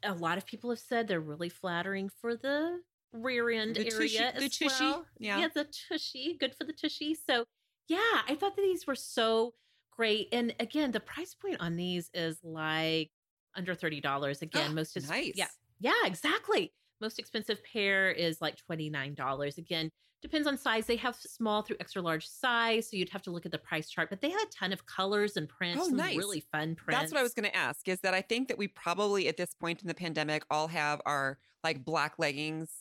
A 0.03 0.13
lot 0.13 0.37
of 0.37 0.45
people 0.45 0.69
have 0.69 0.79
said 0.79 1.07
they're 1.07 1.19
really 1.19 1.49
flattering 1.49 2.09
for 2.21 2.35
the 2.35 2.81
rear 3.13 3.49
end 3.49 3.75
The 3.75 3.87
area 3.91 3.91
tushy- 3.91 4.17
as 4.19 4.43
the 4.43 4.49
tushy, 4.49 4.83
well. 4.85 5.05
yeah. 5.17 5.47
the 5.53 5.67
tushy, 5.89 6.37
good 6.39 6.53
for 6.55 6.65
the 6.65 6.73
tushy. 6.73 7.15
So 7.15 7.45
yeah, 7.87 8.21
I 8.27 8.35
thought 8.35 8.55
that 8.55 8.61
these 8.61 8.85
were 8.85 8.95
so 8.95 9.53
great. 9.95 10.27
And 10.31 10.53
again, 10.59 10.91
the 10.91 10.99
price 10.99 11.33
point 11.33 11.57
on 11.59 11.75
these 11.75 12.09
is 12.13 12.37
like 12.43 13.09
under 13.55 13.73
thirty 13.73 14.01
dollars. 14.01 14.41
Again, 14.41 14.67
ah, 14.71 14.73
most 14.73 14.97
is 14.97 15.09
nice. 15.09 15.33
yeah, 15.35 15.47
yeah, 15.79 15.93
exactly. 16.05 16.73
Most 16.99 17.19
expensive 17.19 17.63
pair 17.63 18.11
is 18.11 18.41
like 18.41 18.57
$29. 18.69 19.57
Again, 19.57 19.91
depends 20.29 20.47
on 20.47 20.57
size. 20.57 20.85
They 20.85 20.95
have 20.97 21.15
small 21.15 21.61
through 21.61 21.77
extra 21.79 22.01
large 22.01 22.27
size, 22.27 22.89
so 22.89 22.97
you'd 22.97 23.09
have 23.09 23.21
to 23.23 23.31
look 23.31 23.45
at 23.45 23.51
the 23.51 23.57
price 23.57 23.89
chart, 23.89 24.09
but 24.09 24.21
they 24.21 24.29
have 24.29 24.41
a 24.41 24.45
ton 24.47 24.71
of 24.73 24.85
colors 24.85 25.37
and 25.37 25.47
prints, 25.49 25.83
Oh, 25.85 25.89
nice. 25.89 26.17
really 26.17 26.41
fun 26.51 26.75
prints. 26.75 26.99
That's 27.01 27.11
what 27.11 27.19
I 27.19 27.23
was 27.23 27.33
going 27.33 27.49
to 27.49 27.55
ask 27.55 27.87
is 27.87 27.99
that 28.01 28.13
I 28.13 28.21
think 28.21 28.47
that 28.49 28.57
we 28.57 28.67
probably 28.67 29.27
at 29.27 29.37
this 29.37 29.53
point 29.53 29.81
in 29.81 29.87
the 29.87 29.93
pandemic 29.93 30.43
all 30.51 30.67
have 30.67 31.01
our 31.05 31.39
like 31.63 31.83
black 31.83 32.15
leggings. 32.19 32.71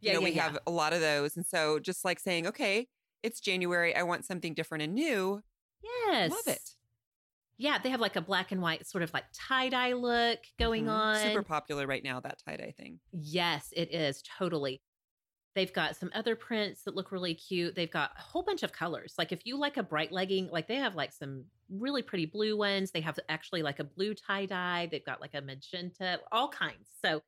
You 0.00 0.08
Yeah, 0.08 0.14
know, 0.14 0.20
yeah, 0.20 0.24
we 0.28 0.32
yeah. 0.36 0.42
have 0.44 0.58
a 0.66 0.70
lot 0.70 0.92
of 0.92 1.00
those. 1.00 1.36
And 1.36 1.44
so 1.46 1.78
just 1.78 2.04
like 2.04 2.20
saying, 2.20 2.46
okay, 2.46 2.88
it's 3.22 3.40
January. 3.40 3.94
I 3.96 4.02
want 4.04 4.24
something 4.24 4.54
different 4.54 4.82
and 4.82 4.94
new. 4.94 5.42
Yes. 5.82 6.30
Love 6.30 6.46
it. 6.46 6.70
Yeah, 7.60 7.78
they 7.82 7.90
have 7.90 8.00
like 8.00 8.14
a 8.14 8.20
black 8.20 8.52
and 8.52 8.62
white 8.62 8.86
sort 8.86 9.02
of 9.02 9.12
like 9.12 9.24
tie-dye 9.32 9.94
look 9.94 10.38
going 10.60 10.84
Mhm. 10.84 10.90
on. 10.92 11.16
Super 11.18 11.42
popular 11.42 11.88
right 11.88 12.04
now, 12.04 12.20
that 12.20 12.38
tie 12.46 12.56
dye 12.56 12.72
thing. 12.76 13.00
Yes, 13.12 13.72
it 13.74 13.92
is 13.92 14.22
totally. 14.38 14.80
They've 15.58 15.72
got 15.72 15.96
some 15.96 16.12
other 16.14 16.36
prints 16.36 16.84
that 16.84 16.94
look 16.94 17.10
really 17.10 17.34
cute. 17.34 17.74
They've 17.74 17.90
got 17.90 18.12
a 18.16 18.20
whole 18.20 18.44
bunch 18.44 18.62
of 18.62 18.72
colors. 18.72 19.14
Like 19.18 19.32
if 19.32 19.44
you 19.44 19.58
like 19.58 19.76
a 19.76 19.82
bright 19.82 20.12
legging, 20.12 20.48
like 20.52 20.68
they 20.68 20.76
have 20.76 20.94
like 20.94 21.12
some 21.12 21.46
really 21.68 22.00
pretty 22.00 22.26
blue 22.26 22.56
ones. 22.56 22.92
They 22.92 23.00
have 23.00 23.18
actually 23.28 23.64
like 23.64 23.80
a 23.80 23.84
blue 23.84 24.14
tie 24.14 24.46
dye. 24.46 24.86
They've 24.88 25.04
got 25.04 25.20
like 25.20 25.34
a 25.34 25.40
magenta, 25.40 26.20
all 26.30 26.46
kinds. 26.46 26.86
So, 27.04 27.22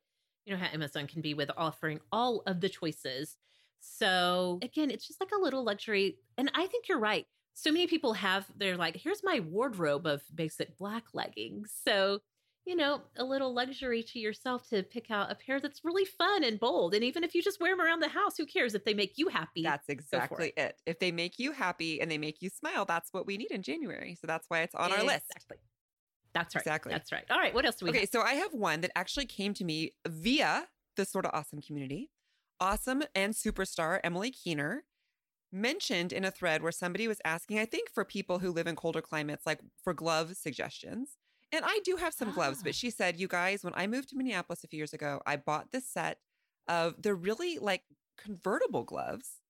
you 0.45 0.53
know 0.53 0.57
how 0.57 0.71
Amazon 0.73 1.07
can 1.07 1.21
be 1.21 1.33
with 1.33 1.51
offering 1.57 1.99
all 2.09 2.41
of 2.45 2.61
the 2.61 2.69
choices. 2.69 3.35
So, 3.81 4.59
again, 4.61 4.91
it's 4.91 5.05
just 5.05 5.19
like 5.19 5.31
a 5.37 5.41
little 5.41 5.65
luxury. 5.65 6.15
And 6.37 6.49
I 6.55 6.67
think 6.67 6.87
you're 6.87 6.99
right. 6.99 7.25
So 7.53 7.69
many 7.69 7.85
people 7.85 8.13
have, 8.13 8.45
they're 8.55 8.77
like, 8.77 8.95
here's 8.95 9.25
my 9.25 9.41
wardrobe 9.41 10.07
of 10.07 10.21
basic 10.33 10.77
black 10.77 11.03
leggings. 11.13 11.73
So, 11.85 12.19
you 12.65 12.75
know, 12.75 13.01
a 13.17 13.23
little 13.23 13.53
luxury 13.53 14.03
to 14.03 14.19
yourself 14.19 14.69
to 14.69 14.83
pick 14.83 15.09
out 15.09 15.31
a 15.31 15.35
pair 15.35 15.59
that's 15.59 15.83
really 15.83 16.05
fun 16.05 16.43
and 16.43 16.59
bold. 16.59 16.93
And 16.93 17.03
even 17.03 17.23
if 17.23 17.33
you 17.33 17.41
just 17.41 17.59
wear 17.59 17.75
them 17.75 17.83
around 17.83 18.01
the 18.01 18.07
house, 18.07 18.37
who 18.37 18.45
cares 18.45 18.75
if 18.75 18.85
they 18.85 18.93
make 18.93 19.17
you 19.17 19.29
happy? 19.29 19.63
That's 19.63 19.89
exactly 19.89 20.53
it. 20.55 20.79
If 20.85 20.99
they 20.99 21.11
make 21.11 21.39
you 21.39 21.53
happy 21.53 21.99
and 21.99 22.11
they 22.11 22.19
make 22.19 22.41
you 22.41 22.49
smile, 22.49 22.85
that's 22.85 23.11
what 23.11 23.25
we 23.25 23.37
need 23.37 23.51
in 23.51 23.63
January. 23.63 24.15
So 24.19 24.27
that's 24.27 24.45
why 24.49 24.61
it's 24.61 24.75
on 24.75 24.91
our 24.91 25.03
list. 25.03 25.25
Exactly. 25.31 25.57
That's 26.33 26.55
right. 26.55 26.61
Exactly. 26.61 26.91
That's 26.93 27.11
right. 27.11 27.25
All 27.29 27.39
right. 27.39 27.53
What 27.53 27.65
else 27.65 27.77
do 27.77 27.85
we 27.85 27.89
Okay, 27.89 28.01
have? 28.01 28.09
so 28.09 28.21
I 28.21 28.35
have 28.35 28.53
one 28.53 28.81
that 28.81 28.91
actually 28.95 29.25
came 29.25 29.53
to 29.55 29.65
me 29.65 29.91
via 30.07 30.67
the 30.95 31.05
Sorta 31.05 31.31
Awesome 31.33 31.61
community. 31.61 32.11
Awesome 32.59 33.03
and 33.15 33.33
superstar 33.33 33.99
Emily 34.03 34.29
Keener 34.29 34.83
mentioned 35.51 36.13
in 36.13 36.23
a 36.23 36.31
thread 36.31 36.61
where 36.61 36.71
somebody 36.71 37.07
was 37.07 37.19
asking, 37.25 37.59
I 37.59 37.65
think 37.65 37.89
for 37.89 38.05
people 38.05 38.39
who 38.39 38.51
live 38.51 38.67
in 38.67 38.75
colder 38.75 39.01
climates, 39.01 39.45
like 39.45 39.59
for 39.83 39.93
glove 39.93 40.35
suggestions. 40.37 41.17
And 41.51 41.65
I 41.65 41.79
do 41.83 41.97
have 41.97 42.13
some 42.13 42.31
gloves, 42.31 42.59
Ah. 42.61 42.63
but 42.65 42.75
she 42.75 42.89
said, 42.89 43.19
you 43.19 43.27
guys, 43.27 43.63
when 43.63 43.73
I 43.75 43.87
moved 43.87 44.09
to 44.09 44.15
Minneapolis 44.15 44.63
a 44.63 44.67
few 44.67 44.77
years 44.77 44.93
ago, 44.93 45.21
I 45.25 45.35
bought 45.35 45.71
this 45.71 45.87
set 45.87 46.19
of 46.67 47.01
they're 47.01 47.15
really 47.15 47.57
like 47.59 47.83
convertible 48.17 48.83
gloves. 48.83 49.41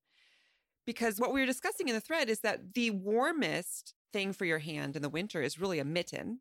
Because 0.85 1.19
what 1.19 1.31
we 1.31 1.39
were 1.41 1.45
discussing 1.45 1.87
in 1.87 1.93
the 1.93 2.01
thread 2.01 2.27
is 2.29 2.39
that 2.39 2.73
the 2.73 2.89
warmest 2.89 3.93
thing 4.11 4.33
for 4.33 4.45
your 4.45 4.59
hand 4.59 4.95
in 4.95 5.01
the 5.01 5.09
winter 5.09 5.41
is 5.41 5.59
really 5.59 5.77
a 5.79 5.85
mitten 5.85 6.39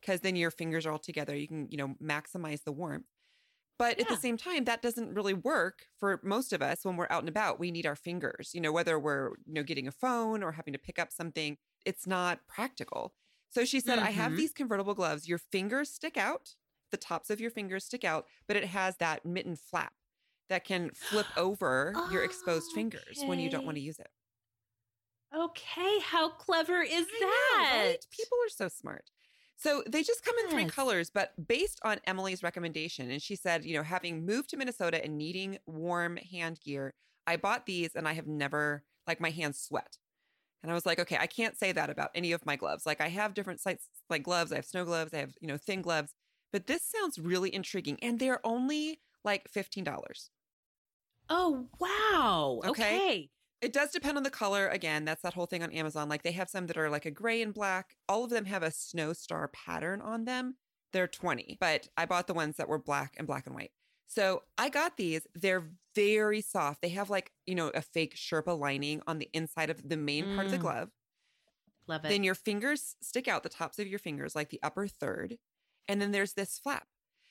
because 0.00 0.20
then 0.20 0.36
your 0.36 0.50
fingers 0.50 0.84
are 0.86 0.92
all 0.92 0.98
together. 0.98 1.34
You 1.34 1.48
can, 1.48 1.68
you 1.70 1.78
know, 1.78 1.94
maximize 2.02 2.62
the 2.64 2.72
warmth. 2.72 3.06
But 3.78 3.98
at 4.00 4.08
the 4.08 4.16
same 4.16 4.36
time, 4.36 4.64
that 4.64 4.82
doesn't 4.82 5.14
really 5.14 5.34
work 5.34 5.86
for 5.98 6.20
most 6.24 6.52
of 6.52 6.60
us 6.60 6.84
when 6.84 6.96
we're 6.96 7.06
out 7.10 7.20
and 7.22 7.28
about. 7.28 7.60
We 7.60 7.70
need 7.70 7.86
our 7.86 7.94
fingers, 7.96 8.50
you 8.52 8.60
know, 8.60 8.72
whether 8.72 8.98
we're, 8.98 9.30
you 9.46 9.54
know, 9.54 9.62
getting 9.62 9.86
a 9.86 9.92
phone 9.92 10.42
or 10.42 10.52
having 10.52 10.72
to 10.72 10.78
pick 10.80 10.98
up 10.98 11.12
something, 11.12 11.56
it's 11.86 12.06
not 12.06 12.40
practical. 12.48 13.14
So 13.50 13.64
she 13.64 13.80
said, 13.80 13.98
I 13.98 14.10
have 14.10 14.34
Mhm. 14.34 14.36
these 14.36 14.52
convertible 14.52 14.94
gloves. 14.94 15.28
Your 15.28 15.38
fingers 15.38 15.90
stick 15.90 16.16
out, 16.16 16.56
the 16.90 16.96
tops 16.96 17.30
of 17.30 17.40
your 17.40 17.50
fingers 17.50 17.84
stick 17.84 18.04
out, 18.04 18.26
but 18.46 18.56
it 18.56 18.66
has 18.66 18.96
that 18.98 19.24
mitten 19.24 19.56
flap 19.56 19.94
that 20.48 20.64
can 20.64 20.90
flip 20.94 21.32
over 21.36 22.00
your 22.04 22.22
exposed 22.22 22.72
fingers 22.72 23.22
when 23.26 23.38
you 23.38 23.48
don't 23.50 23.64
want 23.64 23.76
to 23.76 23.82
use 23.82 23.98
it. 23.98 24.10
Okay. 25.34 26.00
How 26.00 26.28
clever 26.30 26.82
is 26.82 27.12
I 27.12 27.24
know, 27.60 27.66
that? 27.70 27.96
right? 27.96 28.06
People 28.10 28.38
are 28.44 28.48
so 28.48 28.68
smart. 28.68 29.10
So 29.56 29.82
they 29.88 30.02
just 30.02 30.24
come 30.24 30.36
in 30.38 30.48
three 30.48 30.64
Yes. 30.64 30.64
colors, 30.64 31.10
but 31.10 31.32
based 31.48 31.80
on 31.82 32.00
Emily's 32.06 32.42
recommendation, 32.42 33.10
and 33.10 33.20
she 33.22 33.34
said, 33.34 33.64
you 33.64 33.74
know, 33.76 33.82
having 33.82 34.24
moved 34.24 34.50
to 34.50 34.56
Minnesota 34.56 35.02
and 35.04 35.18
needing 35.18 35.58
warm 35.66 36.16
hand 36.16 36.60
gear, 36.60 36.94
I 37.26 37.36
bought 37.36 37.66
these 37.66 37.94
and 37.96 38.06
I 38.06 38.12
have 38.12 38.26
never, 38.26 38.84
like, 39.06 39.20
my 39.20 39.30
hands 39.30 39.60
sweat. 39.60 39.98
And 40.62 40.72
I 40.72 40.74
was 40.74 40.86
like, 40.86 40.98
okay, 40.98 41.16
I 41.18 41.26
can't 41.26 41.56
say 41.56 41.72
that 41.72 41.90
about 41.90 42.10
any 42.14 42.32
of 42.32 42.44
my 42.44 42.56
gloves. 42.56 42.84
Like, 42.84 43.00
I 43.00 43.08
have 43.08 43.34
different 43.34 43.60
sites, 43.60 43.88
like 44.10 44.22
gloves. 44.22 44.52
I 44.52 44.56
have 44.56 44.64
snow 44.64 44.84
gloves. 44.84 45.14
I 45.14 45.18
have, 45.18 45.34
you 45.40 45.48
know, 45.48 45.56
thin 45.56 45.82
gloves. 45.82 46.12
But 46.52 46.66
this 46.66 46.82
sounds 46.82 47.18
really 47.18 47.54
intriguing. 47.54 47.98
And 48.02 48.18
they're 48.18 48.44
only 48.44 49.00
like 49.24 49.50
$15. 49.52 50.30
Oh, 51.30 51.66
wow. 51.78 52.60
Okay. 52.64 52.96
Okay. 52.96 53.30
It 53.60 53.72
does 53.72 53.90
depend 53.90 54.16
on 54.16 54.22
the 54.22 54.30
color. 54.30 54.68
Again, 54.68 55.04
that's 55.04 55.22
that 55.22 55.34
whole 55.34 55.46
thing 55.46 55.62
on 55.62 55.72
Amazon. 55.72 56.08
Like 56.08 56.22
they 56.22 56.32
have 56.32 56.48
some 56.48 56.66
that 56.68 56.78
are 56.78 56.90
like 56.90 57.06
a 57.06 57.10
gray 57.10 57.42
and 57.42 57.52
black. 57.52 57.96
All 58.08 58.24
of 58.24 58.30
them 58.30 58.44
have 58.44 58.62
a 58.62 58.70
snow 58.70 59.12
star 59.12 59.48
pattern 59.48 60.00
on 60.00 60.24
them. 60.24 60.56
They're 60.92 61.08
20, 61.08 61.58
but 61.60 61.88
I 61.96 62.06
bought 62.06 62.28
the 62.28 62.34
ones 62.34 62.56
that 62.56 62.68
were 62.68 62.78
black 62.78 63.14
and 63.18 63.26
black 63.26 63.46
and 63.46 63.54
white. 63.54 63.72
So 64.08 64.42
I 64.58 64.70
got 64.70 64.96
these. 64.96 65.26
They're 65.34 65.70
very 65.94 66.40
soft. 66.40 66.82
They 66.82 66.88
have 66.90 67.10
like, 67.10 67.32
you 67.46 67.54
know, 67.54 67.68
a 67.68 67.82
fake 67.82 68.16
Sherpa 68.16 68.58
lining 68.58 69.02
on 69.06 69.18
the 69.18 69.30
inside 69.32 69.70
of 69.70 69.88
the 69.88 69.96
main 69.96 70.28
part 70.28 70.46
of 70.46 70.50
the 70.50 70.58
Mm. 70.58 70.62
glove. 70.62 70.90
Love 71.86 72.04
it. 72.04 72.08
Then 72.08 72.24
your 72.24 72.34
fingers 72.34 72.96
stick 73.02 73.28
out, 73.28 73.42
the 73.42 73.48
tops 73.48 73.78
of 73.78 73.86
your 73.86 73.98
fingers, 73.98 74.34
like 74.34 74.50
the 74.50 74.60
upper 74.62 74.86
third. 74.88 75.38
And 75.88 76.00
then 76.00 76.12
there's 76.12 76.34
this 76.34 76.58
flap. 76.58 76.88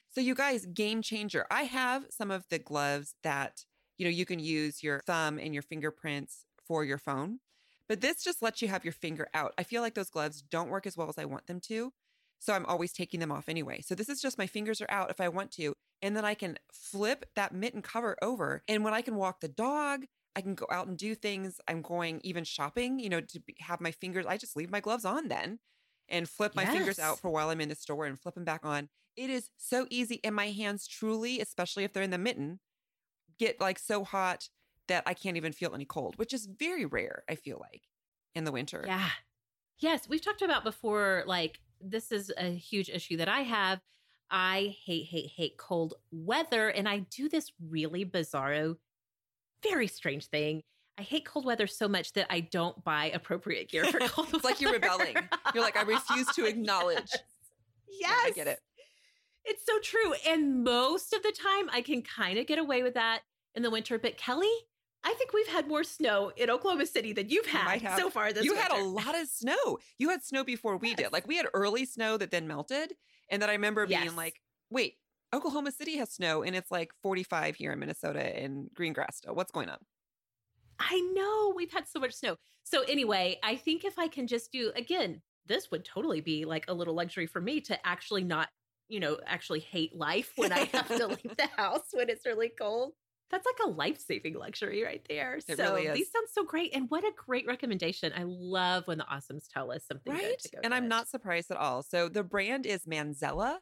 So, 0.09 0.21
you 0.21 0.36
guys, 0.36 0.65
game 0.65 1.01
changer. 1.01 1.45
I 1.51 1.63
have 1.63 2.05
some 2.09 2.32
of 2.32 2.45
the 2.49 2.59
gloves 2.59 3.15
that, 3.23 3.65
you 3.97 4.05
know, 4.05 4.11
you 4.11 4.25
can 4.25 4.39
use 4.39 4.84
your 4.84 5.01
thumb 5.01 5.38
and 5.39 5.53
your 5.53 5.63
fingerprints 5.63 6.45
for 6.65 6.84
your 6.84 6.97
phone, 6.97 7.39
but 7.89 8.01
this 8.01 8.23
just 8.23 8.41
lets 8.41 8.61
you 8.61 8.67
have 8.67 8.86
your 8.86 8.93
finger 8.93 9.28
out. 9.34 9.53
I 9.57 9.63
feel 9.63 9.82
like 9.82 9.95
those 9.95 10.09
gloves 10.09 10.41
don't 10.41 10.69
work 10.69 10.88
as 10.88 10.97
well 10.97 11.09
as 11.09 11.17
I 11.17 11.25
want 11.25 11.47
them 11.47 11.59
to. 11.61 11.93
So, 12.39 12.53
I'm 12.53 12.65
always 12.65 12.93
taking 12.93 13.19
them 13.19 13.32
off 13.32 13.49
anyway. 13.49 13.82
So, 13.82 13.95
this 13.95 14.09
is 14.09 14.21
just 14.21 14.38
my 14.38 14.47
fingers 14.47 14.82
are 14.82 14.89
out 14.91 15.09
if 15.11 15.19
I 15.21 15.30
want 15.30 15.51
to. 15.53 15.73
And 16.01 16.15
then 16.15 16.25
I 16.25 16.35
can 16.35 16.59
flip 16.71 17.25
that 17.35 17.53
mitten 17.53 17.81
cover 17.81 18.17
over. 18.21 18.63
And 18.67 18.83
when 18.83 18.93
I 18.93 19.01
can 19.01 19.15
walk 19.15 19.39
the 19.39 19.47
dog, 19.47 20.05
I 20.35 20.41
can 20.41 20.53
go 20.53 20.67
out 20.71 20.87
and 20.87 20.97
do 20.97 21.15
things. 21.15 21.59
I'm 21.67 21.81
going 21.81 22.21
even 22.23 22.43
shopping, 22.43 22.99
you 22.99 23.09
know, 23.09 23.21
to 23.21 23.39
be, 23.39 23.55
have 23.59 23.81
my 23.81 23.91
fingers. 23.91 24.25
I 24.27 24.37
just 24.37 24.55
leave 24.55 24.69
my 24.69 24.79
gloves 24.79 25.05
on 25.05 25.27
then 25.27 25.57
and 26.07 26.29
flip 26.29 26.55
my 26.55 26.65
fingers 26.65 26.99
out 26.99 27.19
for 27.19 27.31
while 27.31 27.49
I'm 27.49 27.59
in 27.59 27.69
the 27.69 27.75
store 27.75 28.05
and 28.05 28.19
flip 28.19 28.35
them 28.35 28.45
back 28.45 28.63
on. 28.63 28.89
It 29.15 29.31
is 29.31 29.49
so 29.57 29.87
easy. 29.89 30.19
And 30.23 30.35
my 30.35 30.51
hands 30.51 30.87
truly, 30.87 31.39
especially 31.41 31.83
if 31.83 31.93
they're 31.93 32.03
in 32.03 32.11
the 32.11 32.19
mitten, 32.19 32.59
get 33.39 33.59
like 33.59 33.79
so 33.79 34.03
hot 34.03 34.49
that 34.87 35.03
I 35.07 35.15
can't 35.15 35.37
even 35.37 35.51
feel 35.51 35.73
any 35.73 35.85
cold, 35.85 36.17
which 36.17 36.33
is 36.33 36.45
very 36.45 36.85
rare, 36.85 37.23
I 37.27 37.35
feel 37.35 37.57
like, 37.59 37.81
in 38.35 38.43
the 38.43 38.51
winter. 38.51 38.83
Yeah. 38.85 39.09
Yes. 39.79 40.07
We've 40.07 40.23
talked 40.23 40.43
about 40.43 40.63
before, 40.63 41.23
like, 41.25 41.59
this 41.81 42.11
is 42.11 42.31
a 42.37 42.49
huge 42.51 42.89
issue 42.89 43.17
that 43.17 43.27
I 43.27 43.41
have. 43.41 43.81
I 44.30 44.75
hate, 44.86 45.05
hate, 45.05 45.32
hate 45.36 45.57
cold 45.57 45.93
weather. 46.11 46.69
And 46.69 46.88
I 46.88 46.99
do 46.99 47.30
this 47.30 47.51
really 47.69 48.05
bizarro, 48.05 48.78
very 49.63 49.88
strange 49.88 50.28
thing. 50.28 50.61
I 50.97 51.03
hate 51.03 51.25
cold 51.25 51.45
weather 51.45 51.67
so 51.67 51.88
much 51.88 52.13
that 52.13 52.25
I 52.30 52.39
don't 52.39 52.84
buy 52.84 53.11
appropriate 53.13 53.69
gear 53.69 53.86
for 53.86 53.99
cold 54.07 54.30
it's 54.34 54.43
like 54.43 54.59
you're 54.59 54.73
rebelling. 54.73 55.15
You're 55.53 55.63
like, 55.63 55.78
I 55.78 55.84
refuse 55.84 56.28
to 56.36 56.45
acknowledge. 56.45 57.11
Yes. 57.89 58.11
yes. 58.11 58.25
I 58.25 58.32
get 58.32 58.47
it. 58.47 58.59
It's 59.45 59.65
so 59.65 59.80
true. 59.80 60.13
And 60.28 60.61
most 60.65 61.13
of 61.13 61.23
the 61.23 61.32
time, 61.32 61.69
I 61.71 61.82
can 61.82 62.01
kind 62.01 62.38
of 62.38 62.45
get 62.47 62.59
away 62.59 62.84
with 62.84 62.95
that 62.95 63.21
in 63.55 63.63
the 63.63 63.71
winter. 63.71 63.97
But 63.97 64.17
Kelly, 64.17 64.51
I 65.05 65.13
think 65.13 65.32
we've 65.34 65.47
had 65.47 65.69
more 65.69 65.86
snow 65.86 66.34
in 66.36 66.49
Oklahoma 66.49 66.86
City 66.86 67.13
than 67.13 67.30
you've 67.30 67.45
had 67.45 67.82
you 67.82 67.89
so 67.97 68.09
far 68.09 68.34
this 68.34 68.43
You 68.43 68.51
winter. 68.51 68.73
had 68.73 68.82
a 68.82 68.84
lot 68.84 69.17
of 69.17 69.28
snow. 69.30 69.80
You 69.97 70.09
had 70.09 70.21
snow 70.21 70.43
before 70.43 70.75
we 70.75 70.89
yes. 70.89 70.97
did. 70.97 71.13
Like 71.13 71.28
we 71.28 71.38
had 71.38 71.45
early 71.53 71.86
snow 71.86 72.17
that 72.17 72.30
then 72.30 72.45
melted. 72.45 72.93
And 73.30 73.41
then 73.41 73.49
I 73.49 73.53
remember 73.53 73.86
being 73.86 74.15
like, 74.15 74.39
wait, 74.69 74.95
Oklahoma 75.34 75.71
City 75.71 75.97
has 75.97 76.11
snow 76.11 76.43
and 76.43 76.55
it's 76.55 76.71
like 76.71 76.91
45 77.03 77.55
here 77.55 77.71
in 77.71 77.80
Minnesota 77.80 78.21
and 78.38 78.69
Greengrass 78.78 79.15
still. 79.15 79.36
What's 79.36 79.51
going 79.51 79.69
on? 79.69 79.78
I 80.80 80.99
know 81.13 81.53
we've 81.55 81.71
had 81.71 81.88
so 81.88 81.99
much 81.99 82.13
snow. 82.13 82.38
So 82.63 82.84
anyway, 82.84 83.39
I 83.43 83.55
think 83.55 83.84
if 83.84 83.97
I 83.97 84.07
can 84.07 84.28
just 84.28 84.51
do 84.51 84.71
again, 84.75 85.21
this 85.45 85.71
would 85.71 85.86
totally 85.86 86.21
be 86.21 86.45
like 86.45 86.65
a 86.67 86.73
little 86.73 86.93
luxury 86.93 87.25
for 87.25 87.41
me 87.41 87.61
to 87.61 87.88
actually 87.88 88.23
not, 88.23 88.49
you 88.89 88.99
know, 88.99 89.17
actually 89.25 89.59
hate 89.59 89.95
life 89.95 90.34
when 90.36 90.51
I 90.51 90.65
have 90.73 90.88
to 90.95 91.07
leave 91.07 91.36
the 91.38 91.49
house 91.55 91.88
when 91.93 92.09
it's 92.09 92.25
really 92.25 92.49
cold. 92.49 92.93
That's 93.30 93.45
like 93.45 93.67
a 93.67 93.69
life 93.69 93.99
saving 93.99 94.36
luxury 94.36 94.84
right 94.84 95.05
there. 95.09 95.39
It 95.47 95.57
so 95.57 95.75
really 95.75 95.91
these 95.91 96.11
sound 96.11 96.28
so 96.32 96.45
great. 96.45 96.73
And 96.73 96.89
what 96.89 97.03
a 97.03 97.11
great 97.15 97.45
recommendation. 97.45 98.13
I 98.15 98.23
love 98.25 98.88
when 98.88 98.99
the 98.99 99.05
awesomes 99.05 99.47
tell 99.53 99.71
us 99.71 99.84
something 99.86 100.13
right? 100.13 100.41
and 100.53 100.63
get. 100.63 100.73
I'm 100.73 100.88
not 100.88 101.09
surprised 101.09 101.51
at 101.51 101.57
all. 101.57 101.84
So 101.84 102.07
the 102.07 102.23
brand 102.23 102.65
is 102.65 102.86
Manzella. 102.86 103.57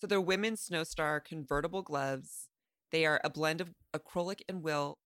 So 0.00 0.06
they're 0.06 0.20
women's 0.20 0.66
Snowstar 0.66 1.24
convertible 1.24 1.82
gloves. 1.82 2.48
They 2.92 3.04
are 3.04 3.20
a 3.22 3.30
blend 3.30 3.60
of 3.60 3.70
acrylic 3.94 4.40
and 4.48 4.62
will, 4.62 4.98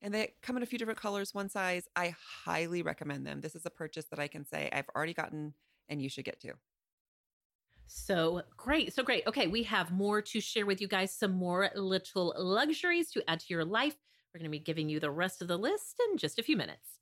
and 0.00 0.12
they 0.12 0.34
come 0.42 0.56
in 0.56 0.62
a 0.62 0.66
few 0.66 0.78
different 0.78 1.00
colors, 1.00 1.32
one 1.32 1.48
size. 1.48 1.84
I 1.94 2.14
highly 2.44 2.82
recommend 2.82 3.26
them. 3.26 3.40
This 3.40 3.54
is 3.54 3.64
a 3.64 3.70
purchase 3.70 4.06
that 4.06 4.18
I 4.18 4.26
can 4.26 4.44
say 4.44 4.68
I've 4.72 4.88
already 4.94 5.14
gotten 5.14 5.54
and 5.88 6.02
you 6.02 6.08
should 6.08 6.24
get 6.24 6.40
to. 6.40 6.54
So 7.94 8.42
great. 8.56 8.94
So 8.94 9.02
great. 9.02 9.26
Okay, 9.26 9.46
we 9.48 9.62
have 9.64 9.92
more 9.92 10.22
to 10.22 10.40
share 10.40 10.64
with 10.64 10.80
you 10.80 10.88
guys, 10.88 11.14
some 11.14 11.32
more 11.32 11.70
little 11.74 12.34
luxuries 12.38 13.10
to 13.10 13.30
add 13.30 13.40
to 13.40 13.46
your 13.50 13.66
life. 13.66 13.96
We're 14.32 14.38
going 14.38 14.50
to 14.50 14.50
be 14.50 14.58
giving 14.58 14.88
you 14.88 14.98
the 14.98 15.10
rest 15.10 15.42
of 15.42 15.48
the 15.48 15.58
list 15.58 16.00
in 16.10 16.16
just 16.16 16.38
a 16.38 16.42
few 16.42 16.56
minutes. 16.56 17.01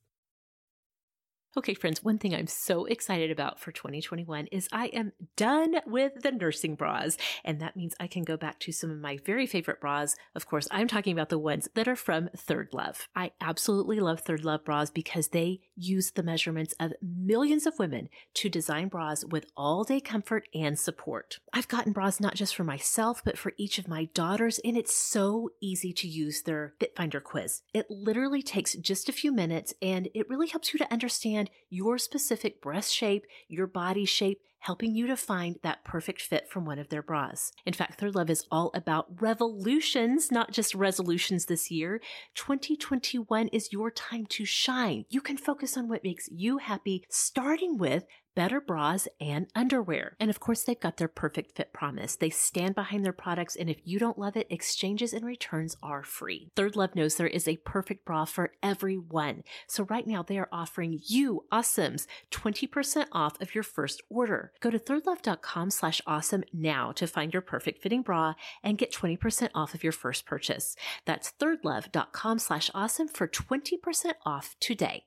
Okay, 1.57 1.73
friends, 1.73 2.01
one 2.01 2.17
thing 2.17 2.33
I'm 2.33 2.47
so 2.47 2.85
excited 2.85 3.29
about 3.29 3.59
for 3.59 3.73
2021 3.73 4.47
is 4.53 4.69
I 4.71 4.85
am 4.87 5.11
done 5.35 5.75
with 5.85 6.13
the 6.21 6.31
nursing 6.31 6.75
bras. 6.75 7.17
And 7.43 7.59
that 7.59 7.75
means 7.75 7.93
I 7.99 8.07
can 8.07 8.23
go 8.23 8.37
back 8.37 8.57
to 8.61 8.71
some 8.71 8.89
of 8.89 8.99
my 8.99 9.17
very 9.25 9.45
favorite 9.45 9.81
bras. 9.81 10.15
Of 10.33 10.47
course, 10.47 10.69
I'm 10.71 10.87
talking 10.87 11.11
about 11.11 11.27
the 11.27 11.37
ones 11.37 11.67
that 11.73 11.89
are 11.89 11.97
from 11.97 12.29
ThirdLove. 12.29 13.07
I 13.17 13.31
absolutely 13.41 13.99
love 13.99 14.23
ThirdLove 14.23 14.63
bras 14.63 14.91
because 14.91 15.27
they 15.27 15.59
use 15.75 16.11
the 16.11 16.23
measurements 16.23 16.73
of 16.79 16.93
millions 17.01 17.65
of 17.65 17.77
women 17.77 18.07
to 18.35 18.47
design 18.47 18.87
bras 18.87 19.25
with 19.25 19.47
all 19.57 19.83
day 19.83 19.99
comfort 19.99 20.47
and 20.53 20.79
support. 20.79 21.39
I've 21.51 21.67
gotten 21.67 21.91
bras 21.91 22.21
not 22.21 22.35
just 22.35 22.55
for 22.55 22.63
myself, 22.63 23.23
but 23.25 23.37
for 23.37 23.51
each 23.57 23.77
of 23.77 23.89
my 23.89 24.05
daughters, 24.13 24.61
and 24.63 24.77
it's 24.77 24.95
so 24.95 25.49
easy 25.59 25.91
to 25.91 26.07
use 26.07 26.43
their 26.43 26.75
Fit 26.79 26.95
Finder 26.95 27.19
quiz. 27.19 27.63
It 27.73 27.91
literally 27.91 28.41
takes 28.41 28.75
just 28.75 29.09
a 29.09 29.13
few 29.13 29.33
minutes 29.33 29.73
and 29.81 30.07
it 30.13 30.29
really 30.29 30.47
helps 30.47 30.71
you 30.71 30.79
to 30.79 30.93
understand 30.93 31.40
understand 31.41 31.57
your 31.69 31.97
specific 31.97 32.61
breast 32.61 32.93
shape, 32.93 33.25
your 33.47 33.67
body 33.67 34.05
shape, 34.05 34.39
helping 34.59 34.93
you 34.93 35.07
to 35.07 35.17
find 35.17 35.57
that 35.63 35.83
perfect 35.83 36.21
fit 36.21 36.47
from 36.47 36.65
one 36.65 36.77
of 36.77 36.89
their 36.89 37.01
bras. 37.01 37.51
In 37.65 37.73
fact, 37.73 37.99
ThirdLove 37.99 38.29
is 38.29 38.45
all 38.51 38.69
about 38.75 39.07
revolutions, 39.19 40.31
not 40.31 40.51
just 40.51 40.75
resolutions 40.75 41.45
this 41.45 41.71
year. 41.71 41.99
2021 42.35 43.47
is 43.47 43.73
your 43.73 43.89
time 43.89 44.27
to 44.27 44.45
shine. 44.45 45.05
You 45.09 45.19
can 45.21 45.37
focus 45.37 45.77
on 45.77 45.89
what 45.89 46.03
makes 46.03 46.29
you 46.31 46.59
happy, 46.59 47.03
starting 47.09 47.79
with 47.79 48.05
better 48.35 48.61
bras 48.61 49.07
and 49.19 49.47
underwear. 49.55 50.15
And 50.19 50.29
of 50.29 50.39
course, 50.39 50.63
they've 50.63 50.79
got 50.79 50.97
their 50.97 51.07
perfect 51.07 51.55
fit 51.55 51.73
promise. 51.73 52.15
They 52.15 52.29
stand 52.29 52.75
behind 52.75 53.05
their 53.05 53.13
products, 53.13 53.55
and 53.55 53.69
if 53.69 53.77
you 53.83 53.99
don't 53.99 54.19
love 54.19 54.37
it, 54.37 54.47
exchanges 54.49 55.13
and 55.13 55.25
returns 55.25 55.75
are 55.83 56.03
free. 56.03 56.49
ThirdLove 56.55 56.95
knows 56.95 57.15
there 57.15 57.27
is 57.27 57.47
a 57.47 57.57
perfect 57.57 58.05
bra 58.05 58.25
for 58.25 58.53
everyone. 58.63 59.43
So 59.67 59.83
right 59.85 60.07
now, 60.07 60.23
they 60.23 60.37
are 60.37 60.49
offering 60.51 60.99
you 61.05 61.45
awesomes 61.51 62.07
20% 62.31 63.07
off 63.11 63.39
of 63.41 63.55
your 63.55 63.63
first 63.63 64.01
order. 64.09 64.51
Go 64.59 64.69
to 64.69 64.79
thirdlove.com 64.79 65.71
slash 65.71 66.01
awesome 66.07 66.43
now 66.53 66.91
to 66.93 67.07
find 67.07 67.33
your 67.33 67.41
perfect 67.41 67.81
fitting 67.81 68.01
bra 68.01 68.33
and 68.63 68.77
get 68.77 68.93
20% 68.93 69.49
off 69.53 69.73
of 69.73 69.83
your 69.83 69.93
first 69.93 70.25
purchase. 70.25 70.75
That's 71.05 71.33
thirdlove.com 71.39 72.39
slash 72.39 72.71
awesome 72.73 73.07
for 73.07 73.27
20% 73.27 74.13
off 74.25 74.55
today. 74.59 75.05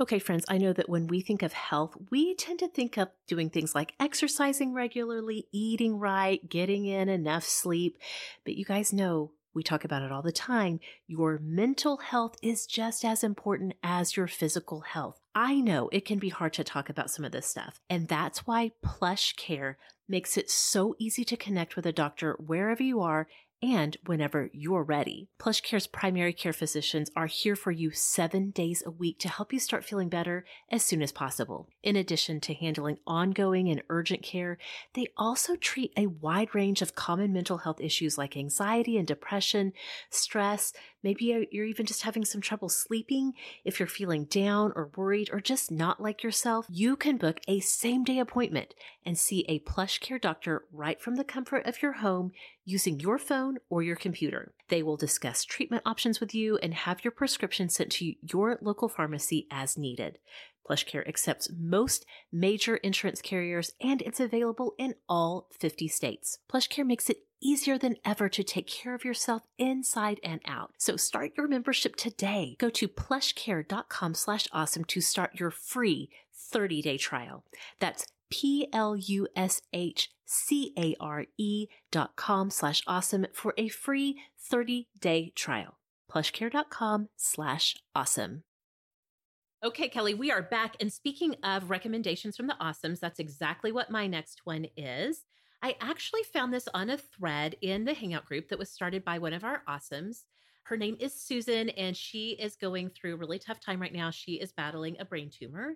Okay, 0.00 0.18
friends, 0.18 0.46
I 0.48 0.56
know 0.56 0.72
that 0.72 0.88
when 0.88 1.08
we 1.08 1.20
think 1.20 1.42
of 1.42 1.52
health, 1.52 1.94
we 2.10 2.34
tend 2.34 2.60
to 2.60 2.68
think 2.68 2.96
of 2.96 3.10
doing 3.26 3.50
things 3.50 3.74
like 3.74 3.92
exercising 4.00 4.72
regularly, 4.72 5.46
eating 5.52 5.98
right, 5.98 6.48
getting 6.48 6.86
in 6.86 7.10
enough 7.10 7.44
sleep. 7.44 7.98
But 8.42 8.56
you 8.56 8.64
guys 8.64 8.94
know 8.94 9.32
we 9.52 9.62
talk 9.62 9.84
about 9.84 10.00
it 10.00 10.10
all 10.10 10.22
the 10.22 10.32
time. 10.32 10.80
Your 11.06 11.38
mental 11.42 11.98
health 11.98 12.36
is 12.42 12.64
just 12.64 13.04
as 13.04 13.22
important 13.22 13.74
as 13.82 14.16
your 14.16 14.26
physical 14.26 14.80
health. 14.80 15.20
I 15.34 15.60
know 15.60 15.90
it 15.92 16.06
can 16.06 16.18
be 16.18 16.30
hard 16.30 16.54
to 16.54 16.64
talk 16.64 16.88
about 16.88 17.10
some 17.10 17.26
of 17.26 17.32
this 17.32 17.46
stuff. 17.46 17.78
And 17.90 18.08
that's 18.08 18.46
why 18.46 18.72
PlushCare 18.82 19.74
makes 20.08 20.38
it 20.38 20.48
so 20.48 20.94
easy 20.98 21.26
to 21.26 21.36
connect 21.36 21.76
with 21.76 21.84
a 21.84 21.92
doctor 21.92 22.38
wherever 22.38 22.82
you 22.82 23.02
are 23.02 23.28
and 23.62 23.96
whenever 24.06 24.50
you're 24.52 24.82
ready. 24.82 25.28
PlushCare's 25.38 25.86
primary 25.86 26.32
care 26.32 26.52
physicians 26.52 27.10
are 27.14 27.26
here 27.26 27.56
for 27.56 27.70
you 27.70 27.90
seven 27.90 28.50
days 28.50 28.82
a 28.84 28.90
week 28.90 29.18
to 29.18 29.28
help 29.28 29.52
you 29.52 29.58
start 29.58 29.84
feeling 29.84 30.08
better 30.08 30.44
as 30.70 30.84
soon 30.84 31.02
as 31.02 31.12
possible. 31.12 31.68
In 31.82 31.96
addition 31.96 32.40
to 32.40 32.54
handling 32.54 32.98
ongoing 33.06 33.68
and 33.68 33.82
urgent 33.88 34.22
care, 34.22 34.58
they 34.94 35.08
also 35.16 35.56
treat 35.56 35.92
a 35.96 36.06
wide 36.06 36.54
range 36.54 36.82
of 36.82 36.94
common 36.94 37.32
mental 37.32 37.58
health 37.58 37.80
issues 37.80 38.16
like 38.16 38.36
anxiety 38.36 38.96
and 38.96 39.06
depression, 39.06 39.72
stress. 40.10 40.72
Maybe 41.02 41.46
you're 41.50 41.64
even 41.64 41.86
just 41.86 42.02
having 42.02 42.24
some 42.24 42.40
trouble 42.40 42.68
sleeping. 42.68 43.32
If 43.64 43.80
you're 43.80 43.88
feeling 43.88 44.24
down 44.24 44.72
or 44.76 44.90
worried 44.96 45.30
or 45.32 45.40
just 45.40 45.70
not 45.70 46.00
like 46.00 46.22
yourself, 46.22 46.66
you 46.68 46.96
can 46.96 47.16
book 47.16 47.40
a 47.48 47.60
same 47.60 48.04
day 48.04 48.18
appointment 48.18 48.74
and 49.04 49.16
see 49.16 49.44
a 49.48 49.60
PlushCare 49.60 50.20
doctor 50.20 50.64
right 50.72 51.00
from 51.00 51.16
the 51.16 51.24
comfort 51.24 51.66
of 51.66 51.80
your 51.80 51.94
home 51.94 52.32
using 52.64 53.00
your 53.00 53.18
phone 53.18 53.58
or 53.68 53.82
your 53.82 53.96
computer. 53.96 54.52
They 54.68 54.82
will 54.82 54.96
discuss 54.96 55.44
treatment 55.44 55.82
options 55.86 56.20
with 56.20 56.34
you 56.34 56.58
and 56.58 56.74
have 56.74 57.02
your 57.02 57.10
prescription 57.10 57.68
sent 57.68 57.90
to 57.92 58.14
your 58.22 58.58
local 58.60 58.88
pharmacy 58.88 59.46
as 59.50 59.78
needed. 59.78 60.18
PlushCare 60.70 61.06
accepts 61.08 61.50
most 61.58 62.06
major 62.30 62.76
insurance 62.76 63.20
carriers 63.20 63.72
and 63.80 64.02
it's 64.02 64.20
available 64.20 64.74
in 64.78 64.94
all 65.08 65.48
50 65.58 65.88
states. 65.88 66.38
PlushCare 66.52 66.86
makes 66.86 67.10
it 67.10 67.24
easier 67.42 67.76
than 67.76 67.96
ever 68.04 68.28
to 68.28 68.44
take 68.44 68.68
care 68.68 68.94
of 68.94 69.04
yourself 69.04 69.42
inside 69.58 70.20
and 70.22 70.40
out. 70.46 70.70
So 70.78 70.96
start 70.96 71.32
your 71.36 71.48
membership 71.48 71.96
today. 71.96 72.54
Go 72.60 72.70
to 72.70 72.86
plushcare.com 72.86 74.14
slash 74.14 74.46
awesome 74.52 74.84
to 74.84 75.00
start 75.00 75.40
your 75.40 75.50
free 75.50 76.10
30-day 76.54 76.98
trial. 76.98 77.44
That's 77.80 78.06
P-L-U-S-H-C-A-R-E 78.30 78.86
dot 81.90 82.14
com 82.14 82.50
slash 82.50 82.82
awesome 82.86 83.26
for 83.32 83.54
a 83.58 83.68
free 83.68 84.20
30-day 84.52 85.32
trial. 85.34 85.78
Plushcare.com 86.12 87.08
slash 87.16 87.74
awesome. 87.94 88.44
Okay, 89.62 89.90
Kelly, 89.90 90.14
we 90.14 90.30
are 90.30 90.40
back. 90.40 90.74
And 90.80 90.90
speaking 90.90 91.36
of 91.42 91.68
recommendations 91.68 92.34
from 92.34 92.46
the 92.46 92.56
awesomes, 92.62 92.98
that's 92.98 93.18
exactly 93.18 93.72
what 93.72 93.90
my 93.90 94.06
next 94.06 94.40
one 94.44 94.66
is. 94.74 95.26
I 95.62 95.76
actually 95.82 96.22
found 96.32 96.54
this 96.54 96.66
on 96.72 96.88
a 96.88 96.96
thread 96.96 97.56
in 97.60 97.84
the 97.84 97.92
Hangout 97.92 98.24
group 98.24 98.48
that 98.48 98.58
was 98.58 98.70
started 98.70 99.04
by 99.04 99.18
one 99.18 99.34
of 99.34 99.44
our 99.44 99.62
awesomes. 99.68 100.22
Her 100.62 100.78
name 100.78 100.96
is 100.98 101.12
Susan, 101.12 101.68
and 101.70 101.94
she 101.94 102.30
is 102.40 102.56
going 102.56 102.88
through 102.88 103.12
a 103.12 103.16
really 103.18 103.38
tough 103.38 103.60
time 103.60 103.82
right 103.82 103.92
now. 103.92 104.10
She 104.10 104.40
is 104.40 104.50
battling 104.50 104.96
a 104.98 105.04
brain 105.04 105.28
tumor. 105.28 105.74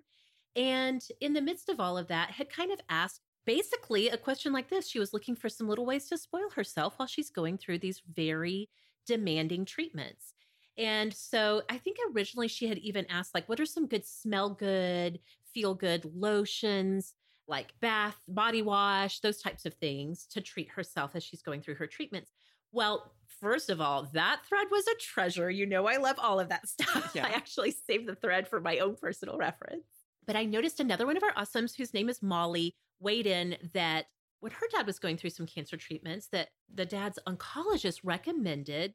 And 0.55 1.05
in 1.21 1.33
the 1.33 1.41
midst 1.41 1.69
of 1.69 1.79
all 1.79 1.95
of 1.95 2.07
that, 2.07 2.31
had 2.31 2.49
kind 2.49 2.71
of 2.71 2.79
asked 2.89 3.21
basically 3.45 4.09
a 4.09 4.17
question 4.17 4.51
like 4.51 4.67
this. 4.67 4.89
She 4.89 4.97
was 4.97 5.13
looking 5.13 5.35
for 5.35 5.47
some 5.47 5.69
little 5.69 5.85
ways 5.85 6.07
to 6.07 6.17
spoil 6.17 6.49
herself 6.55 6.95
while 6.97 7.07
she's 7.07 7.29
going 7.29 7.59
through 7.59 7.79
these 7.79 8.01
very 8.15 8.67
demanding 9.05 9.63
treatments. 9.63 10.34
And 10.77 11.13
so 11.13 11.61
I 11.69 11.77
think 11.77 11.97
originally 12.13 12.47
she 12.47 12.67
had 12.67 12.77
even 12.79 13.05
asked, 13.09 13.33
like, 13.33 13.47
what 13.47 13.59
are 13.59 13.65
some 13.65 13.87
good 13.87 14.05
smell 14.05 14.49
good, 14.49 15.19
feel 15.53 15.73
good 15.73 16.05
lotions, 16.13 17.13
like 17.47 17.73
bath, 17.79 18.17
body 18.27 18.61
wash, 18.61 19.19
those 19.19 19.41
types 19.41 19.65
of 19.65 19.73
things 19.75 20.25
to 20.31 20.41
treat 20.41 20.69
herself 20.69 21.11
as 21.15 21.23
she's 21.23 21.41
going 21.41 21.61
through 21.61 21.75
her 21.75 21.87
treatments. 21.87 22.31
Well, 22.71 23.13
First 23.39 23.69
of 23.69 23.81
all, 23.81 24.09
that 24.13 24.41
thread 24.47 24.67
was 24.71 24.87
a 24.87 24.95
treasure. 24.95 25.49
You 25.49 25.65
know, 25.65 25.87
I 25.87 25.97
love 25.97 26.17
all 26.19 26.39
of 26.39 26.49
that 26.49 26.67
stuff. 26.67 27.11
Yeah. 27.13 27.25
I 27.25 27.29
actually 27.29 27.71
saved 27.71 28.07
the 28.07 28.15
thread 28.15 28.47
for 28.47 28.59
my 28.59 28.79
own 28.79 28.95
personal 28.95 29.37
reference. 29.37 29.85
But 30.25 30.35
I 30.35 30.45
noticed 30.45 30.79
another 30.79 31.05
one 31.05 31.17
of 31.17 31.23
our 31.23 31.33
awesomes, 31.33 31.75
whose 31.75 31.93
name 31.93 32.09
is 32.09 32.23
Molly, 32.23 32.75
weighed 32.99 33.27
in 33.27 33.57
that 33.73 34.05
when 34.39 34.51
her 34.51 34.67
dad 34.71 34.87
was 34.87 34.99
going 34.99 35.17
through 35.17 35.29
some 35.31 35.45
cancer 35.45 35.77
treatments, 35.77 36.27
that 36.31 36.49
the 36.73 36.85
dad's 36.85 37.19
oncologist 37.27 37.99
recommended 38.03 38.93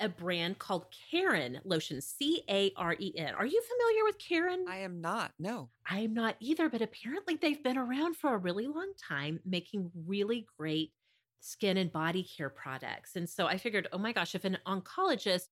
a 0.00 0.08
brand 0.08 0.58
called 0.58 0.86
Caren 1.12 1.60
lotion, 1.64 2.00
C 2.00 2.42
A 2.48 2.72
R 2.76 2.96
E 2.98 3.12
N. 3.16 3.34
Are 3.34 3.46
you 3.46 3.62
familiar 3.62 4.04
with 4.04 4.18
Caren? 4.18 4.68
I 4.68 4.78
am 4.78 5.00
not. 5.00 5.32
No. 5.38 5.70
I'm 5.86 6.14
not 6.14 6.36
either, 6.40 6.68
but 6.68 6.82
apparently 6.82 7.36
they've 7.36 7.62
been 7.62 7.78
around 7.78 8.16
for 8.16 8.34
a 8.34 8.38
really 8.38 8.66
long 8.66 8.92
time 9.08 9.40
making 9.44 9.90
really 10.06 10.46
great 10.58 10.92
skin 11.40 11.76
and 11.76 11.92
body 11.92 12.22
care 12.36 12.50
products. 12.50 13.16
And 13.16 13.28
so 13.28 13.46
I 13.46 13.58
figured, 13.58 13.88
oh 13.92 13.98
my 13.98 14.12
gosh, 14.12 14.34
if 14.34 14.44
an 14.44 14.58
oncologist 14.66 15.46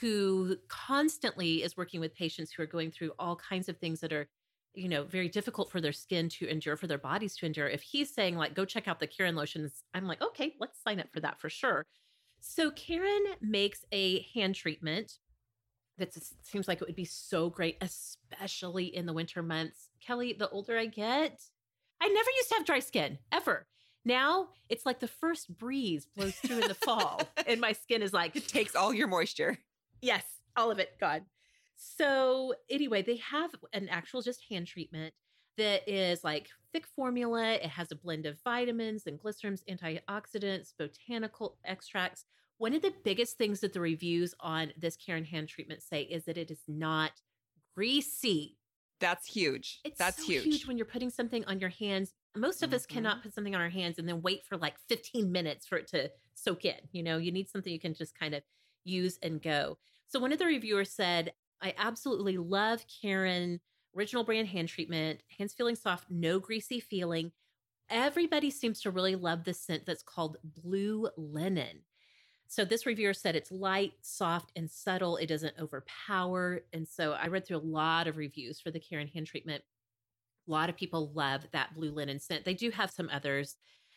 who 0.00 0.56
constantly 0.68 1.62
is 1.62 1.76
working 1.76 2.00
with 2.00 2.14
patients 2.14 2.52
who 2.52 2.62
are 2.62 2.66
going 2.66 2.90
through 2.90 3.12
all 3.18 3.36
kinds 3.36 3.68
of 3.68 3.78
things 3.78 4.00
that 4.00 4.12
are 4.12 4.28
you 4.74 4.88
know 4.88 5.04
very 5.04 5.28
difficult 5.28 5.70
for 5.70 5.80
their 5.80 5.92
skin 5.92 6.28
to 6.28 6.46
endure 6.46 6.76
for 6.76 6.86
their 6.86 6.98
bodies 6.98 7.34
to 7.34 7.46
endure 7.46 7.68
if 7.68 7.80
he's 7.80 8.12
saying 8.12 8.36
like 8.36 8.54
go 8.54 8.64
check 8.64 8.86
out 8.86 9.00
the 9.00 9.06
caren 9.06 9.34
lotions 9.34 9.82
i'm 9.94 10.06
like 10.06 10.20
okay 10.22 10.54
let's 10.60 10.82
sign 10.82 11.00
up 11.00 11.06
for 11.12 11.20
that 11.20 11.40
for 11.40 11.48
sure 11.48 11.86
so 12.48 12.70
caren 12.70 13.24
makes 13.40 13.84
a 13.92 14.26
hand 14.34 14.54
treatment 14.54 15.18
that 15.98 16.12
seems 16.42 16.68
like 16.68 16.80
it 16.80 16.86
would 16.86 16.94
be 16.96 17.04
so 17.04 17.48
great 17.50 17.76
especially 17.80 18.84
in 18.84 19.06
the 19.06 19.12
winter 19.12 19.42
months 19.42 19.88
kelly 20.04 20.34
the 20.38 20.48
older 20.50 20.78
i 20.78 20.86
get 20.86 21.40
i 22.00 22.06
never 22.06 22.30
used 22.36 22.48
to 22.48 22.54
have 22.56 22.66
dry 22.66 22.78
skin 22.78 23.18
ever 23.32 23.66
now 24.04 24.48
it's 24.68 24.86
like 24.86 25.00
the 25.00 25.08
first 25.08 25.58
breeze 25.58 26.06
blows 26.16 26.36
through 26.36 26.60
in 26.60 26.68
the 26.68 26.74
fall 26.74 27.20
and 27.46 27.60
my 27.60 27.72
skin 27.72 28.02
is 28.02 28.12
like 28.12 28.36
It 28.36 28.46
takes 28.46 28.76
all 28.76 28.94
your 28.94 29.08
moisture. 29.08 29.58
Yes, 30.00 30.22
all 30.56 30.70
of 30.70 30.78
it 30.78 30.98
gone. 31.00 31.22
So, 31.74 32.54
anyway, 32.70 33.02
they 33.02 33.16
have 33.16 33.50
an 33.72 33.88
actual 33.88 34.22
just 34.22 34.44
hand 34.48 34.68
treatment 34.68 35.12
that 35.56 35.88
is 35.88 36.22
like 36.24 36.48
thick 36.72 36.86
formula. 36.86 37.54
It 37.54 37.66
has 37.66 37.90
a 37.92 37.96
blend 37.96 38.26
of 38.26 38.40
vitamins 38.42 39.06
and 39.06 39.18
glycerins, 39.18 39.62
antioxidants, 39.68 40.72
botanical 40.78 41.58
extracts. 41.64 42.24
One 42.58 42.74
of 42.74 42.82
the 42.82 42.94
biggest 43.04 43.36
things 43.38 43.60
that 43.60 43.72
the 43.72 43.80
reviews 43.80 44.34
on 44.40 44.72
this 44.78 44.96
Caren 44.96 45.26
hand 45.26 45.48
treatment 45.48 45.82
say 45.82 46.02
is 46.02 46.24
that 46.24 46.38
it 46.38 46.50
is 46.50 46.62
not 46.68 47.12
greasy. 47.74 48.58
That's 48.98 49.26
huge. 49.26 49.80
It's 49.84 49.98
That's 49.98 50.24
so 50.24 50.32
huge. 50.32 50.66
when 50.66 50.78
you're 50.78 50.86
putting 50.86 51.10
something 51.10 51.44
on 51.44 51.60
your 51.60 51.68
hands. 51.70 52.14
Most 52.34 52.62
of 52.62 52.72
us 52.72 52.86
Mhm. 52.86 52.90
cannot 52.90 53.22
put 53.22 53.34
something 53.34 53.54
on 53.54 53.60
our 53.60 53.68
hands 53.68 53.98
and 53.98 54.08
then 54.08 54.22
wait 54.22 54.44
for 54.46 54.56
like 54.56 54.78
15 54.88 55.30
minutes 55.32 55.66
for 55.66 55.76
it 55.78 55.86
to 55.88 56.10
soak 56.34 56.64
in. 56.64 56.88
You 56.92 57.02
know, 57.02 57.18
you 57.18 57.30
need 57.32 57.48
something 57.48 57.72
you 57.72 57.80
can 57.80 57.94
just 57.94 58.18
kind 58.18 58.34
of 58.34 58.42
use 58.84 59.18
and 59.22 59.40
go. 59.42 59.78
So 60.06 60.18
one 60.18 60.32
of 60.32 60.38
the 60.38 60.46
reviewers 60.46 60.90
said, 60.90 61.34
I 61.60 61.74
absolutely 61.76 62.36
love 62.38 62.84
Caren 62.86 63.60
original 63.96 64.24
brand 64.24 64.48
hand 64.48 64.68
treatment, 64.68 65.22
hands 65.38 65.54
feeling 65.54 65.76
soft, 65.76 66.10
no 66.10 66.38
greasy 66.38 66.80
feeling. 66.80 67.32
Everybody 67.88 68.50
seems 68.50 68.80
to 68.82 68.90
really 68.90 69.14
love 69.14 69.44
this 69.44 69.60
scent 69.60 69.86
that's 69.86 70.02
called 70.02 70.36
blue 70.42 71.08
linen. 71.16 71.82
So 72.48 72.64
this 72.64 72.86
reviewer 72.86 73.14
said 73.14 73.34
it's 73.34 73.50
light, 73.50 73.94
soft, 74.02 74.52
and 74.54 74.70
subtle. 74.70 75.16
It 75.16 75.26
doesn't 75.26 75.58
overpower. 75.60 76.62
And 76.72 76.86
so 76.86 77.12
I 77.12 77.26
read 77.26 77.46
through 77.46 77.58
a 77.58 77.58
lot 77.58 78.06
of 78.06 78.16
reviews 78.16 78.60
for 78.60 78.70
the 78.70 78.80
Caren 78.80 79.12
hand 79.12 79.26
treatment. 79.26 79.62
A 80.46 80.50
lot 80.50 80.68
of 80.68 80.76
people 80.76 81.10
love 81.12 81.46
that 81.52 81.74
blue 81.74 81.90
linen 81.90 82.20
scent. 82.20 82.44
They 82.44 82.54
do 82.54 82.70
have 82.70 82.90
some 82.90 83.10
others 83.12 83.56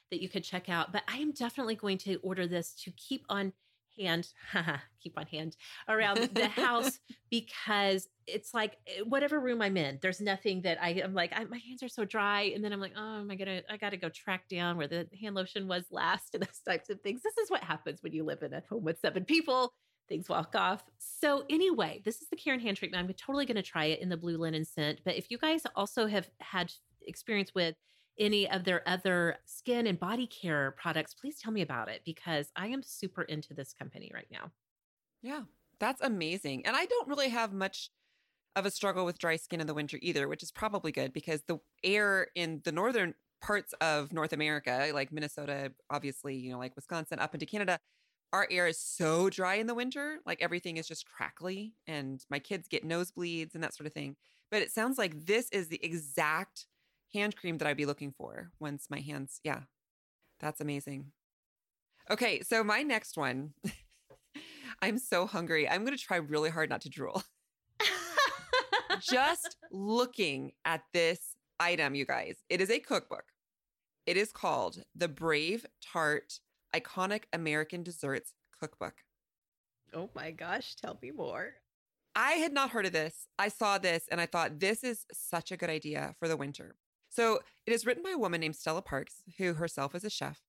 that 0.09 0.21
you 0.21 0.29
could 0.29 0.43
check 0.43 0.69
out, 0.69 0.91
but 0.91 1.03
I 1.07 1.17
am 1.17 1.31
definitely 1.31 1.75
going 1.75 1.99
to 1.99 2.15
order 2.23 2.47
this 2.47 2.73
to 2.83 2.91
keep 2.91 3.23
on 3.29 3.53
hand, 3.99 4.27
keep 5.03 5.17
on 5.17 5.25
hand 5.25 5.55
around 5.87 6.17
the 6.33 6.47
house 6.47 6.99
because 7.29 8.07
it's 8.27 8.53
like 8.53 8.77
eh, 8.87 9.01
whatever 9.07 9.39
room 9.39 9.61
I'm 9.61 9.77
in, 9.77 9.99
there's 10.01 10.21
nothing 10.21 10.61
that 10.63 10.81
I 10.81 10.91
am 10.91 11.13
like, 11.13 11.31
I, 11.35 11.45
my 11.45 11.57
hands 11.57 11.83
are 11.83 11.89
so 11.89 12.05
dry. 12.05 12.51
And 12.55 12.63
then 12.63 12.73
I'm 12.73 12.79
like, 12.79 12.93
oh, 12.97 13.19
am 13.19 13.31
I 13.31 13.35
gonna, 13.35 13.61
I 13.69 13.77
gotta 13.77 13.97
go 13.97 14.09
track 14.09 14.47
down 14.49 14.77
where 14.77 14.87
the 14.87 15.07
hand 15.19 15.35
lotion 15.35 15.67
was 15.67 15.85
last 15.91 16.29
and 16.33 16.43
those 16.43 16.61
types 16.67 16.89
of 16.89 17.01
things. 17.01 17.21
This 17.23 17.37
is 17.37 17.51
what 17.51 17.63
happens 17.63 18.01
when 18.01 18.13
you 18.13 18.23
live 18.23 18.41
in 18.43 18.53
a 18.53 18.63
home 18.69 18.83
with 18.83 18.99
seven 18.99 19.25
people. 19.25 19.73
Things 20.07 20.27
walk 20.27 20.55
off. 20.55 20.83
So, 20.97 21.43
anyway, 21.51 22.01
this 22.03 22.19
is 22.19 22.29
the 22.29 22.35
Caren 22.35 22.59
hand 22.59 22.77
treatment. 22.77 23.03
I'm 23.03 23.13
totally 23.13 23.45
going 23.45 23.57
to 23.57 23.61
try 23.61 23.85
it 23.85 23.99
in 23.99 24.09
the 24.09 24.17
blue 24.17 24.37
linen 24.37 24.65
scent. 24.65 25.01
But 25.05 25.17
if 25.17 25.29
you 25.29 25.37
guys 25.37 25.61
also 25.75 26.07
have 26.07 26.27
had 26.39 26.73
experience 27.05 27.53
with 27.53 27.75
any 28.19 28.49
of 28.49 28.63
their 28.63 28.87
other 28.87 29.37
skin 29.45 29.87
and 29.87 29.99
body 29.99 30.27
care 30.27 30.71
products, 30.71 31.13
please 31.13 31.39
tell 31.39 31.51
me 31.51 31.61
about 31.61 31.89
it 31.89 32.01
because 32.05 32.51
I 32.55 32.67
am 32.67 32.83
super 32.83 33.23
into 33.23 33.53
this 33.53 33.73
company 33.73 34.11
right 34.13 34.27
now. 34.31 34.51
Yeah, 35.21 35.43
that's 35.79 36.01
amazing. 36.01 36.65
And 36.65 36.75
I 36.75 36.85
don't 36.85 37.07
really 37.07 37.29
have 37.29 37.53
much 37.53 37.89
of 38.55 38.65
a 38.65 38.71
struggle 38.71 39.05
with 39.05 39.19
dry 39.19 39.35
skin 39.35 39.61
in 39.61 39.67
the 39.67 39.73
winter 39.73 39.97
either, 40.01 40.27
which 40.27 40.43
is 40.43 40.51
probably 40.51 40.91
good 40.91 41.13
because 41.13 41.43
the 41.43 41.59
air 41.83 42.27
in 42.35 42.61
the 42.63 42.71
northern 42.71 43.15
parts 43.41 43.73
of 43.81 44.11
North 44.11 44.33
America, 44.33 44.91
like 44.93 45.11
Minnesota, 45.11 45.73
obviously, 45.89 46.35
you 46.35 46.51
know, 46.51 46.59
like 46.59 46.75
Wisconsin, 46.75 47.19
up 47.19 47.33
into 47.33 47.45
Canada, 47.45 47.79
our 48.33 48.47
air 48.51 48.67
is 48.67 48.79
so 48.79 49.29
dry 49.29 49.55
in 49.55 49.67
the 49.67 49.75
winter. 49.75 50.19
Like 50.25 50.41
everything 50.41 50.77
is 50.77 50.87
just 50.87 51.05
crackly, 51.07 51.75
and 51.87 52.23
my 52.29 52.39
kids 52.39 52.67
get 52.67 52.87
nosebleeds 52.87 53.55
and 53.55 53.63
that 53.63 53.75
sort 53.75 53.87
of 53.87 53.93
thing. 53.93 54.15
But 54.51 54.61
it 54.61 54.71
sounds 54.71 54.97
like 54.97 55.25
this 55.25 55.49
is 55.51 55.67
the 55.69 55.83
exact 55.83 56.65
hand 57.13 57.35
cream 57.35 57.57
that 57.57 57.67
I'd 57.67 57.77
be 57.77 57.85
looking 57.85 58.11
for 58.11 58.51
once 58.59 58.87
my 58.89 58.99
hands, 58.99 59.39
yeah, 59.43 59.61
that's 60.39 60.61
amazing. 60.61 61.11
Okay, 62.09 62.41
so 62.41 62.63
my 62.63 62.81
next 62.81 63.17
one. 63.17 63.53
I'm 64.81 64.97
so 64.97 65.25
hungry. 65.25 65.67
I'm 65.67 65.83
going 65.83 65.97
to 65.97 66.03
try 66.03 66.17
really 66.17 66.49
hard 66.49 66.69
not 66.69 66.81
to 66.81 66.89
drool. 66.89 67.23
Just 69.01 69.57
looking 69.71 70.53
at 70.65 70.81
this 70.93 71.35
item, 71.59 71.95
you 71.95 72.05
guys, 72.05 72.37
it 72.49 72.61
is 72.61 72.69
a 72.69 72.79
cookbook. 72.79 73.25
It 74.05 74.17
is 74.17 74.31
called 74.31 74.83
the 74.95 75.07
Brave 75.07 75.65
Tart 75.81 76.39
Iconic 76.75 77.23
American 77.33 77.83
Desserts 77.83 78.33
Cookbook. 78.59 78.95
oh 79.93 80.09
my 80.15 80.31
gosh, 80.31 80.75
tell 80.75 80.97
me 81.01 81.11
more. 81.11 81.53
I 82.15 82.33
had 82.33 82.53
not 82.53 82.71
heard 82.71 82.85
of 82.85 82.91
this. 82.91 83.27
I 83.37 83.49
saw 83.49 83.77
this 83.77 84.05
and 84.11 84.19
I 84.19 84.25
thought 84.25 84.59
this 84.59 84.83
is 84.83 85.05
such 85.13 85.51
a 85.51 85.57
good 85.57 85.69
idea 85.69 86.15
for 86.19 86.27
the 86.27 86.37
winter. 86.37 86.75
So 87.09 87.39
it 87.65 87.73
is 87.73 87.85
written 87.85 88.03
by 88.03 88.11
a 88.11 88.17
woman 88.17 88.41
named 88.41 88.55
Stella 88.55 88.81
Parks, 88.81 89.23
who 89.37 89.53
herself 89.55 89.95
is 89.95 90.03
a 90.03 90.09
chef, 90.09 90.41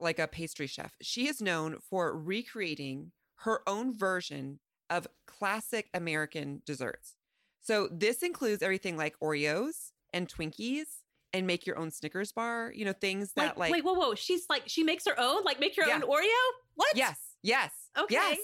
like 0.00 0.18
a 0.18 0.26
pastry 0.28 0.66
chef. 0.66 0.94
She 1.02 1.26
is 1.28 1.40
known 1.42 1.78
for 1.80 2.16
recreating 2.16 3.12
her 3.40 3.62
own 3.68 3.92
version 3.96 4.60
of 4.88 5.06
classic 5.26 5.88
American 5.92 6.62
desserts. 6.64 7.16
So 7.60 7.88
this 7.90 8.22
includes 8.22 8.62
everything 8.62 8.96
like 8.96 9.18
Oreos 9.20 9.90
and 10.12 10.28
Twinkies 10.28 11.02
and 11.32 11.46
make 11.46 11.66
your 11.66 11.76
own 11.76 11.90
Snickers 11.90 12.30
bar, 12.32 12.72
you 12.74 12.84
know, 12.84 12.92
things 12.92 13.32
that 13.34 13.58
like, 13.58 13.72
wait, 13.72 13.84
whoa, 13.84 13.94
whoa. 13.94 14.14
She's 14.14 14.46
like, 14.48 14.62
she 14.66 14.84
makes 14.84 15.04
her 15.06 15.18
own, 15.18 15.42
like 15.44 15.58
make 15.58 15.76
your 15.76 15.86
Yeah. 15.88 15.96
own 15.96 16.02
Oreo? 16.02 16.28
What? 16.76 16.96
Yes, 16.96 17.18
yes. 17.42 17.72
Okay. 17.98 18.14
Yes. 18.14 18.38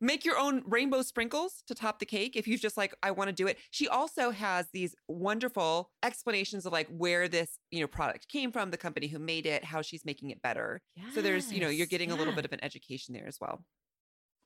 Make 0.00 0.24
your 0.24 0.38
own 0.38 0.62
rainbow 0.66 1.02
sprinkles 1.02 1.62
to 1.66 1.74
top 1.74 1.98
the 1.98 2.06
cake 2.06 2.34
if 2.34 2.48
you 2.48 2.56
just 2.56 2.76
like, 2.76 2.94
I 3.02 3.10
want 3.10 3.28
to 3.28 3.34
do 3.34 3.46
it. 3.46 3.58
She 3.70 3.86
also 3.86 4.30
has 4.30 4.68
these 4.72 4.94
wonderful 5.08 5.90
explanations 6.02 6.64
of 6.64 6.72
like 6.72 6.88
where 6.88 7.28
this, 7.28 7.58
you 7.70 7.80
know, 7.80 7.86
product 7.86 8.28
came 8.28 8.50
from, 8.50 8.70
the 8.70 8.78
company 8.78 9.08
who 9.08 9.18
made 9.18 9.44
it, 9.46 9.64
how 9.64 9.82
she's 9.82 10.04
making 10.04 10.30
it 10.30 10.40
better. 10.40 10.80
So 11.14 11.20
there's, 11.20 11.52
you 11.52 11.60
know, 11.60 11.68
you're 11.68 11.80
Yes, 11.80 11.88
getting 11.88 12.10
a 12.10 12.16
little 12.16 12.32
bit 12.32 12.44
of 12.46 12.52
an 12.52 12.64
education 12.64 13.14
there 13.14 13.26
as 13.26 13.38
well. 13.40 13.64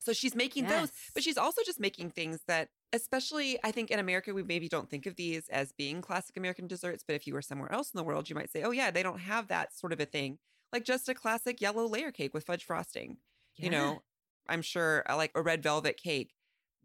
So 0.01 0.13
she's 0.13 0.35
making 0.35 0.67
those, 0.67 0.91
but 1.15 1.23
she's 1.23 1.39
also 1.39 1.63
just 1.65 1.81
making 1.81 2.11
things 2.11 2.41
that, 2.47 2.69
especially 2.93 3.59
I 3.65 3.71
think 3.71 3.91
in 3.91 3.99
America, 3.99 4.35
we 4.35 4.43
maybe 4.43 4.69
don't 4.69 4.91
think 4.91 5.07
of 5.07 5.17
these 5.17 5.49
as 5.49 5.73
being 5.73 6.03
classic 6.03 6.37
American 6.37 6.67
desserts. 6.67 7.05
But 7.07 7.17
if 7.17 7.27
you 7.27 7.33
were 7.33 7.43
somewhere 7.43 7.73
else 7.73 7.91
in 7.93 7.99
the 7.99 8.05
world, 8.05 8.29
you 8.29 8.35
might 8.35 8.51
say, 8.51 8.63
oh, 8.65 8.71
yeah, 8.71 8.91
they 8.91 9.03
don't 9.03 9.21
have 9.21 9.49
that 9.49 9.75
sort 9.75 9.93
of 9.93 10.01
a 10.01 10.05
thing. 10.05 10.39
Like 10.73 10.85
just 10.85 11.09
a 11.09 11.15
classic 11.15 11.61
yellow 11.61 11.87
layer 11.87 12.11
cake 12.11 12.35
with 12.35 12.45
fudge 12.45 12.65
frosting 12.65 13.19
you 13.57 13.71
know, 13.71 14.03
I'm 14.49 14.63
sure 14.63 15.03
I 15.07 15.15
like 15.15 15.33
a 15.35 15.43
red 15.43 15.63
velvet 15.63 15.97
cake, 15.97 16.35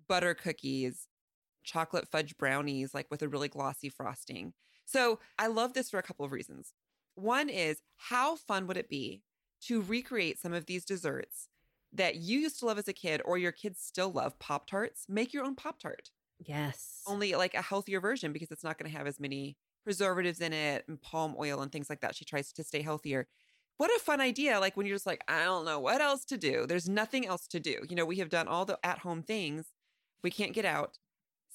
butter 0.07 0.33
cookies, 0.35 1.07
chocolate 1.63 2.07
fudge 2.09 2.37
brownies, 2.37 2.93
like 2.93 3.07
with 3.11 3.21
a 3.21 3.29
really 3.29 3.49
glossy 3.49 3.89
frosting. 3.89 4.53
So 4.85 5.19
I 5.37 5.47
love 5.47 5.73
this 5.73 5.89
for 5.91 5.99
a 5.99 6.03
couple 6.03 6.25
of 6.25 6.31
reasons. 6.31 6.73
One 7.15 7.49
is 7.49 7.81
how 7.97 8.35
fun 8.35 8.67
would 8.67 8.77
it 8.77 8.89
be 8.89 9.23
to 9.61 9.81
recreate 9.81 10.39
some 10.39 10.53
of 10.53 10.65
these 10.67 10.85
desserts 10.85 11.49
that 11.91 12.15
you 12.17 12.39
used 12.39 12.59
to 12.59 12.65
love 12.65 12.77
as 12.79 12.87
a 12.87 12.93
kid 12.93 13.21
or 13.25 13.37
your 13.37 13.51
kids 13.51 13.81
still 13.81 14.11
love 14.11 14.39
Pop 14.39 14.67
Tarts? 14.67 15.05
Make 15.09 15.33
your 15.33 15.45
own 15.45 15.55
Pop 15.55 15.79
Tart, 15.79 16.11
Yes. 16.39 17.05
only 17.07 17.33
like 17.33 17.53
a 17.53 17.61
healthier 17.61 17.99
version 17.99 18.33
because 18.33 18.51
it's 18.51 18.63
not 18.63 18.77
going 18.77 18.89
to 18.91 18.97
have 18.97 19.07
as 19.07 19.19
many 19.19 19.57
preservatives 19.83 20.41
in 20.41 20.53
it 20.53 20.85
and 20.87 21.01
palm 21.01 21.35
oil 21.39 21.61
and 21.61 21.71
things 21.71 21.89
like 21.89 22.01
that. 22.01 22.15
She 22.15 22.25
tries 22.25 22.51
to 22.53 22.63
stay 22.63 22.81
healthier 22.81 23.27
what 23.79 23.89
a 23.95 23.99
fun 23.99 24.21
idea 24.21 24.59
like 24.59 24.75
when 24.77 24.85
you're 24.85 24.95
just 24.95 25.07
like 25.07 25.23
i 25.27 25.43
don't 25.43 25.65
know 25.65 25.79
what 25.79 26.01
else 26.01 26.23
to 26.25 26.37
do 26.37 26.65
there's 26.67 26.87
nothing 26.87 27.25
else 27.25 27.47
to 27.47 27.59
do 27.59 27.75
you 27.89 27.95
know 27.95 28.05
we 28.05 28.17
have 28.17 28.29
done 28.29 28.47
all 28.47 28.65
the 28.65 28.77
at 28.83 28.99
home 28.99 29.23
things 29.23 29.73
we 30.21 30.29
can't 30.29 30.53
get 30.53 30.65
out 30.65 30.97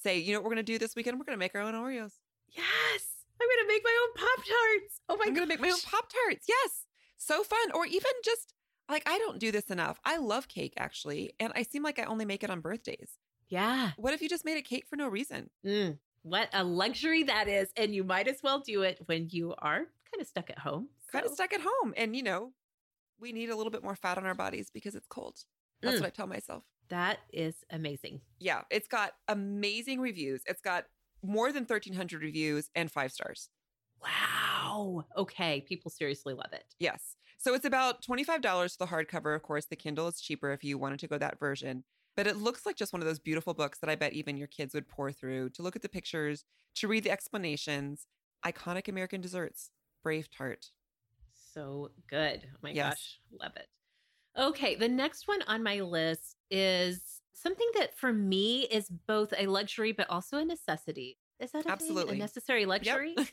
say 0.03 0.17
you 0.17 0.33
know 0.33 0.39
what 0.39 0.45
we're 0.45 0.55
going 0.55 0.65
to 0.65 0.71
do 0.73 0.77
this 0.77 0.95
weekend 0.95 1.17
we're 1.17 1.25
going 1.25 1.37
to 1.37 1.39
make 1.39 1.55
our 1.55 1.61
own 1.61 1.73
oreos 1.73 2.13
yes. 2.49 3.01
I'm 3.41 3.47
going 3.47 3.67
to 3.67 3.73
make 3.73 3.83
my 3.83 3.97
own 4.01 4.13
Pop 4.15 4.45
Tarts. 4.45 5.01
Oh 5.09 5.17
my 5.17 5.25
i'm 5.27 5.33
going 5.33 5.47
to 5.47 5.53
make 5.53 5.59
my 5.61 5.69
own 5.69 5.81
pop 5.91 6.07
tarts 6.09 6.45
yes 6.47 6.85
so 7.17 7.43
fun 7.43 7.71
or 7.73 7.85
even 7.85 8.11
just 8.23 8.53
Like, 8.89 9.03
I 9.07 9.17
don't 9.17 9.39
do 9.39 9.51
this 9.51 9.71
enough. 9.71 9.99
I 10.05 10.17
love 10.17 10.47
cake, 10.47 10.73
actually. 10.77 11.33
And 11.39 11.51
I 11.55 11.63
seem 11.63 11.81
like 11.83 11.97
I 11.99 12.03
only 12.03 12.25
make 12.25 12.43
it 12.43 12.49
on 12.51 12.61
birthdays. 12.61 13.17
Yeah. 13.49 13.91
What 13.97 14.13
if 14.13 14.21
you 14.21 14.29
just 14.29 14.45
made 14.45 14.57
a 14.57 14.61
cake 14.61 14.85
for 14.87 14.95
no 14.95 15.07
reason? 15.07 15.49
Mm, 15.65 15.97
what 16.21 16.49
a 16.53 16.63
luxury 16.63 17.23
that 17.23 17.47
is. 17.47 17.69
And 17.77 17.93
you 17.95 18.03
might 18.03 18.27
as 18.27 18.41
well 18.43 18.59
do 18.59 18.83
it 18.83 18.99
when 19.07 19.27
you 19.31 19.53
are 19.59 19.77
kind 19.77 20.21
of 20.21 20.27
stuck 20.27 20.49
at 20.51 20.59
home. 20.59 20.89
Kind 21.15 21.25
of 21.25 21.33
stuck 21.33 21.53
at 21.53 21.61
home. 21.61 21.93
And, 21.97 22.15
you 22.15 22.23
know, 22.23 22.53
we 23.19 23.31
need 23.31 23.49
a 23.49 23.55
little 23.55 23.71
bit 23.71 23.83
more 23.83 23.95
fat 23.95 24.17
on 24.17 24.25
our 24.25 24.35
bodies 24.35 24.69
because 24.73 24.95
it's 24.95 25.07
cold. 25.07 25.37
That's 25.81 25.97
Mm. 25.97 26.01
what 26.01 26.07
I 26.07 26.09
tell 26.11 26.27
myself. 26.27 26.63
That 26.89 27.19
is 27.33 27.63
amazing. 27.69 28.21
Yeah. 28.39 28.63
It's 28.69 28.87
got 28.87 29.13
amazing 29.27 29.99
reviews. 30.01 30.41
It's 30.45 30.61
got 30.61 30.85
more 31.23 31.51
than 31.51 31.65
1,300 31.65 32.21
reviews 32.21 32.69
and 32.75 32.91
five 32.91 33.11
stars. 33.11 33.49
Wow. 34.01 35.05
Okay. 35.17 35.61
People 35.61 35.89
seriously 35.91 36.33
love 36.33 36.53
it. 36.53 36.65
Yes. 36.79 37.15
So 37.37 37.53
it's 37.53 37.65
about 37.65 38.03
$25 38.03 38.75
for 38.77 38.85
the 38.85 38.91
hardcover. 38.91 39.35
Of 39.35 39.43
course, 39.43 39.65
the 39.65 39.75
Kindle 39.75 40.07
is 40.07 40.21
cheaper 40.21 40.51
if 40.51 40.63
you 40.63 40.77
wanted 40.77 40.99
to 40.99 41.07
go 41.07 41.17
that 41.17 41.39
version. 41.39 41.83
But 42.15 42.27
it 42.27 42.37
looks 42.37 42.65
like 42.65 42.77
just 42.77 42.93
one 42.93 43.01
of 43.01 43.07
those 43.07 43.19
beautiful 43.19 43.53
books 43.53 43.79
that 43.79 43.89
I 43.89 43.95
bet 43.95 44.13
even 44.13 44.37
your 44.37 44.47
kids 44.47 44.73
would 44.73 44.87
pour 44.87 45.11
through 45.11 45.49
to 45.51 45.61
look 45.61 45.75
at 45.75 45.81
the 45.81 45.89
pictures, 45.89 46.45
to 46.75 46.87
read 46.87 47.03
the 47.03 47.11
explanations. 47.11 48.07
Iconic 48.45 48.87
American 48.87 49.21
desserts, 49.21 49.71
BraveTart. 50.05 50.69
So 51.55 51.91
good. 52.07 52.41
Oh 52.53 52.57
my 52.61 52.73
Yes. 52.73 52.95
gosh. 52.95 53.19
Love 53.41 53.55
it. 53.55 53.67
Okay. 54.37 54.75
The 54.75 54.89
next 54.89 55.27
one 55.27 55.41
on 55.43 55.63
my 55.63 55.79
list 55.81 56.35
is 56.49 57.21
something 57.33 57.69
that 57.75 57.97
for 57.97 58.11
me 58.13 58.63
is 58.63 58.89
both 58.89 59.33
a 59.37 59.47
luxury, 59.47 59.91
but 59.91 60.09
also 60.09 60.37
a 60.37 60.45
necessity. 60.45 61.17
Is 61.39 61.51
that 61.51 61.59
a 61.59 61.63
thing? 61.63 61.71
Absolutely. 61.71 62.15
a 62.17 62.19
necessary 62.19 62.65
luxury? 62.65 63.15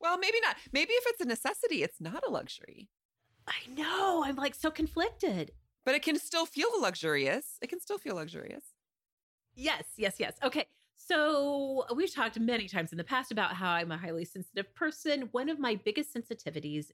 Well, 0.00 0.18
maybe 0.18 0.40
not. 0.40 0.56
Maybe 0.72 0.92
if 0.92 1.04
it's 1.06 1.20
a 1.20 1.24
necessity, 1.24 1.82
it's 1.82 2.00
not 2.00 2.22
a 2.26 2.30
luxury, 2.30 2.90
I 3.46 3.66
know. 3.70 4.22
I'm 4.24 4.36
like 4.36 4.54
so 4.54 4.70
conflicted. 4.70 5.52
but 5.84 5.94
it 5.94 6.02
can 6.02 6.18
still 6.18 6.46
feel 6.46 6.68
luxurious. 6.80 7.58
It 7.62 7.68
can 7.68 7.80
still 7.80 7.98
feel 7.98 8.16
luxurious. 8.16 8.74
Yes, 9.54 9.84
yes, 9.96 10.16
yes. 10.18 10.36
Okay. 10.42 10.66
So 10.96 11.84
we've 11.94 12.12
talked 12.12 12.38
many 12.38 12.68
times 12.68 12.92
in 12.92 12.98
the 12.98 13.04
past 13.04 13.30
about 13.30 13.54
how 13.54 13.70
I'm 13.70 13.92
a 13.92 13.96
highly 13.98 14.24
sensitive 14.24 14.74
person. 14.74 15.28
One 15.32 15.48
of 15.48 15.58
my 15.58 15.76
biggest 15.76 16.12
sensitivities, 16.14 16.90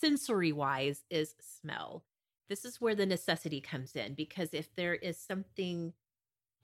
sensory 0.00 0.52
wise, 0.52 1.04
is 1.10 1.34
smell. 1.40 2.04
This 2.48 2.64
is 2.64 2.80
where 2.80 2.94
the 2.94 3.06
necessity 3.06 3.60
comes 3.60 3.92
in 3.96 4.14
because 4.14 4.50
if 4.52 4.74
there 4.76 4.94
is 4.94 5.18
something 5.18 5.92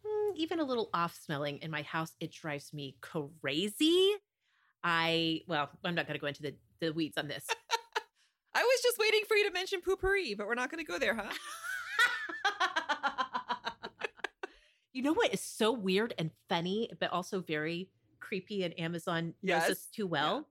mm, 0.07 0.37
even 0.37 0.61
a 0.61 0.65
little 0.65 0.91
off 0.95 1.19
smelling 1.21 1.59
in 1.59 1.71
my 1.71 1.83
house, 1.83 2.15
it 2.21 2.33
drives 2.33 2.73
me 2.73 2.97
crazy. 3.01 4.13
I, 4.85 5.43
well, 5.47 5.71
I'm 5.85 5.95
not 5.95 6.07
going 6.07 6.19
to 6.19 6.21
go 6.21 6.27
into 6.27 6.43
the, 6.43 6.55
the 6.81 6.93
weeds 6.93 7.19
on 7.19 7.29
this. 7.29 7.47
I 8.55 8.63
was 8.63 8.81
just 8.83 8.99
waiting 8.99 9.23
for 9.27 9.37
you 9.37 9.47
to 9.47 9.53
mention 9.53 9.81
Poo-Pourri, 9.81 10.37
but 10.37 10.47
we're 10.47 10.55
not 10.55 10.71
going 10.71 10.85
to 10.85 10.91
go 10.91 10.99
there, 10.99 11.15
huh? 11.15 11.33
you 14.93 15.03
know 15.03 15.15
what 15.15 15.33
is 15.33 15.41
so 15.41 15.73
weird 15.73 16.15
and 16.19 16.31
funny, 16.49 16.91
but 17.01 17.11
also 17.13 17.41
very 17.41 17.89
creepy, 18.21 18.65
and 18.65 18.79
Amazon 18.79 19.35
knows 19.43 19.63
this 19.63 19.69
Yes. 19.69 19.89
too 19.95 20.07
well? 20.07 20.49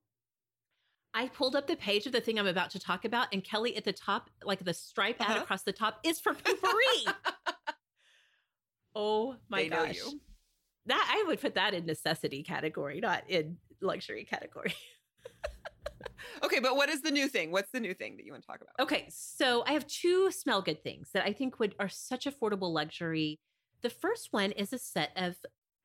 I 1.13 1.27
pulled 1.27 1.55
up 1.55 1.67
the 1.67 1.75
page 1.75 2.05
of 2.05 2.13
the 2.13 2.21
thing 2.21 2.39
I'm 2.39 2.47
about 2.47 2.69
to 2.71 2.79
talk 2.79 3.03
about, 3.05 3.27
and 3.33 3.43
Kelly 3.43 3.75
at 3.75 3.83
the 3.83 3.91
top, 3.93 4.29
like 4.43 4.63
the 4.63 4.73
stripe 4.73 5.17
ad 5.19 5.31
Uh-huh. 5.31 5.41
across 5.41 5.63
the 5.63 5.73
top, 5.73 5.99
is 6.03 6.19
for 6.19 6.33
Poo-Pourri. 6.33 7.13
oh 8.95 9.35
my 9.49 9.63
They 9.63 9.69
gosh. 9.69 9.99
That 10.87 11.07
I 11.13 11.23
would 11.27 11.39
put 11.41 11.55
that 11.55 11.73
in 11.73 11.85
necessity 11.85 12.43
category, 12.43 12.99
not 13.01 13.29
in 13.29 13.57
luxury 13.81 14.23
category. 14.25 14.73
Okay, 16.43 16.59
but 16.59 16.75
what 16.75 16.89
is 16.89 17.01
the 17.01 17.11
new 17.11 17.27
thing? 17.27 17.51
What's 17.51 17.71
the 17.71 17.79
new 17.79 17.93
thing 17.93 18.17
that 18.17 18.25
you 18.25 18.31
want 18.31 18.43
to 18.43 18.47
talk 18.47 18.61
about? 18.61 18.73
Okay, 18.83 19.05
so 19.09 19.63
I 19.65 19.73
have 19.73 19.85
two 19.87 20.31
smell 20.31 20.61
good 20.61 20.83
things 20.83 21.09
that 21.13 21.23
I 21.25 21.33
think 21.33 21.59
would 21.59 21.75
are 21.79 21.89
such 21.89 22.25
affordable 22.25 22.71
luxury. 22.71 23.39
The 23.81 23.89
first 23.89 24.29
one 24.31 24.51
is 24.51 24.71
a 24.73 24.77
set 24.79 25.11
of 25.15 25.35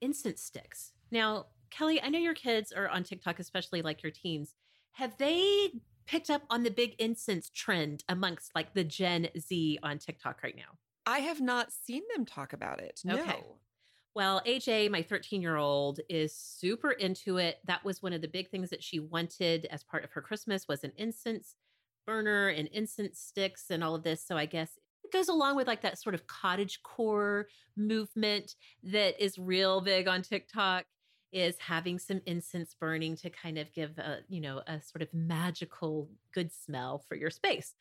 incense 0.00 0.42
sticks. 0.42 0.92
Now, 1.10 1.46
Kelly, 1.70 2.00
I 2.02 2.08
know 2.08 2.18
your 2.18 2.34
kids 2.34 2.70
are 2.72 2.88
on 2.88 3.02
TikTok, 3.02 3.38
especially 3.38 3.82
like 3.82 4.02
your 4.02 4.12
teens. 4.12 4.54
Have 4.96 5.18
they 5.18 5.72
picked 6.06 6.30
up 6.30 6.42
on 6.48 6.62
the 6.62 6.70
big 6.70 6.94
incense 6.98 7.50
trend 7.50 8.02
amongst 8.08 8.50
like 8.54 8.72
the 8.72 8.82
Gen 8.82 9.28
Z 9.38 9.78
on 9.82 9.98
TikTok 9.98 10.42
right 10.42 10.56
now? 10.56 10.78
I 11.04 11.18
have 11.18 11.38
not 11.38 11.70
seen 11.70 12.02
them 12.14 12.24
talk 12.24 12.54
about 12.54 12.80
it. 12.80 13.00
No. 13.04 13.20
Okay. 13.20 13.44
Well, 14.14 14.40
AJ, 14.46 14.90
my 14.90 15.02
13 15.02 15.42
year 15.42 15.56
old, 15.56 16.00
is 16.08 16.34
super 16.34 16.92
into 16.92 17.36
it. 17.36 17.58
That 17.66 17.84
was 17.84 18.02
one 18.02 18.14
of 18.14 18.22
the 18.22 18.28
big 18.28 18.48
things 18.48 18.70
that 18.70 18.82
she 18.82 18.98
wanted 18.98 19.66
as 19.66 19.84
part 19.84 20.02
of 20.02 20.12
her 20.12 20.22
Christmas 20.22 20.66
was 20.66 20.82
an 20.82 20.92
incense 20.96 21.56
burner 22.06 22.48
and 22.48 22.66
incense 22.68 23.20
sticks 23.20 23.66
and 23.68 23.84
all 23.84 23.94
of 23.94 24.02
this. 24.02 24.26
So 24.26 24.38
I 24.38 24.46
guess 24.46 24.78
it 25.04 25.12
goes 25.12 25.28
along 25.28 25.56
with 25.56 25.66
like 25.66 25.82
that 25.82 26.00
sort 26.00 26.14
of 26.14 26.26
cottage 26.26 26.82
core 26.82 27.48
movement 27.76 28.54
that 28.82 29.22
is 29.22 29.38
real 29.38 29.82
big 29.82 30.08
on 30.08 30.22
TikTok 30.22 30.86
is 31.36 31.58
having 31.58 31.98
some 31.98 32.22
incense 32.24 32.74
burning 32.74 33.14
to 33.14 33.28
kind 33.28 33.58
of 33.58 33.70
give 33.74 33.98
a, 33.98 34.20
you 34.26 34.40
know, 34.40 34.62
a 34.66 34.80
sort 34.80 35.02
of 35.02 35.12
magical 35.12 36.08
good 36.32 36.50
smell 36.50 37.04
for 37.06 37.14
your 37.14 37.28
space. 37.28 37.74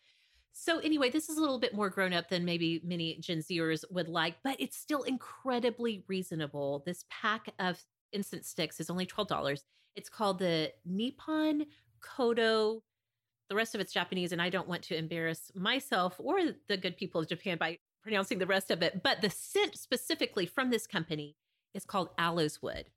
So 0.51 0.79
anyway, 0.79 1.09
this 1.09 1.29
is 1.29 1.37
a 1.37 1.39
little 1.39 1.57
bit 1.57 1.73
more 1.73 1.89
grown 1.89 2.11
up 2.11 2.27
than 2.27 2.43
maybe 2.43 2.81
many 2.83 3.15
Gen 3.21 3.39
Zers 3.39 3.85
would 3.89 4.09
like, 4.09 4.35
but 4.43 4.57
it's 4.59 4.75
still 4.75 5.03
incredibly 5.03 6.03
reasonable. 6.09 6.83
This 6.85 7.05
pack 7.09 7.47
of 7.57 7.81
incense 8.11 8.49
sticks 8.49 8.81
is 8.81 8.89
only 8.89 9.05
$12. 9.05 9.61
It's 9.95 10.09
called 10.09 10.39
the 10.39 10.73
Nippon 10.85 11.65
Kodo. 12.01 12.81
The 13.47 13.55
rest 13.55 13.73
of 13.73 13.79
it's 13.79 13.93
Japanese, 13.93 14.33
and 14.33 14.41
I 14.41 14.49
don't 14.49 14.67
want 14.67 14.81
to 14.83 14.97
embarrass 14.97 15.49
myself 15.55 16.15
or 16.19 16.39
the 16.67 16.75
good 16.75 16.97
people 16.97 17.21
of 17.21 17.29
Japan 17.29 17.57
by 17.57 17.77
pronouncing 18.03 18.39
the 18.39 18.47
rest 18.47 18.69
of 18.69 18.81
it. 18.81 19.01
But 19.01 19.21
the 19.21 19.29
scent 19.29 19.77
specifically 19.77 20.45
from 20.45 20.71
this 20.71 20.87
company 20.87 21.37
is 21.73 21.85
called 21.85 22.09
aloes 22.17 22.61
wood. 22.61 22.89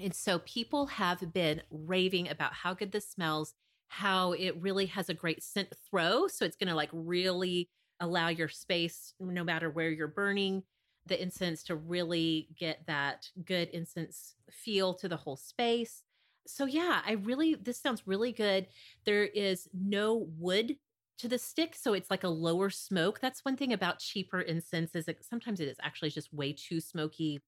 And 0.00 0.14
so 0.14 0.40
people 0.40 0.86
have 0.86 1.32
been 1.32 1.62
raving 1.70 2.28
about 2.28 2.52
how 2.52 2.74
good 2.74 2.92
this 2.92 3.08
smells 3.08 3.54
how 3.88 4.32
it 4.32 4.60
really 4.60 4.86
has 4.86 5.08
a 5.08 5.14
great 5.14 5.42
scent 5.42 5.68
throw. 5.88 6.26
So 6.26 6.44
it's 6.44 6.56
going 6.56 6.68
to 6.68 6.74
like 6.74 6.90
really 6.92 7.70
allow 8.00 8.28
your 8.28 8.48
space, 8.48 9.14
no 9.20 9.44
matter 9.44 9.70
where 9.70 9.90
you're 9.90 10.08
burning 10.08 10.64
the 11.06 11.20
incense, 11.20 11.62
to 11.64 11.76
really 11.76 12.48
get 12.58 12.84
that 12.86 13.30
good 13.44 13.68
incense 13.68 14.34
feel 14.50 14.92
to 14.94 15.08
the 15.08 15.16
whole 15.16 15.36
space. 15.36 16.02
So, 16.48 16.64
yeah, 16.64 17.00
I 17.06 17.12
really, 17.12 17.54
this 17.54 17.78
sounds 17.78 18.06
really 18.06 18.32
good. 18.32 18.66
There 19.04 19.24
is 19.24 19.68
no 19.72 20.28
wood 20.36 20.76
to 21.18 21.28
the 21.28 21.38
stick. 21.38 21.74
So 21.74 21.94
it's 21.94 22.10
like 22.10 22.24
a 22.24 22.28
lower 22.28 22.70
smoke. 22.70 23.20
That's 23.20 23.44
one 23.44 23.56
thing 23.56 23.72
about 23.72 24.00
cheaper 24.00 24.40
incense 24.40 24.94
is 24.94 25.06
that 25.06 25.24
sometimes 25.24 25.60
it 25.60 25.68
is 25.68 25.78
actually 25.80 26.10
just 26.10 26.32
way 26.32 26.52
too 26.52 26.80
smoky, 26.80 27.40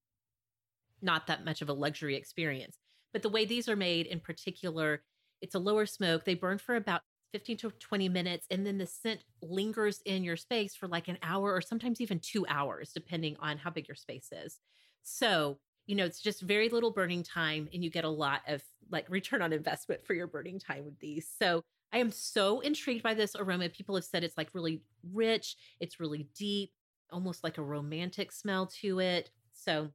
not 1.01 1.27
that 1.27 1.45
much 1.45 1.61
of 1.61 1.69
a 1.69 1.73
luxury 1.73 2.15
experience. 2.15 2.77
But 3.13 3.21
the 3.21 3.29
way 3.29 3.45
these 3.45 3.67
are 3.67 3.75
made 3.75 4.05
in 4.05 4.19
particular, 4.19 5.03
it's 5.41 5.55
a 5.55 5.59
lower 5.59 5.85
smoke. 5.85 6.25
They 6.25 6.35
burn 6.35 6.57
for 6.57 6.75
about 6.75 7.01
15 7.31 7.57
to 7.57 7.71
20 7.71 8.09
minutes, 8.09 8.47
and 8.49 8.65
then 8.65 8.77
the 8.77 8.85
scent 8.85 9.21
lingers 9.41 10.01
in 10.05 10.23
your 10.23 10.37
space 10.37 10.75
for 10.75 10.87
like 10.87 11.07
an 11.07 11.17
hour 11.21 11.53
or 11.53 11.61
sometimes 11.61 12.01
even 12.01 12.19
two 12.19 12.45
hours, 12.47 12.91
depending 12.93 13.35
on 13.39 13.57
how 13.57 13.69
big 13.69 13.87
your 13.87 13.95
space 13.95 14.29
is. 14.31 14.59
So, 15.03 15.59
you 15.85 15.95
know, 15.95 16.05
it's 16.05 16.21
just 16.21 16.41
very 16.41 16.69
little 16.69 16.91
burning 16.91 17.23
time, 17.23 17.69
and 17.73 17.83
you 17.83 17.89
get 17.89 18.03
a 18.03 18.09
lot 18.09 18.41
of 18.47 18.63
like 18.91 19.09
return 19.09 19.41
on 19.41 19.53
investment 19.53 20.05
for 20.05 20.13
your 20.13 20.27
burning 20.27 20.59
time 20.59 20.85
with 20.85 20.99
these. 20.99 21.27
So, 21.39 21.63
I 21.91 21.97
am 21.97 22.11
so 22.11 22.59
intrigued 22.59 23.01
by 23.01 23.15
this 23.15 23.35
aroma. 23.35 23.69
People 23.69 23.95
have 23.95 24.03
said 24.03 24.23
it's 24.23 24.37
like 24.37 24.49
really 24.53 24.83
rich, 25.11 25.55
it's 25.79 25.99
really 25.99 26.29
deep, 26.37 26.71
almost 27.11 27.43
like 27.43 27.57
a 27.57 27.63
romantic 27.63 28.31
smell 28.31 28.67
to 28.81 28.99
it. 28.99 29.31
So, 29.53 29.89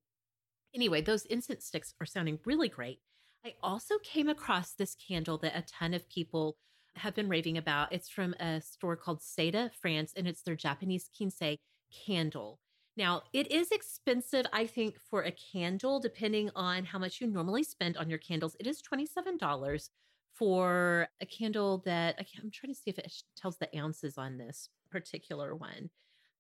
anyway, 0.75 1.01
those 1.01 1.25
incense 1.27 1.67
sticks 1.67 1.95
are 2.01 2.07
sounding 2.07 2.39
really 2.45 2.69
great. 2.69 3.01
I 3.45 3.55
also 3.63 3.97
came 4.03 4.29
across 4.29 4.73
this 4.73 4.95
candle 4.97 5.39
that 5.39 5.57
a 5.57 5.63
ton 5.63 5.95
of 5.95 6.09
people 6.09 6.57
have 6.97 7.15
been 7.15 7.29
raving 7.29 7.59
about. 7.59 7.93
It's 7.93 8.09
from 8.09 8.35
a 8.35 8.61
store 8.61 8.97
called 8.97 9.21
Seda, 9.21 9.71
France, 9.73 10.13
and 10.17 10.27
it's 10.27 10.43
their 10.43 10.57
Japanese 10.57 11.11
Quince 11.17 11.59
candle. 12.07 12.61
Now, 12.97 13.23
it 13.33 13.51
is 13.51 13.73
expensive, 13.73 14.47
I 14.53 14.67
think, 14.67 14.99
for 15.01 15.23
a 15.23 15.33
candle, 15.53 15.99
depending 15.99 16.51
on 16.55 16.85
how 16.85 16.99
much 16.99 17.21
you 17.21 17.27
normally 17.27 17.65
spend 17.65 17.97
on 17.97 18.09
your 18.09 18.21
candles. 18.21 18.57
It 18.61 18.67
is 18.69 18.81
$27 18.83 19.89
for 20.33 21.09
a 21.21 21.27
candle 21.27 21.79
that 21.85 22.17
I 22.19 22.27
am 22.43 22.51
trying 22.51 22.73
to 22.73 22.79
see 22.79 22.91
if 22.91 22.99
it 22.99 23.13
tells 23.37 23.59
the 23.59 23.69
ounces 23.77 24.17
on 24.17 24.39
this 24.39 24.69
particular 24.91 25.55
one. 25.57 25.91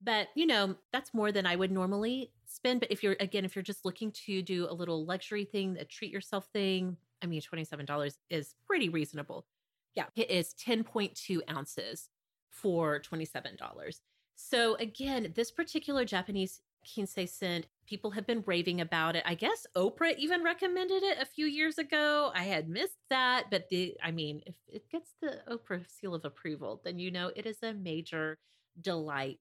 But, 0.02 0.28
you 0.34 0.46
know, 0.46 0.76
that's 0.92 1.14
more 1.14 1.32
than 1.32 1.46
I 1.46 1.56
would 1.56 1.70
normally 1.72 2.32
spend. 2.46 2.80
But 2.80 2.90
if 2.90 3.02
you're, 3.02 3.16
again, 3.20 3.44
if 3.44 3.56
you're 3.56 3.62
just 3.62 3.84
looking 3.84 4.12
to 4.26 4.42
do 4.42 4.66
a 4.68 4.74
little 4.74 5.04
luxury 5.06 5.44
thing, 5.44 5.76
a 5.78 5.84
treat 5.84 6.12
yourself 6.12 6.46
thing, 6.52 6.96
I 7.22 7.26
mean, 7.26 7.40
$27 7.40 8.18
is 8.28 8.54
pretty 8.66 8.88
reasonable. 8.88 9.46
Yeah, 9.94 10.06
it 10.16 10.30
is 10.30 10.54
10.2 10.54 11.40
ounces 11.50 12.10
for 12.50 13.00
$27. 13.00 14.00
So, 14.36 14.74
again, 14.76 15.32
this 15.34 15.50
particular 15.50 16.04
Japanese 16.04 16.60
Quince 16.92 17.32
scent, 17.32 17.66
people 17.86 18.10
have 18.10 18.26
been 18.26 18.42
raving 18.46 18.80
about 18.80 19.16
it. 19.16 19.22
I 19.24 19.34
guess 19.34 19.66
Oprah 19.76 20.16
even 20.18 20.42
recommended 20.42 21.02
it 21.02 21.18
a 21.18 21.24
few 21.24 21.46
years 21.46 21.78
ago. 21.78 22.30
I 22.34 22.44
had 22.44 22.68
missed 22.68 22.98
that, 23.10 23.46
but 23.50 23.68
the, 23.70 23.96
I 24.02 24.10
mean, 24.10 24.42
if 24.46 24.56
it 24.68 24.90
gets 24.90 25.14
the 25.20 25.40
Oprah 25.48 25.88
seal 25.88 26.14
of 26.14 26.24
approval, 26.24 26.80
then 26.84 26.98
you 26.98 27.10
know 27.10 27.30
it 27.34 27.46
is 27.46 27.62
a 27.62 27.72
major 27.72 28.38
delight. 28.80 29.38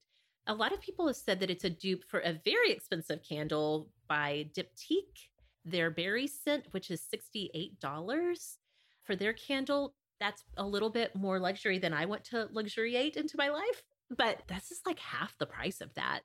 A 0.48 0.54
lot 0.54 0.74
of 0.74 0.82
people 0.82 1.08
have 1.08 1.16
said 1.16 1.40
that 1.40 1.50
it's 1.50 1.64
a 1.64 1.70
dupe 1.70 2.04
for 2.10 2.20
a 2.20 2.40
very 2.44 2.72
expensive 2.72 3.22
candle 3.24 3.90
by 4.08 4.50
Diptyque, 4.56 5.30
their 5.64 5.90
berry 5.90 6.28
scent, 6.28 6.66
which 6.72 6.92
is 6.92 7.08
$68 7.14 8.58
for 9.04 9.16
their 9.16 9.34
candle. 9.34 9.96
That's 10.20 10.44
a 10.58 10.66
little 10.66 10.90
bit 10.90 11.16
more 11.16 11.40
luxury 11.40 11.80
than 11.80 11.94
I 11.94 12.06
want 12.06 12.26
to 12.26 12.50
luxuriate 12.52 13.16
into 13.16 13.38
my 13.38 13.50
life, 13.50 13.84
but 14.10 14.42
this 14.48 14.72
is 14.72 14.82
like 14.86 15.00
half 15.00 15.38
the 15.38 15.46
price 15.46 15.80
of 15.80 15.94
that. 15.94 16.22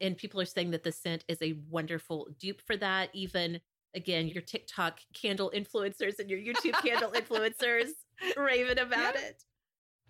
And 0.00 0.16
people 0.16 0.40
are 0.40 0.46
saying 0.46 0.72
that 0.72 0.82
the 0.82 0.92
scent 0.92 1.24
is 1.28 1.40
a 1.40 1.58
wonderful 1.70 2.28
dupe 2.38 2.60
for 2.60 2.76
that. 2.76 3.10
Even 3.14 3.60
again, 3.94 4.28
your 4.28 4.42
TikTok 4.42 5.00
candle 5.14 5.52
influencers 5.54 6.18
and 6.18 6.28
your 6.28 6.40
YouTube 6.40 6.80
candle 6.82 7.10
influencers 7.14 7.90
raving 8.36 8.78
about 8.78 9.14
yeah. 9.14 9.28
it. 9.28 9.44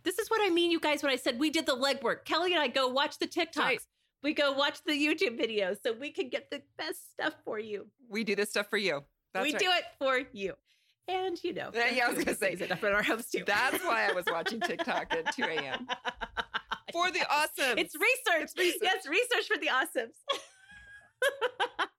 This 0.05 0.19
is 0.19 0.29
what 0.29 0.41
I 0.43 0.51
mean, 0.51 0.71
you 0.71 0.81
guys, 0.81 1.03
when 1.03 1.13
I 1.13 1.17
said 1.17 1.39
we 1.39 1.51
did 1.51 1.67
the 1.67 1.77
legwork. 1.77 2.25
Kelly 2.25 2.53
and 2.53 2.63
I 2.63 2.69
go 2.69 2.89
watch 2.89 3.19
the 3.19 3.27
TikToks. 3.27 3.57
Right. 3.57 3.81
We 4.23 4.33
go 4.33 4.53
watch 4.53 4.79
the 4.87 4.93
YouTube 4.93 5.39
videos 5.39 5.79
so 5.83 5.93
we 5.93 6.11
can 6.11 6.31
get 6.31 6.51
the 6.51 6.63
best 6.79 7.13
stuff 7.13 7.35
for 7.45 7.59
you. 7.59 7.87
We 8.09 8.25
do 8.25 8.35
this 8.35 8.51
stuff 8.51 8.69
for 8.71 8.79
you. 8.79 9.03
That's 9.35 9.45
we 9.45 9.53
right. 9.53 9.61
do 9.61 9.69
it 9.71 9.85
for 9.99 10.21
you. 10.33 10.55
And 11.09 11.39
you 11.45 11.53
know, 11.53 11.69
uh, 11.69 11.83
yeah, 11.93 12.07
I 12.07 12.13
was 12.13 12.25
gonna 12.25 12.37
say 12.37 12.53
it 12.53 12.71
up 12.71 12.83
in 12.83 12.93
our 12.93 13.03
homes 13.03 13.27
too. 13.29 13.45
That's 13.47 13.85
why 13.85 14.09
I 14.09 14.13
was 14.13 14.25
watching 14.31 14.61
TikTok 14.61 15.13
at 15.13 15.35
2 15.35 15.43
a.m. 15.43 15.87
For 16.93 17.11
the 17.11 17.27
awesome. 17.29 17.77
It's 17.77 17.95
research. 17.97 18.45
It's 18.45 18.57
research. 18.57 18.81
Yes, 18.83 19.07
research 19.09 19.49
for 19.49 19.59
the 19.59 19.67
awesomes. 19.67 20.15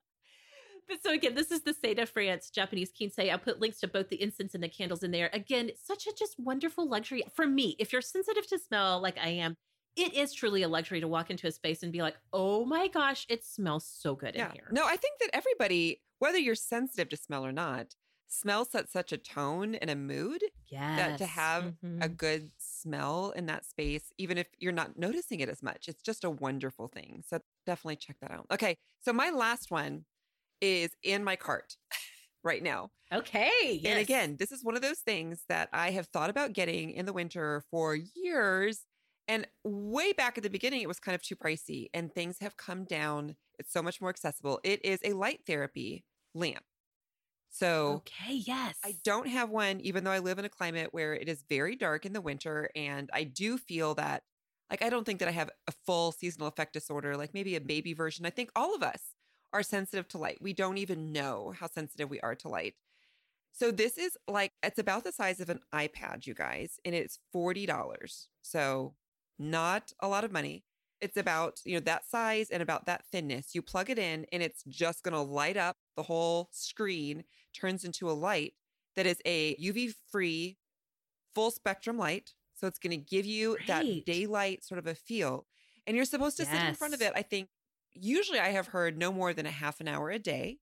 but 0.88 0.98
so 1.04 1.12
again, 1.14 1.36
this 1.36 1.52
is 1.52 1.62
the 1.62 1.74
de 1.74 2.06
France 2.06 2.50
Japanese 2.50 2.92
Quince. 2.96 3.18
I'll 3.20 3.38
put 3.38 3.60
links 3.60 3.80
to 3.80 3.88
both 3.88 4.10
the 4.10 4.22
incense 4.22 4.54
and 4.54 4.64
the 4.64 4.70
candles 4.70 5.04
in 5.04 5.12
there. 5.12 5.30
Again, 5.34 5.72
such 5.82 6.08
a 6.08 6.14
just 6.14 6.40
wonderful 6.40 6.88
luxury 6.88 7.24
for 7.34 7.48
me. 7.48 7.76
If 7.80 7.92
you're 7.94 8.02
sensitive 8.02 8.48
to 8.48 8.60
smell 8.60 9.02
like 9.02 9.18
I 9.18 9.30
am, 9.30 9.56
it 9.96 10.14
is 10.14 10.34
truly 10.34 10.64
a 10.64 10.68
luxury 10.68 11.00
to 11.00 11.08
walk 11.08 11.30
into 11.30 11.48
a 11.48 11.52
space 11.52 11.82
and 11.82 11.92
be 11.92 12.02
like, 12.02 12.18
oh 12.34 12.66
my 12.66 12.88
gosh, 12.88 13.26
it 13.30 13.46
smells 13.46 13.86
so 13.86 14.16
good 14.16 14.36
yeah. 14.36 14.48
in 14.48 14.52
here. 14.52 14.68
No, 14.72 14.86
I 14.86 14.98
think 14.98 15.20
that 15.20 15.30
everybody, 15.34 16.02
whether 16.20 16.38
you're 16.38 16.56
sensitive 16.56 17.10
to 17.10 17.18
smell 17.18 17.46
or 17.46 17.54
not, 17.54 17.96
smell 18.28 18.66
sets 18.66 18.92
such 18.92 19.14
a 19.14 19.18
tone 19.18 19.76
and 19.76 19.90
a 19.90 19.96
mood 19.96 20.44
yes. 20.68 20.98
that 20.98 21.18
to 21.20 21.26
have 21.26 21.64
mm-hmm. 21.64 22.02
a 22.02 22.10
good 22.10 22.52
smell 22.58 23.32
in 23.36 23.46
that 23.46 23.66
space, 23.66 24.12
even 24.18 24.38
if 24.38 24.48
you're 24.60 24.74
not 24.74 24.98
noticing 24.98 25.40
it 25.40 25.48
as 25.48 25.64
much, 25.64 25.88
it's 25.88 26.02
just 26.02 26.24
a 26.24 26.30
wonderful 26.30 26.88
thing. 26.88 27.24
So 27.28 27.40
definitely 27.66 27.98
check 27.98 28.18
that 28.22 28.32
out. 28.32 28.48
Okay. 28.52 28.78
So 29.00 29.14
my 29.14 29.30
last 29.30 29.72
one 29.72 30.06
is 30.62 30.92
in 31.04 31.24
my 31.24 31.36
cart 31.36 31.76
right 32.44 32.64
now. 32.64 32.92
Okay. 33.14 33.80
Yes. 33.82 33.92
And 33.92 34.00
again, 34.00 34.36
this 34.40 34.52
is 34.52 34.64
one 34.64 34.76
of 34.76 34.82
those 34.82 35.00
things 35.00 35.44
that 35.50 35.70
I 35.72 35.92
have 35.92 36.08
thought 36.08 36.30
about 36.30 36.54
getting 36.54 36.92
in 36.92 37.06
the 37.06 37.14
winter 37.14 37.64
for 37.70 37.96
years. 37.96 38.82
And 39.28 39.48
way 39.64 40.14
back 40.14 40.38
at 40.38 40.44
the 40.44 40.50
beginning, 40.50 40.82
it 40.82 40.88
was 40.88 41.00
kind 41.00 41.16
of 41.16 41.22
too 41.22 41.36
pricey, 41.36 41.88
and 41.94 42.14
things 42.14 42.38
have 42.42 42.58
come 42.58 42.86
down. 42.86 43.36
It's 43.58 43.74
so 43.74 43.82
much 43.82 44.00
more 44.00 44.10
accessible. 44.10 44.60
It 44.64 44.86
is 44.86 45.00
a 45.04 45.14
light 45.14 45.42
therapy 45.48 46.06
lamp. 46.36 46.64
So, 47.50 48.04
okay, 48.08 48.34
yes. 48.36 48.76
I 48.84 48.96
don't 49.04 49.28
have 49.28 49.50
one, 49.50 49.80
even 49.80 50.04
though 50.04 50.12
I 50.12 50.20
live 50.20 50.40
in 50.40 50.46
a 50.46 50.50
climate 50.50 50.90
where 50.92 51.14
it 51.14 51.30
is 51.30 51.44
very 51.48 51.76
dark 51.76 52.06
in 52.06 52.14
the 52.14 52.22
winter. 52.22 52.70
And 52.76 53.10
I 53.14 53.24
do 53.24 53.58
feel 53.58 53.96
that, 53.96 54.24
like, 54.70 54.84
I 54.84 54.90
don't 54.90 55.06
think 55.06 55.20
that 55.20 55.30
I 55.30 55.32
have 55.32 55.50
a 55.68 55.72
full 55.86 56.12
seasonal 56.12 56.48
affect 56.48 56.74
disorder, 56.74 57.16
like 57.16 57.34
maybe 57.34 57.56
a 57.56 57.62
baby 57.62 57.94
version. 57.94 58.26
I 58.26 58.30
think 58.30 58.52
all 58.56 58.76
of 58.76 58.84
us 58.84 59.15
are 59.56 59.64
sensitive 59.64 60.08
to 60.10 60.18
light. 60.18 60.38
We 60.42 60.52
don't 60.52 60.78
even 60.78 61.14
know 61.14 61.54
how 61.58 61.68
sensitive 61.68 62.10
we 62.10 62.20
are 62.20 62.36
to 62.36 62.50
light. 62.50 62.76
So 63.54 63.72
this 63.72 63.98
is 63.98 64.18
like 64.28 64.52
it's 64.62 64.80
about 64.80 65.06
the 65.06 65.14
size 65.14 65.40
of 65.40 65.50
an 65.50 65.62
iPad, 65.74 66.28
you 66.28 66.34
guys, 66.34 66.78
and 66.84 66.94
it's 66.94 67.20
$40. 67.34 68.28
So 68.42 68.96
not 69.40 69.94
a 70.02 70.10
lot 70.10 70.26
of 70.26 70.34
money. 70.34 70.66
It's 71.00 71.16
about, 71.16 71.62
you 71.64 71.76
know, 71.76 71.80
that 71.86 72.06
size 72.06 72.50
and 72.50 72.62
about 72.62 72.86
that 72.88 73.06
thinness. 73.14 73.56
You 73.56 73.62
plug 73.62 73.90
it 73.90 73.98
in 73.98 74.26
and 74.34 74.44
it's 74.44 74.62
just 74.68 75.04
going 75.04 75.14
to 75.14 75.22
light 75.22 75.56
up 75.56 75.78
the 75.96 76.04
whole 76.04 76.50
screen, 76.52 77.24
turns 77.58 77.86
into 77.86 78.10
a 78.10 78.12
light 78.12 78.54
that 78.98 79.06
is 79.06 79.22
a 79.26 79.56
UV 79.56 79.94
free 80.12 80.58
full 81.34 81.52
spectrum 81.52 81.98
light. 81.98 82.34
So 82.56 82.68
it's 82.68 82.80
going 82.80 82.92
to 82.92 82.98
give 82.98 83.26
you 83.26 83.58
that 83.68 83.86
daylight 84.06 84.66
sort 84.66 84.80
of 84.80 84.88
a 84.88 84.96
feel. 84.96 85.46
And 85.88 85.96
you're 85.96 86.06
supposed 86.06 86.36
to 86.38 86.44
yes. 86.44 86.52
sit 86.52 86.68
in 86.68 86.76
front 86.76 86.94
of 86.94 87.02
it, 87.02 87.14
I 87.16 87.22
think, 87.22 87.48
usually 87.96 88.40
I 88.40 88.50
have 88.50 88.68
heard 88.68 88.98
no 88.98 89.12
more 89.12 89.34
than 89.34 89.46
a 89.46 89.52
half 89.52 89.80
an 89.80 89.88
hour 89.88 90.10
a 90.10 90.20
day. 90.20 90.60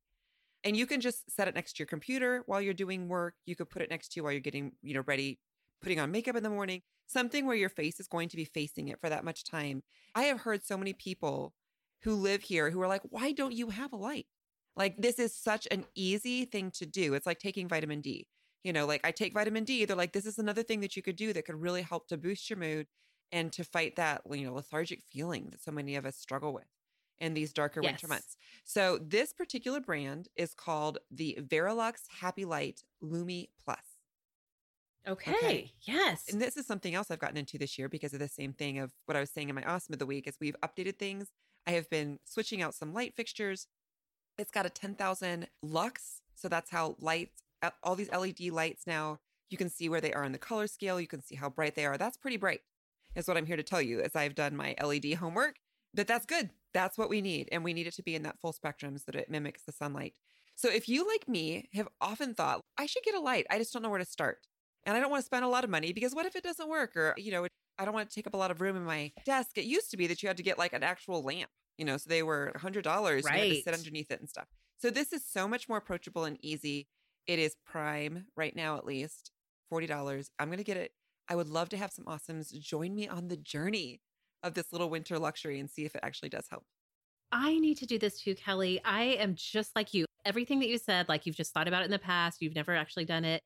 And 0.63 0.77
you 0.77 0.86
can 0.86 1.01
just 1.01 1.29
set 1.29 1.47
it 1.47 1.55
next 1.55 1.73
to 1.73 1.79
your 1.81 1.88
computer 1.88 2.43
while 2.45 2.61
you're 2.61 2.73
doing 2.73 3.09
work. 3.09 3.36
You 3.45 3.55
could 3.55 3.69
put 3.69 3.81
it 3.81 3.89
next 3.89 4.09
to 4.09 4.19
you 4.19 4.23
while 4.23 4.31
you're 4.31 4.39
getting, 4.39 4.71
you 4.81 4.93
know, 4.93 5.03
ready, 5.05 5.39
putting 5.81 5.99
on 5.99 6.11
makeup 6.11 6.38
in 6.38 6.43
the 6.43 6.49
morning, 6.49 6.81
something 7.05 7.45
where 7.45 7.55
your 7.55 7.69
face 7.69 7.99
is 7.99 8.07
going 8.07 8.29
to 8.29 8.38
be 8.38 8.45
facing 8.45 8.88
it 8.88 8.99
for 9.01 9.09
that 9.09 9.25
much 9.25 9.43
time. 9.43 9.84
I 10.15 10.23
have 10.23 10.41
heard 10.41 10.63
so 10.63 10.77
many 10.77 10.93
people 10.93 11.53
who 12.03 12.15
live 12.15 12.43
here 12.43 12.69
who 12.69 12.81
are 12.81 12.88
like, 12.88 13.01
why 13.09 13.34
don't 13.34 13.53
you 13.53 13.69
have 13.69 13.91
a 13.91 13.97
light? 13.97 14.27
Like, 14.75 14.95
this 14.97 15.19
is 15.19 15.36
such 15.36 15.67
an 15.69 15.86
easy 15.95 16.45
thing 16.45 16.71
to 16.71 16.86
do. 16.86 17.13
It's 17.13 17.27
like 17.27 17.39
taking 17.39 17.67
vitamin 17.67 18.01
D. 18.01 18.27
You 18.63 18.71
know, 18.71 18.86
like 18.86 19.01
I 19.03 19.11
take 19.11 19.34
vitamin 19.34 19.65
D, 19.65 19.84
they're 19.84 19.97
like, 19.97 20.13
this 20.13 20.25
is 20.25 20.39
another 20.39 20.63
thing 20.63 20.79
that 20.79 20.95
you 20.95 21.01
could 21.01 21.17
do 21.17 21.34
that 21.34 21.45
could 21.45 21.61
really 21.61 21.81
help 21.81 22.07
to 22.07 22.17
boost 22.17 22.49
your 22.49 22.57
mood 22.57 22.88
and 23.34 23.51
to 23.51 23.65
fight 23.65 23.97
that, 23.97 24.21
you 24.31 24.45
know, 24.45 24.53
lethargic 24.53 25.01
feeling 25.11 25.49
that 25.51 25.61
so 25.61 25.71
many 25.71 25.97
of 25.97 26.05
us 26.05 26.15
struggle 26.15 26.53
with 26.53 26.63
in 27.20 27.34
these 27.34 27.53
darker 27.53 27.82
yes. 27.82 27.91
winter 27.91 28.07
months. 28.07 28.38
So 28.64 28.97
this 28.97 29.34
particular 29.34 29.80
brand 29.80 30.30
is 30.36 30.53
called 30.53 30.99
the 31.11 31.38
Verilux 31.41 32.01
Happy 32.20 32.45
Light 32.45 32.84
Lumi 33.03 33.49
Plus. 33.64 33.80
Okay. 35.07 35.32
okay. 35.32 35.72
Yes. 35.82 36.26
And 36.32 36.41
this 36.41 36.55
is 36.55 36.66
something 36.66 36.95
else 36.95 37.11
I've 37.11 37.20
gotten 37.20 37.38
into 37.38 37.57
this 37.57 37.78
year 37.78 37.89
because 37.89 38.14
of 38.14 38.20
the 38.20 38.30
same 38.30 38.53
thing 38.53 38.80
of 38.80 38.91
what 39.05 39.18
I 39.18 39.20
was 39.20 39.30
saying 39.30 39.49
in 39.49 39.55
my 39.55 39.64
awesome 39.64 39.93
of 39.93 39.99
the 39.99 40.05
week 40.05 40.28
is 40.28 40.38
we've 40.39 40.55
updated 40.64 40.97
things. 40.97 41.28
I 41.68 41.72
have 41.72 41.89
been 41.89 42.20
switching 42.26 42.61
out 42.61 42.74
some 42.74 42.93
light 42.93 43.14
fixtures. 43.16 43.68
It's 44.38 44.51
got 44.51 44.66
a 44.66 44.70
10,000 44.70 45.47
lux. 45.61 46.22
So 46.36 46.47
that's 46.47 46.72
how 46.72 46.95
lights, 46.99 47.43
uh, 47.61 47.72
all 47.84 47.95
these 47.95 48.11
LED 48.11 48.51
lights 48.51 48.88
now, 48.88 49.20
you 49.49 49.57
can 49.57 49.70
see 49.70 49.89
where 49.89 50.01
they 50.01 50.14
are 50.14 50.24
in 50.24 50.32
the 50.32 50.38
color 50.38 50.68
scale. 50.68 50.99
You 50.99 51.07
can 51.07 51.22
see 51.22 51.36
how 51.36 51.49
bright 51.49 51.76
they 51.76 51.86
are. 51.86 51.97
That's 51.97 52.18
pretty 52.18 52.38
bright, 52.38 52.61
is 53.14 53.28
what 53.28 53.38
I'm 53.38 53.45
here 53.45 53.57
to 53.57 53.64
tell 53.64 53.82
you 53.82 54.01
as 54.01 54.16
I've 54.16 54.36
done 54.36 54.55
my 54.55 54.76
LED 54.82 55.14
homework. 55.16 55.57
But 55.93 56.07
that's 56.07 56.25
good. 56.25 56.49
That's 56.73 56.97
what 56.97 57.09
we 57.09 57.21
need. 57.21 57.49
And 57.51 57.63
we 57.63 57.73
need 57.73 57.87
it 57.87 57.95
to 57.95 58.03
be 58.03 58.15
in 58.15 58.23
that 58.23 58.39
full 58.39 58.53
spectrum 58.53 58.97
so 58.97 59.03
that 59.07 59.15
it 59.15 59.29
mimics 59.29 59.63
the 59.63 59.71
sunlight. 59.71 60.15
So 60.55 60.69
if 60.69 60.87
you, 60.87 61.07
like 61.07 61.27
me, 61.27 61.69
have 61.73 61.87
often 62.01 62.33
thought, 62.33 62.61
I 62.77 62.85
should 62.85 63.03
get 63.03 63.15
a 63.15 63.19
light, 63.19 63.45
I 63.49 63.57
just 63.57 63.73
don't 63.73 63.81
know 63.81 63.89
where 63.89 63.99
to 63.99 64.05
start. 64.05 64.39
And 64.85 64.97
I 64.97 64.99
don't 64.99 65.09
want 65.09 65.21
to 65.21 65.25
spend 65.25 65.45
a 65.45 65.49
lot 65.49 65.63
of 65.63 65.69
money 65.69 65.93
because 65.93 66.13
what 66.13 66.25
if 66.25 66.35
it 66.35 66.43
doesn't 66.43 66.69
work? 66.69 66.95
Or, 66.95 67.13
you 67.17 67.31
know, 67.31 67.47
I 67.79 67.85
don't 67.85 67.93
want 67.93 68.09
to 68.09 68.13
take 68.13 68.27
up 68.27 68.33
a 68.33 68.37
lot 68.37 68.51
of 68.51 68.61
room 68.61 68.75
in 68.75 68.83
my 68.83 69.11
desk. 69.25 69.57
It 69.57 69.65
used 69.65 69.89
to 69.91 69.97
be 69.97 70.07
that 70.07 70.21
you 70.21 70.27
had 70.27 70.37
to 70.37 70.43
get 70.43 70.59
like 70.59 70.73
an 70.73 70.83
actual 70.83 71.23
lamp, 71.23 71.49
you 71.77 71.85
know, 71.85 71.97
so 71.97 72.09
they 72.09 72.21
were 72.21 72.51
$100 72.57 72.85
right. 72.85 73.15
and 73.15 73.25
you 73.25 73.31
had 73.31 73.49
to 73.49 73.61
sit 73.61 73.73
underneath 73.73 74.11
it 74.11 74.19
and 74.19 74.29
stuff. 74.29 74.47
So 74.77 74.89
this 74.89 75.13
is 75.13 75.25
so 75.25 75.47
much 75.47 75.69
more 75.69 75.77
approachable 75.77 76.25
and 76.25 76.37
easy. 76.41 76.87
It 77.25 77.39
is 77.39 77.55
prime 77.65 78.25
right 78.35 78.55
now, 78.55 78.77
at 78.77 78.85
least 78.85 79.31
$40. 79.71 80.29
I'm 80.37 80.47
going 80.47 80.57
to 80.57 80.63
get 80.63 80.77
it. 80.77 80.91
I 81.29 81.35
would 81.35 81.47
love 81.47 81.69
to 81.69 81.77
have 81.77 81.91
some 81.91 82.05
awesomes 82.05 82.51
join 82.59 82.93
me 82.93 83.07
on 83.07 83.29
the 83.29 83.37
journey 83.37 84.01
of 84.43 84.53
this 84.53 84.71
little 84.71 84.89
winter 84.89 85.17
luxury 85.17 85.59
and 85.59 85.69
see 85.69 85.85
if 85.85 85.95
it 85.95 86.01
actually 86.03 86.29
does 86.29 86.45
help. 86.49 86.63
I 87.31 87.57
need 87.57 87.77
to 87.77 87.85
do 87.85 87.97
this 87.97 88.21
too, 88.21 88.35
Kelly. 88.35 88.79
I 88.85 89.03
am 89.19 89.33
just 89.35 89.75
like 89.75 89.93
you. 89.93 90.05
Everything 90.25 90.59
that 90.59 90.69
you 90.69 90.77
said, 90.77 91.09
like 91.09 91.25
you've 91.25 91.35
just 91.35 91.53
thought 91.53 91.67
about 91.67 91.81
it 91.81 91.85
in 91.85 91.91
the 91.91 91.99
past, 91.99 92.41
you've 92.41 92.55
never 92.55 92.75
actually 92.75 93.05
done 93.05 93.25
it. 93.25 93.41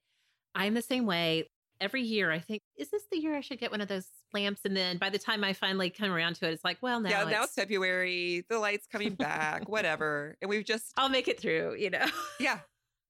I'm 0.54 0.74
the 0.74 0.82
same 0.82 1.06
way. 1.06 1.46
Every 1.80 2.02
year, 2.02 2.32
I 2.32 2.40
think, 2.40 2.62
is 2.76 2.90
this 2.90 3.04
the 3.12 3.20
year 3.20 3.36
I 3.36 3.42
should 3.42 3.60
get 3.60 3.70
one 3.72 3.82
of 3.82 3.88
those 3.88 4.08
lamps? 4.34 4.62
And 4.66 4.76
then 4.76 4.98
by 4.98 5.12
the 5.12 5.20
time 5.20 5.44
I 5.44 5.54
finally 5.54 5.92
come 5.92 6.12
around 6.12 6.36
to 6.38 6.48
it, 6.48 6.54
it's 6.54 6.64
like, 6.64 6.80
well, 6.82 7.00
now 7.00 7.10
yeah, 7.10 7.22
it's, 7.22 7.32
now 7.32 7.44
it's 7.44 7.54
February. 7.54 8.44
The 8.50 8.58
light's 8.58 8.88
coming 8.88 9.14
back, 9.14 9.70
whatever. 9.70 10.36
And 10.42 10.50
we've 10.50 10.66
just, 10.66 10.92
I'll 10.98 11.10
make 11.10 11.28
it 11.28 11.40
through, 11.40 11.76
you 11.78 11.92
know? 11.92 12.06
yeah. 12.40 12.60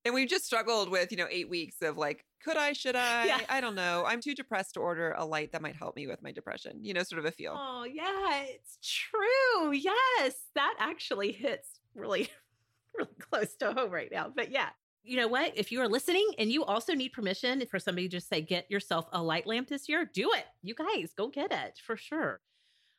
And 0.08 0.14
we've 0.14 0.30
just 0.30 0.46
struggled 0.46 0.90
with, 0.90 1.12
you 1.12 1.18
know, 1.18 1.28
eight 1.30 1.50
weeks 1.50 1.82
of 1.82 1.98
like, 1.98 2.24
could 2.42 2.56
I, 2.56 2.72
should 2.72 2.96
I? 2.96 3.26
Yeah. 3.26 3.42
I 3.50 3.60
don't 3.60 3.76
know. 3.76 4.06
I'm 4.08 4.22
too 4.22 4.34
depressed 4.34 4.76
to 4.76 4.80
order 4.80 5.12
a 5.18 5.26
light 5.26 5.52
that 5.52 5.62
might 5.62 5.76
help 5.76 5.98
me 5.98 6.08
with 6.08 6.24
my 6.24 6.32
depression, 6.32 6.80
you 6.82 6.94
know, 6.94 7.04
sort 7.04 7.20
of 7.20 7.26
a 7.26 7.32
feel. 7.32 7.54
Oh, 7.54 7.84
yeah, 7.84 8.44
it's 8.46 8.78
true. 8.82 9.74
Yes, 9.74 10.36
that 10.56 10.76
actually 10.80 11.34
hits 11.34 11.82
really, 11.94 12.30
really 12.98 13.16
close 13.20 13.54
to 13.58 13.74
home 13.74 13.92
right 13.92 14.08
now. 14.10 14.32
But 14.34 14.50
yeah, 14.50 14.70
you 15.04 15.18
know 15.18 15.28
what? 15.28 15.52
If 15.58 15.74
you 15.74 15.82
are 15.82 15.90
listening 15.90 16.26
and 16.40 16.50
you 16.50 16.64
also 16.64 16.94
need 16.94 17.10
permission 17.10 17.66
for 17.70 17.78
somebody 17.78 18.08
to 18.08 18.16
just 18.16 18.30
say, 18.30 18.40
get 18.40 18.72
yourself 18.72 19.10
a 19.12 19.22
light 19.22 19.46
lamp 19.46 19.68
this 19.68 19.90
year, 19.90 20.10
do 20.14 20.32
it. 20.34 20.46
You 20.62 20.74
guys 20.74 21.12
go 21.18 21.28
get 21.28 21.52
it 21.52 21.82
for 21.86 21.98
sure. 21.98 22.40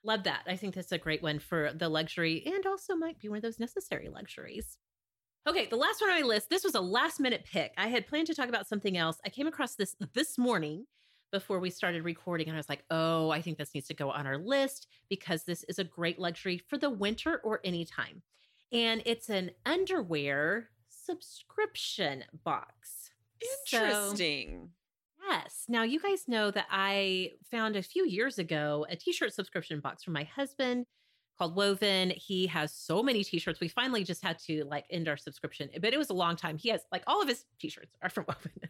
Love 0.04 0.24
that. 0.24 0.42
I 0.46 0.56
think 0.56 0.74
that's 0.74 0.92
a 0.92 0.98
great 0.98 1.22
one 1.22 1.38
for 1.38 1.72
the 1.72 1.88
luxury 1.88 2.42
and 2.44 2.66
also 2.66 2.94
might 2.96 3.18
be 3.18 3.30
one 3.30 3.38
of 3.38 3.42
those 3.42 3.58
necessary 3.58 4.10
luxuries. 4.10 4.76
Okay, 5.46 5.66
the 5.66 5.76
last 5.76 6.00
one 6.00 6.10
on 6.10 6.20
my 6.20 6.26
list, 6.26 6.50
this 6.50 6.64
was 6.64 6.74
a 6.74 6.80
last 6.80 7.20
minute 7.20 7.44
pick. 7.44 7.72
I 7.78 7.88
had 7.88 8.06
planned 8.06 8.26
to 8.26 8.34
talk 8.34 8.48
about 8.48 8.68
something 8.68 8.96
else. 8.96 9.18
I 9.24 9.30
came 9.30 9.46
across 9.46 9.74
this 9.76 9.96
this 10.12 10.36
morning 10.36 10.86
before 11.32 11.60
we 11.60 11.70
started 11.70 12.04
recording, 12.04 12.48
and 12.48 12.56
I 12.56 12.58
was 12.58 12.68
like, 12.68 12.84
oh, 12.90 13.30
I 13.30 13.40
think 13.40 13.58
this 13.58 13.74
needs 13.74 13.86
to 13.88 13.94
go 13.94 14.10
on 14.10 14.26
our 14.26 14.38
list 14.38 14.86
because 15.08 15.44
this 15.44 15.64
is 15.64 15.78
a 15.78 15.84
great 15.84 16.18
luxury 16.18 16.58
for 16.58 16.76
the 16.78 16.90
winter 16.90 17.40
or 17.44 17.60
anytime. 17.64 18.22
And 18.72 19.02
it's 19.06 19.30
an 19.30 19.52
underwear 19.64 20.70
subscription 20.88 22.24
box. 22.44 23.10
Interesting. 23.40 24.60
So, 24.64 24.68
Yes. 25.30 25.64
Now, 25.68 25.82
you 25.82 26.00
guys 26.00 26.24
know 26.26 26.50
that 26.50 26.66
I 26.70 27.32
found 27.50 27.76
a 27.76 27.82
few 27.82 28.06
years 28.06 28.38
ago 28.38 28.86
a 28.88 28.96
t 28.96 29.12
shirt 29.12 29.34
subscription 29.34 29.80
box 29.80 30.02
for 30.04 30.10
my 30.10 30.24
husband 30.24 30.86
called 31.38 31.56
Woven. 31.56 32.12
He 32.16 32.46
has 32.48 32.72
so 32.72 33.02
many 33.02 33.24
t 33.24 33.38
shirts. 33.38 33.60
We 33.60 33.68
finally 33.68 34.04
just 34.04 34.22
had 34.22 34.38
to 34.40 34.64
like 34.64 34.84
end 34.90 35.08
our 35.08 35.16
subscription, 35.16 35.70
but 35.80 35.94
it 35.94 35.98
was 35.98 36.10
a 36.10 36.14
long 36.14 36.36
time. 36.36 36.58
He 36.58 36.68
has 36.70 36.82
like 36.92 37.04
all 37.06 37.22
of 37.22 37.28
his 37.28 37.44
t 37.60 37.68
shirts 37.68 37.96
are 38.02 38.10
from 38.10 38.24
Woven. 38.28 38.68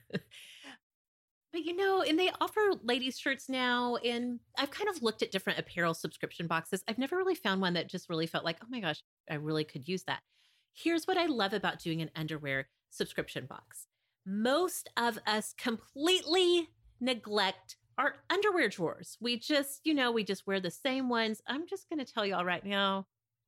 but 1.52 1.64
you 1.64 1.76
know, 1.76 2.02
and 2.02 2.18
they 2.18 2.30
offer 2.40 2.60
ladies' 2.82 3.18
shirts 3.18 3.48
now. 3.48 3.96
And 3.96 4.40
I've 4.56 4.70
kind 4.70 4.88
of 4.88 5.02
looked 5.02 5.22
at 5.22 5.32
different 5.32 5.58
apparel 5.58 5.94
subscription 5.94 6.46
boxes. 6.46 6.84
I've 6.86 6.98
never 6.98 7.16
really 7.16 7.34
found 7.34 7.60
one 7.60 7.74
that 7.74 7.88
just 7.88 8.08
really 8.08 8.26
felt 8.26 8.44
like, 8.44 8.58
oh 8.62 8.68
my 8.68 8.80
gosh, 8.80 9.02
I 9.30 9.34
really 9.34 9.64
could 9.64 9.88
use 9.88 10.04
that. 10.04 10.20
Here's 10.74 11.06
what 11.06 11.16
I 11.16 11.26
love 11.26 11.54
about 11.54 11.80
doing 11.80 12.02
an 12.02 12.10
underwear 12.14 12.68
subscription 12.90 13.46
box 13.46 13.86
most 14.28 14.90
of 14.98 15.18
us 15.26 15.54
completely 15.56 16.68
neglect 17.00 17.76
our 17.98 18.14
underwear 18.30 18.68
drawers. 18.68 19.18
We 19.20 19.38
just, 19.38 19.80
you 19.84 19.92
know, 19.92 20.12
we 20.12 20.24
just 20.24 20.46
wear 20.46 20.60
the 20.60 20.70
same 20.70 21.08
ones. 21.08 21.42
I'm 21.46 21.66
just 21.66 21.88
going 21.90 22.04
to 22.04 22.10
tell 22.10 22.24
y'all 22.24 22.44
right 22.44 22.64
now, 22.64 23.06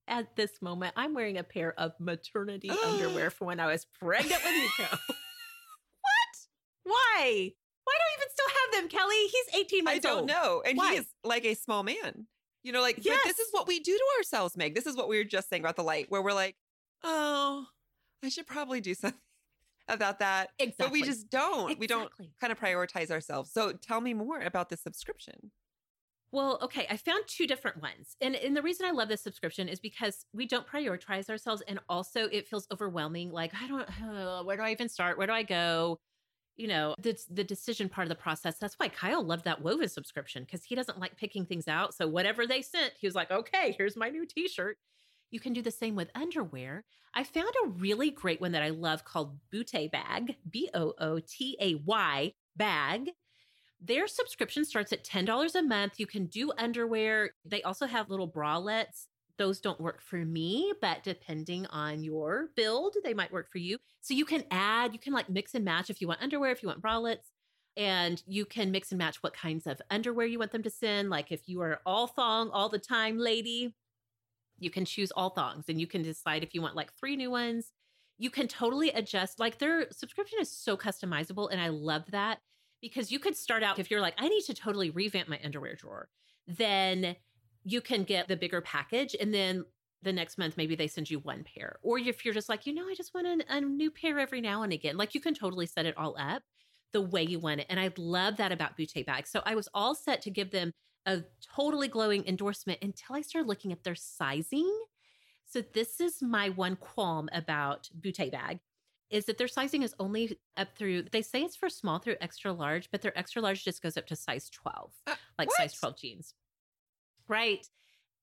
at 0.09 0.35
this 0.35 0.61
moment, 0.61 0.93
I'm 0.97 1.15
wearing 1.15 1.39
a 1.39 1.45
pair 1.45 1.73
of 1.79 1.93
maternity 2.01 2.69
underwear 2.69 3.31
from 3.31 3.47
when 3.47 3.61
I 3.61 3.67
was 3.67 3.87
pregnant 4.01 4.43
with 4.45 4.55
Nico. 4.55 4.97
what? 5.07 6.35
Why? 6.83 7.53
Why 7.85 7.95
do 7.95 8.03
I 8.03 8.17
even 8.19 8.29
still 8.33 8.49
have 8.49 8.83
them, 8.83 8.89
Kelly? 8.89 9.27
He's 9.31 9.61
18 9.61 9.85
months 9.85 10.05
old. 10.05 10.13
I 10.13 10.19
don't 10.19 10.19
old. 10.19 10.29
know. 10.29 10.63
And 10.67 10.79
Why? 10.79 10.93
he 10.93 10.99
is 10.99 11.07
like 11.23 11.45
a 11.45 11.55
small 11.55 11.85
man. 11.85 12.27
You 12.63 12.73
know, 12.73 12.83
like, 12.83 12.99
yes. 13.03 13.25
this 13.25 13.39
is 13.39 13.49
what 13.53 13.69
we 13.69 13.81
do 13.81 13.97
to 13.97 14.05
ourselves, 14.19 14.57
Meg. 14.57 14.75
This 14.75 14.87
is 14.87 14.97
what 14.97 15.09
we 15.09 15.17
were 15.17 15.25
just 15.25 15.49
saying 15.49 15.63
about 15.63 15.77
the 15.77 15.83
light, 15.83 16.07
where 16.11 16.21
we're 16.21 16.35
like, 16.35 16.57
oh, 17.03 17.67
I 18.23 18.29
should 18.29 18.47
probably 18.47 18.81
do 18.81 18.95
something 18.95 19.19
about 19.93 20.19
that. 20.21 20.51
Exactly. 20.59 20.75
But 20.79 20.93
we 20.93 21.03
just 21.03 21.31
don't. 21.31 21.71
Exactly. 21.71 21.77
We 21.79 21.87
don't 21.87 22.11
kind 22.41 22.53
of 22.53 22.59
prioritize 22.59 23.11
ourselves. 23.11 23.53
So 23.53 23.73
tell 23.73 24.01
me 24.01 24.15
more 24.15 24.41
about 24.41 24.69
the 24.69 24.77
subscription. 24.77 25.51
Well, 26.33 26.59
okay, 26.63 26.87
I 26.89 26.97
found 26.97 27.25
two 27.27 27.47
different 27.47 27.83
ones. 27.83 28.17
And, 28.21 28.37
and 28.37 28.57
the 28.57 28.63
reason 28.63 28.87
I 28.87 28.93
love 28.93 29.09
this 29.09 29.21
subscription 29.21 29.69
is 29.69 29.81
because 29.81 30.25
we 30.33 30.47
don't 30.47 30.67
prioritize 30.67 31.29
ourselves. 31.29 31.61
And 31.67 31.81
also, 31.89 32.27
it 32.27 32.47
feels 32.47 32.69
overwhelming. 32.73 33.33
Like, 33.33 33.53
I 33.61 33.67
don't, 33.67 33.89
uh, 34.03 34.45
where 34.45 34.57
do 34.57 34.63
I 34.63 34.71
even 34.71 34.89
start? 34.89 35.19
Where 35.19 35.27
do 35.27 35.33
I 35.33 35.43
go? 35.43 35.99
You 36.57 36.69
know, 36.69 36.95
the, 37.01 37.19
the 37.31 37.43
decision 37.43 37.89
part 37.89 38.05
of 38.05 38.11
the 38.11 38.15
process. 38.15 38.59
That's 38.59 38.75
why 38.75 38.89
Kyle 38.89 39.25
loved 39.25 39.45
that 39.47 39.63
Woven 39.63 39.89
subscription 39.89 40.45
because 40.45 40.63
he 40.63 40.75
doesn't 40.77 41.01
like 41.01 41.17
picking 41.17 41.47
things 41.47 41.67
out. 41.67 41.95
So, 41.95 42.07
whatever 42.07 42.47
they 42.47 42.63
sent, 42.63 42.93
he 43.01 43.07
was 43.07 43.17
like, 43.17 43.31
okay, 43.31 43.75
here's 43.77 43.97
my 43.97 44.09
new 44.09 44.25
t 44.27 44.47
shirt. 44.47 44.79
You 45.31 45.41
can 45.41 45.53
do 45.53 45.63
the 45.63 45.71
same 45.71 45.95
with 45.95 46.11
underwear. 46.15 46.85
I 47.15 47.25
found 47.25 47.53
a 47.65 47.69
really 47.69 48.11
great 48.11 48.41
one 48.41 48.53
that 48.53 48.63
I 48.63 48.71
love 48.71 49.05
called 49.05 49.39
Bootay 49.53 49.91
Bag, 49.91 50.37
B 50.49 50.69
O 50.75 50.95
O 50.99 51.19
T 51.21 51.57
A 51.61 51.75
Y 51.77 52.33
bag. 52.57 53.11
Their 53.81 54.07
subscription 54.07 54.65
starts 54.65 54.93
at 54.93 55.05
$10 55.05 55.55
a 55.55 55.63
month. 55.63 55.95
You 55.99 56.07
can 56.07 56.27
do 56.27 56.53
underwear. 56.59 57.31
They 57.45 57.63
also 57.63 57.87
have 57.87 58.11
little 58.11 58.31
bralettes. 58.31 59.07
Those 59.39 59.59
don't 59.59 59.81
work 59.81 60.03
for 60.03 60.23
me, 60.23 60.75
but 60.83 61.03
depending 61.03 61.65
on 61.67 62.05
your 62.05 62.51
build, 62.57 62.97
they 63.03 63.15
might 63.15 63.33
work 63.33 63.51
for 63.51 63.57
you. 63.57 63.79
So 64.03 64.13
you 64.13 64.27
can 64.27 64.45
add, 64.51 64.93
you 64.93 64.99
can 64.99 65.15
like 65.15 65.31
mix 65.31 65.55
and 65.55 65.65
match 65.65 65.89
if 65.89 66.03
you 66.03 66.09
want 66.09 66.21
underwear, 66.21 66.51
if 66.51 66.63
you 66.63 66.69
want 66.69 66.83
bralettes, 66.83 67.31
and 67.75 68.23
you 68.27 68.45
can 68.45 68.71
mix 68.71 68.93
and 68.93 68.99
match 68.99 69.23
what 69.23 69.33
kinds 69.33 69.67
of 69.67 69.81
underwear 69.91 70.27
you 70.27 70.39
want 70.39 70.53
them 70.53 70.63
to 70.63 70.71
send. 70.71 71.09
Like 71.09 71.33
if 71.33 71.49
you 71.49 71.63
are 71.63 71.81
all 71.87 72.07
thong 72.07 72.51
all 72.51 72.69
the 72.69 72.79
time, 72.79 73.17
lady, 73.17 73.75
you 74.61 74.71
can 74.71 74.85
choose 74.85 75.11
all 75.11 75.31
thongs 75.31 75.65
and 75.69 75.81
you 75.81 75.87
can 75.87 76.03
decide 76.03 76.43
if 76.43 76.55
you 76.55 76.63
want 76.63 76.77
like 76.77 76.93
three 76.93 77.17
new 77.17 77.31
ones. 77.31 77.73
You 78.19 78.31
can 78.31 78.47
totally 78.47 78.91
adjust. 78.91 79.41
Like 79.41 79.59
their 79.59 79.91
subscription 79.91 80.39
is 80.41 80.51
so 80.51 80.77
customizable. 80.77 81.51
And 81.51 81.61
I 81.61 81.69
love 81.69 82.05
that 82.11 82.39
because 82.81 83.11
you 83.11 83.19
could 83.19 83.37
start 83.37 83.63
out 83.63 83.79
if 83.79 83.91
you're 83.91 84.01
like, 84.01 84.15
I 84.19 84.29
need 84.29 84.43
to 84.45 84.55
totally 84.55 84.91
revamp 84.91 85.29
my 85.29 85.41
underwear 85.43 85.75
drawer, 85.75 86.09
then 86.47 87.17
you 87.65 87.81
can 87.81 88.05
get 88.05 88.29
the 88.29 88.37
bigger 88.37 88.61
package. 88.61 89.17
And 89.19 89.33
then 89.33 89.65
the 90.03 90.13
next 90.13 90.39
month, 90.39 90.57
maybe 90.57 90.75
they 90.75 90.87
send 90.87 91.11
you 91.11 91.19
one 91.19 91.45
pair. 91.45 91.79
Or 91.83 91.99
if 91.99 92.25
you're 92.25 92.35
just 92.35 92.49
like, 92.49 92.67
you 92.67 92.75
know, 92.75 92.87
I 92.89 92.95
just 92.95 93.15
want 93.15 93.27
a, 93.27 93.57
a 93.57 93.61
new 93.61 93.91
pair 93.91 94.19
every 94.19 94.41
now 94.41 94.63
and 94.63 94.73
again, 94.73 94.97
like 94.97 95.15
you 95.15 95.21
can 95.21 95.35
totally 95.35 95.67
set 95.67 95.87
it 95.87 95.97
all 95.97 96.17
up 96.19 96.43
the 96.93 97.01
way 97.01 97.23
you 97.23 97.39
want 97.39 97.61
it. 97.61 97.67
And 97.71 97.79
I 97.79 97.91
love 97.97 98.37
that 98.37 98.53
about 98.53 98.77
Bootay 98.77 99.07
bags. 99.07 99.31
So 99.31 99.43
I 99.45 99.55
was 99.55 99.69
all 99.75 99.95
set 99.95 100.23
to 100.23 100.31
give 100.31 100.51
them 100.51 100.73
a 101.07 101.23
totally 101.57 101.89
glowing 101.89 102.27
endorsement 102.27 102.79
until 102.83 103.17
I 103.17 103.23
started 103.23 103.49
looking 103.49 103.73
at 103.73 103.83
their 103.85 103.95
sizing. 103.95 104.71
So 105.47 105.63
this 105.73 106.01
is 106.01 106.23
my 106.23 106.51
one 106.51 106.77
qualm 106.77 107.29
about 107.33 107.89
Bootay 108.01 108.31
Bag 108.31 108.61
is 109.11 109.25
that 109.25 109.39
their 109.39 109.49
sizing 109.49 109.83
is 109.83 109.95
only 109.99 110.39
up 110.57 110.69
through 110.77 111.03
they 111.11 111.23
say 111.23 111.43
it's 111.43 111.57
for 111.57 111.69
small 111.69 111.99
through 111.99 112.15
extra 112.21 112.53
large, 112.53 112.89
but 112.93 113.03
their 113.03 113.17
extra 113.19 113.43
large 113.43 113.65
just 113.65 113.83
goes 113.83 113.97
up 113.97 114.07
to 114.07 114.15
size 114.15 114.49
12. 114.51 114.93
Uh, 115.07 115.15
like 115.39 115.49
what? 115.49 115.57
size 115.57 115.75
12 115.75 115.99
jeans. 115.99 116.35
Right? 117.29 117.67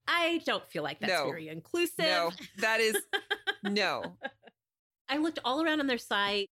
I 0.08 0.42
don't 0.46 0.66
feel 0.70 0.84
like 0.84 1.00
that's 1.02 1.12
No. 1.12 1.26
very 1.26 1.50
inclusive. 1.50 1.98
No, 2.00 2.32
that 2.60 2.80
is 2.80 2.96
no. 3.64 4.16
I 5.10 5.18
looked 5.18 5.40
all 5.44 5.62
around 5.62 5.82
on 5.82 5.88
their 5.88 5.98
site, 5.98 6.50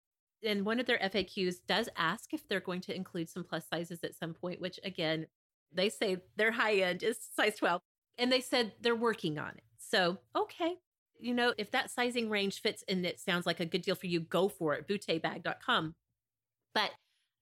and 0.43 0.65
one 0.65 0.80
of 0.80 0.86
their 0.86 0.99
FAQs 0.99 1.55
does 1.67 1.89
ask 1.97 2.32
if 2.34 2.47
they're 2.47 2.59
going 2.59 2.82
to 2.82 2.95
include 2.95 3.30
some 3.30 3.43
plus 3.43 3.67
sizes 3.67 4.03
at 4.03 4.15
some 4.15 4.34
point, 4.36 4.61
which 4.61 4.80
again, 4.84 5.26
they 5.74 5.89
say 5.89 6.17
their 6.36 6.51
high 6.51 6.76
end 6.76 7.03
is 7.03 7.17
size 7.36 7.55
12. 7.55 7.82
And 8.17 8.32
they 8.32 8.41
said 8.41 8.74
they're 8.82 8.95
working 8.95 9.39
on 9.39 9.49
it. 9.49 9.63
So, 9.78 10.17
okay. 10.36 10.76
You 11.20 11.34
know, 11.34 11.53
if 11.57 11.72
that 11.72 11.91
sizing 11.91 12.30
range 12.30 12.61
fits 12.61 12.84
and 12.88 13.05
it 13.05 13.20
sounds 13.20 13.45
like 13.45 13.59
a 13.59 13.65
good 13.65 13.82
deal 13.82 13.95
for 13.95 14.07
you, 14.07 14.20
go 14.20 14.49
for 14.49 14.74
it. 14.74 14.88
Bootaybag.com. 14.88 15.95
But 16.74 16.91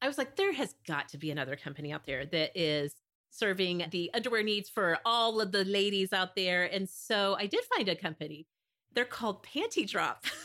I 0.02 0.08
was 0.08 0.18
like, 0.18 0.36
there 0.36 0.54
has 0.54 0.76
got 0.88 1.10
to 1.10 1.18
be 1.18 1.32
another 1.32 1.56
company 1.56 1.92
out 1.92 2.06
there 2.06 2.26
that 2.26 2.52
is 2.56 2.94
serving 3.30 3.86
the 3.92 4.12
underwear 4.14 4.44
needs 4.44 4.70
for 4.70 4.98
all 5.06 5.42
of 5.42 5.52
the 5.52 5.66
ladies 5.66 6.14
out 6.14 6.36
there. 6.36 6.66
And 6.66 6.88
so 6.90 7.36
I 7.38 7.48
did 7.48 7.64
find 7.76 7.90
a 7.90 7.96
company. 7.96 8.48
They're 8.94 9.06
called 9.06 9.44
Panty 9.44 9.88
Drop. 9.88 10.26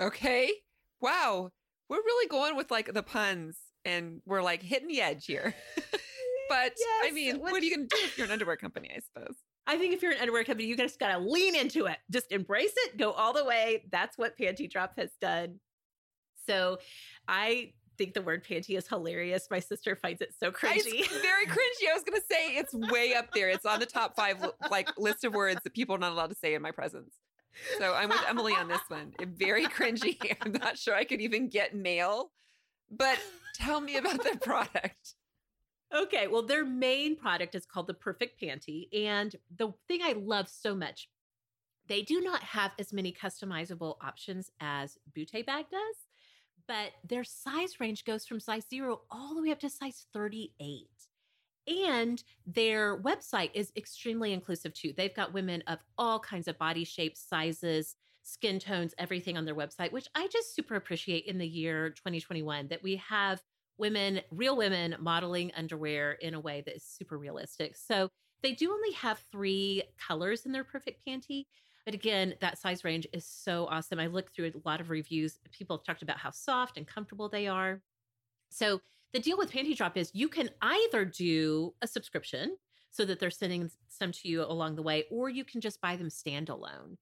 Okay. 0.00 0.52
Wow. 1.00 1.50
We're 1.88 1.96
really 1.96 2.28
going 2.28 2.54
with 2.54 2.70
like 2.70 2.94
the 2.94 3.02
puns 3.02 3.56
and 3.84 4.20
we're 4.26 4.42
like 4.42 4.62
hitting 4.62 4.86
the 4.86 5.00
edge 5.00 5.26
here. 5.26 5.54
but 6.48 6.72
I 7.02 7.06
Yes, 7.06 7.12
mean, 7.12 7.36
what 7.40 7.54
are 7.54 7.64
you 7.64 7.76
going 7.76 7.88
to 7.88 7.96
do 7.96 8.02
if 8.04 8.18
you're 8.18 8.26
an 8.26 8.32
underwear 8.32 8.56
company, 8.56 8.90
I 8.94 9.00
suppose? 9.00 9.36
I 9.66 9.76
think 9.76 9.94
if 9.94 10.02
you're 10.02 10.12
an 10.12 10.18
underwear 10.20 10.44
company, 10.44 10.68
you 10.68 10.76
just 10.76 10.98
got 10.98 11.12
to 11.12 11.18
lean 11.18 11.54
into 11.54 11.86
it. 11.86 11.98
Just 12.10 12.32
embrace 12.32 12.72
it, 12.76 12.96
go 12.96 13.12
all 13.12 13.32
the 13.32 13.44
way. 13.44 13.84
That's 13.90 14.16
what 14.16 14.38
Panty 14.38 14.70
Drop 14.70 14.94
has 14.96 15.10
done. 15.20 15.60
So 16.46 16.78
I 17.26 17.72
think 17.98 18.14
the 18.14 18.22
word 18.22 18.44
panty 18.44 18.78
is 18.78 18.88
hilarious. 18.88 19.48
My 19.50 19.58
sister 19.58 19.96
finds 19.96 20.22
it 20.22 20.32
so 20.38 20.50
cringy. 20.50 21.00
It's 21.00 21.08
very 21.22 21.46
cringy. 21.46 21.90
I 21.90 21.94
was 21.94 22.04
going 22.04 22.18
to 22.18 22.26
say 22.30 22.56
it's 22.56 22.72
way 22.92 23.14
up 23.14 23.32
there. 23.34 23.50
It's 23.50 23.66
on 23.66 23.80
the 23.80 23.86
top 23.86 24.16
five 24.16 24.42
like 24.70 24.88
list 24.96 25.24
of 25.24 25.34
words 25.34 25.60
that 25.64 25.74
people 25.74 25.96
are 25.96 25.98
not 25.98 26.12
allowed 26.12 26.30
to 26.30 26.36
say 26.36 26.54
in 26.54 26.62
my 26.62 26.70
presence. 26.70 27.12
So 27.78 27.92
I'm 27.92 28.08
with 28.08 28.22
Emily 28.28 28.54
on 28.54 28.68
this 28.68 28.80
one. 28.88 29.12
Very 29.20 29.66
cringy. 29.66 30.16
I'm 30.40 30.52
not 30.52 30.78
sure 30.78 30.94
I 30.94 31.04
could 31.04 31.20
even 31.20 31.48
get 31.48 31.74
mail. 31.74 32.30
But 32.90 33.18
tell 33.54 33.80
me 33.80 33.96
about 33.96 34.22
the 34.22 34.38
product. 34.40 35.14
Okay, 35.94 36.26
well, 36.26 36.42
their 36.42 36.66
main 36.66 37.16
product 37.16 37.54
is 37.54 37.64
called 37.64 37.86
the 37.86 37.94
Perfect 37.94 38.40
Panty. 38.40 38.88
And 38.92 39.34
the 39.56 39.72
thing 39.86 40.00
I 40.02 40.12
love 40.12 40.48
so 40.48 40.74
much, 40.74 41.08
they 41.86 42.02
do 42.02 42.20
not 42.20 42.42
have 42.42 42.72
as 42.78 42.92
many 42.92 43.12
customizable 43.12 43.96
options 44.02 44.50
as 44.60 44.98
Bootay 45.16 45.46
Bag 45.46 45.66
does, 45.70 45.96
but 46.66 46.92
their 47.08 47.24
size 47.24 47.80
range 47.80 48.04
goes 48.04 48.26
from 48.26 48.38
size 48.38 48.66
zero 48.68 49.00
all 49.10 49.34
the 49.34 49.42
way 49.42 49.50
up 49.50 49.60
to 49.60 49.70
size 49.70 50.06
38. 50.12 50.88
And 51.66 52.22
their 52.46 53.00
website 53.00 53.50
is 53.54 53.72
extremely 53.76 54.34
inclusive 54.34 54.74
too. 54.74 54.92
They've 54.94 55.14
got 55.14 55.32
women 55.32 55.62
of 55.66 55.78
all 55.96 56.18
kinds 56.18 56.48
of 56.48 56.58
body 56.58 56.84
shapes, 56.84 57.24
sizes, 57.26 57.96
skin 58.22 58.58
tones, 58.58 58.94
everything 58.98 59.38
on 59.38 59.46
their 59.46 59.54
website, 59.54 59.92
which 59.92 60.08
I 60.14 60.28
just 60.28 60.54
super 60.54 60.76
appreciate 60.76 61.24
in 61.24 61.38
the 61.38 61.48
year 61.48 61.90
2021 61.90 62.68
that 62.68 62.82
we 62.82 62.96
have 62.96 63.42
women, 63.78 64.20
real 64.30 64.56
women 64.56 64.96
modeling 65.00 65.52
underwear 65.56 66.12
in 66.12 66.34
a 66.34 66.40
way 66.40 66.62
that 66.66 66.76
is 66.76 66.84
super 66.84 67.16
realistic. 67.16 67.76
So 67.76 68.08
they 68.42 68.52
do 68.52 68.72
only 68.72 68.92
have 68.92 69.22
three 69.32 69.82
colors 70.06 70.46
in 70.46 70.52
their 70.52 70.64
perfect 70.64 71.04
panty. 71.06 71.46
But 71.84 71.94
again, 71.94 72.34
that 72.40 72.58
size 72.58 72.84
range 72.84 73.06
is 73.12 73.24
so 73.24 73.66
awesome. 73.70 73.98
I 73.98 74.08
looked 74.08 74.34
through 74.34 74.52
a 74.54 74.68
lot 74.68 74.80
of 74.80 74.90
reviews. 74.90 75.38
People 75.52 75.76
have 75.78 75.84
talked 75.84 76.02
about 76.02 76.18
how 76.18 76.30
soft 76.30 76.76
and 76.76 76.86
comfortable 76.86 77.28
they 77.28 77.46
are. 77.46 77.80
So 78.50 78.80
the 79.12 79.20
deal 79.20 79.38
with 79.38 79.50
Panty 79.50 79.76
Drop 79.76 79.96
is 79.96 80.10
you 80.14 80.28
can 80.28 80.50
either 80.60 81.04
do 81.04 81.74
a 81.80 81.86
subscription 81.86 82.56
so 82.90 83.04
that 83.04 83.20
they're 83.20 83.30
sending 83.30 83.70
some 83.88 84.12
to 84.12 84.28
you 84.28 84.42
along 84.42 84.76
the 84.76 84.82
way, 84.82 85.04
or 85.10 85.28
you 85.28 85.44
can 85.44 85.60
just 85.60 85.80
buy 85.80 85.96
them 85.96 86.08
standalone. 86.08 86.96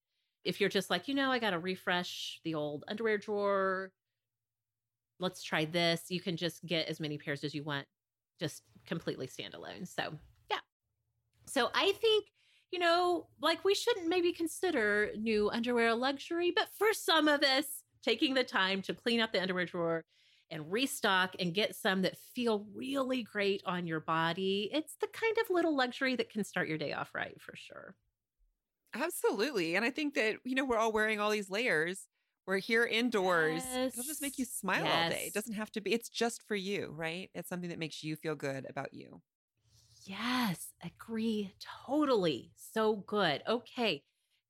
If 0.44 0.60
you're 0.60 0.68
just 0.68 0.90
like, 0.90 1.08
you 1.08 1.14
know, 1.14 1.30
I 1.30 1.38
got 1.38 1.50
to 1.50 1.58
refresh 1.58 2.40
the 2.44 2.54
old 2.54 2.84
underwear 2.86 3.18
drawer, 3.18 3.90
let's 5.18 5.42
try 5.42 5.64
this. 5.64 6.04
You 6.08 6.20
can 6.20 6.36
just 6.36 6.64
get 6.66 6.88
as 6.88 7.00
many 7.00 7.18
pairs 7.18 7.44
as 7.44 7.54
you 7.54 7.62
want, 7.62 7.86
just 8.38 8.62
completely 8.86 9.26
standalone. 9.26 9.86
So, 9.86 10.14
yeah. 10.50 10.58
So, 11.46 11.70
I 11.74 11.92
think, 11.92 12.26
you 12.70 12.78
know, 12.78 13.28
like 13.40 13.64
we 13.64 13.74
shouldn't 13.74 14.08
maybe 14.08 14.32
consider 14.32 15.10
new 15.16 15.50
underwear 15.50 15.88
a 15.88 15.94
luxury, 15.94 16.52
but 16.54 16.68
for 16.78 16.92
some 16.92 17.28
of 17.28 17.42
us, 17.42 17.64
taking 18.02 18.34
the 18.34 18.44
time 18.44 18.82
to 18.82 18.94
clean 18.94 19.20
out 19.20 19.32
the 19.32 19.40
underwear 19.40 19.66
drawer 19.66 20.04
and 20.50 20.70
restock 20.70 21.34
and 21.40 21.54
get 21.54 21.74
some 21.74 22.02
that 22.02 22.16
feel 22.34 22.66
really 22.74 23.22
great 23.22 23.62
on 23.66 23.86
your 23.86 24.00
body. 24.00 24.70
It's 24.72 24.94
the 25.00 25.08
kind 25.08 25.36
of 25.38 25.50
little 25.50 25.76
luxury 25.76 26.14
that 26.16 26.30
can 26.30 26.44
start 26.44 26.68
your 26.68 26.78
day 26.78 26.92
off 26.92 27.14
right 27.14 27.40
for 27.40 27.56
sure. 27.56 27.94
Absolutely. 28.94 29.74
And 29.74 29.84
I 29.84 29.90
think 29.90 30.14
that, 30.14 30.36
you 30.44 30.54
know, 30.54 30.64
we're 30.64 30.78
all 30.78 30.92
wearing 30.92 31.20
all 31.20 31.30
these 31.30 31.50
layers. 31.50 32.06
We're 32.46 32.58
here 32.58 32.84
indoors. 32.84 33.62
Yes. 33.72 33.92
It'll 33.92 34.04
just 34.04 34.22
make 34.22 34.38
you 34.38 34.44
smile 34.44 34.86
all 34.86 35.10
day. 35.10 35.24
It 35.26 35.34
doesn't 35.34 35.54
have 35.54 35.70
to 35.72 35.80
be, 35.80 35.92
it's 35.92 36.08
just 36.08 36.42
for 36.46 36.54
you, 36.54 36.92
right? 36.96 37.28
It's 37.34 37.48
something 37.48 37.70
that 37.70 37.78
makes 37.78 38.04
you 38.04 38.14
feel 38.14 38.36
good 38.36 38.66
about 38.68 38.94
you. 38.94 39.20
Yes, 40.04 40.68
agree 40.84 41.52
totally. 41.86 42.52
So 42.54 42.94
good. 42.94 43.42
Okay. 43.48 44.04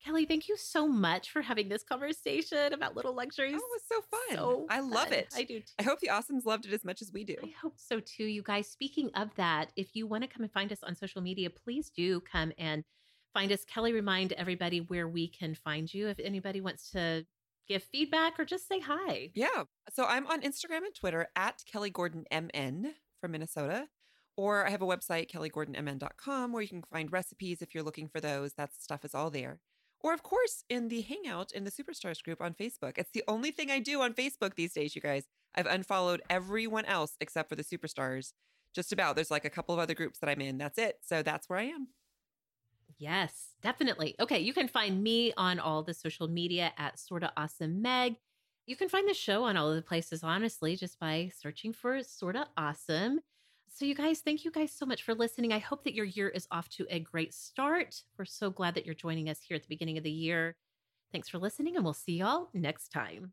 Kelly, 0.05 0.26
thank 0.26 0.47
you 0.47 0.57
so 0.59 0.86
much 0.86 1.30
for 1.30 1.40
having 1.40 1.70
this 1.70 1.82
conversation 1.82 2.74
about 2.74 2.94
little 2.94 3.14
luxuries. 3.14 3.55
Oh, 3.55 3.57
it 3.57 3.62
was 3.62 3.82
so 3.88 4.01
fun. 4.11 4.36
So 4.36 4.66
I 4.68 4.80
love 4.80 5.09
fun. 5.09 5.14
it. 5.14 5.28
I 5.34 5.42
do 5.42 5.61
too. 5.61 5.66
I 5.78 5.82
hope 5.82 6.01
the 6.01 6.09
Awesomes 6.09 6.44
loved 6.44 6.66
it 6.66 6.74
as 6.74 6.84
much 6.84 7.01
as 7.01 7.11
we 7.12 7.24
do. 7.24 7.36
I 7.42 7.53
hope 7.61 7.74
so 7.78 7.99
too, 8.01 8.24
you 8.24 8.42
guys. 8.42 8.68
Speaking 8.68 9.11
of 9.14 9.30
that, 9.36 9.72
if 9.74 9.97
you 9.97 10.07
want 10.07 10.22
to 10.22 10.28
come 10.28 10.42
and 10.42 10.53
find 10.53 10.70
us 10.70 10.80
on 10.82 10.94
social 10.94 11.22
media, 11.22 11.49
please 11.49 11.90
do 11.90 12.20
come 12.20 12.53
and 12.59 12.84
find 13.32 13.51
us. 13.51 13.64
Kelly, 13.64 13.94
remind 13.94 14.32
everybody 14.34 14.80
where 14.82 15.09
we 15.09 15.28
can 15.28 15.55
find 15.55 15.92
you 15.92 16.09
if 16.09 16.20
anybody 16.20 16.61
wants 16.61 16.90
to 16.90 17.24
give 17.67 17.83
feedback 17.83 18.39
or 18.39 18.45
just 18.45 18.69
say 18.69 18.81
hi. 18.81 19.31
Yeah. 19.35 19.64
So 19.93 20.05
I'm 20.05 20.27
on 20.27 20.43
Instagram 20.43 20.85
and 20.85 20.95
Twitter 20.95 21.29
at 21.37 21.62
Kelly 21.71 21.91
Gordon 21.91 22.25
MN 22.33 22.95
from 23.21 23.33
Minnesota. 23.33 23.89
Or 24.37 24.67
I 24.67 24.71
have 24.71 24.83
a 24.83 24.87
website, 24.87 25.31
kellygordonmn.com, 25.31 26.53
where 26.53 26.62
you 26.62 26.69
can 26.69 26.83
find 26.93 27.11
recipes 27.11 27.62
if 27.62 27.75
you're 27.75 27.85
looking 27.85 28.09
for 28.09 28.21
those. 28.21 28.53
That 28.55 28.75
stuff 28.79 29.05
is 29.05 29.14
all 29.14 29.31
there. 29.31 29.61
Or, 30.01 30.12
of 30.12 30.23
course, 30.23 30.62
in 30.69 30.89
the 30.89 31.01
Hangout 31.01 31.53
in 31.53 31.64
the 31.64 31.71
Superstars 31.71 32.23
group 32.23 32.43
on 32.43 32.53
Facebook. 32.53 32.99
It's 32.99 33.11
the 33.12 33.25
only 33.27 33.51
thing 33.51 33.71
I 33.71 33.79
do 33.79 34.03
on 34.03 34.12
Facebook 34.12 34.55
these 34.55 34.75
days, 34.75 34.95
you 34.95 35.01
guys. 35.01 35.25
I've 35.55 35.67
unfollowed 35.67 36.21
everyone 36.29 36.85
else 36.85 37.17
except 37.19 37.49
for 37.49 37.57
the 37.57 37.64
Superstars. 37.64 38.33
Just 38.75 38.93
about. 38.93 39.14
There's 39.14 39.31
like 39.31 39.47
a 39.47 39.51
couple 39.51 39.75
of 39.75 39.81
other 39.81 39.95
groups 39.95 40.19
that 40.19 40.29
I'm 40.29 40.43
in. 40.43 40.59
That's 40.59 40.77
it. 40.77 40.99
So 41.03 41.23
that's 41.23 41.49
where 41.49 41.59
I 41.59 41.64
am. 41.64 41.89
Yes, 42.99 43.51
definitely. 43.62 44.14
Okay, 44.20 44.38
you 44.38 44.55
can 44.55 44.68
find 44.68 45.03
me 45.03 45.32
on 45.36 45.59
all 45.59 45.82
the 45.82 45.94
social 45.94 46.28
media 46.28 46.72
at 46.78 46.99
Sorta 46.99 47.32
Awesome 47.36 47.82
Meg. 47.82 48.16
You 48.66 48.74
can 48.76 48.88
find 48.88 49.09
the 49.09 49.14
show 49.14 49.44
on 49.44 49.57
all 49.57 49.70
of 49.70 49.76
the 49.76 49.82
places, 49.82 50.24
honestly, 50.24 50.76
just 50.76 50.99
by 50.99 51.30
searching 51.36 51.72
for 51.72 52.03
Sorta 52.03 52.49
Awesome. 52.57 53.20
So, 53.68 53.84
you 53.84 53.94
guys, 53.94 54.20
thank 54.20 54.44
you 54.44 54.51
guys 54.51 54.72
so 54.72 54.86
much 54.86 55.03
for 55.03 55.14
listening. 55.14 55.53
I 55.53 55.59
hope 55.59 55.84
that 55.84 55.94
your 55.94 56.07
year 56.07 56.28
is 56.28 56.49
off 56.51 56.68
to 56.70 56.86
a 56.88 57.01
great 57.01 57.34
start. 57.34 58.03
We're 58.18 58.24
so 58.24 58.49
glad 58.49 58.74
that 58.74 58.86
you're 58.86 58.94
joining 58.94 59.28
us 59.28 59.40
here 59.47 59.57
at 59.57 59.62
the 59.62 59.68
beginning 59.68 59.99
of 59.99 60.05
the 60.05 60.11
year. 60.11 60.57
Thanks 61.12 61.28
for 61.28 61.38
listening, 61.38 61.76
and 61.76 61.84
we'll 61.84 61.94
see 61.94 62.18
y'all 62.18 62.49
next 62.55 62.88
time. 62.88 63.32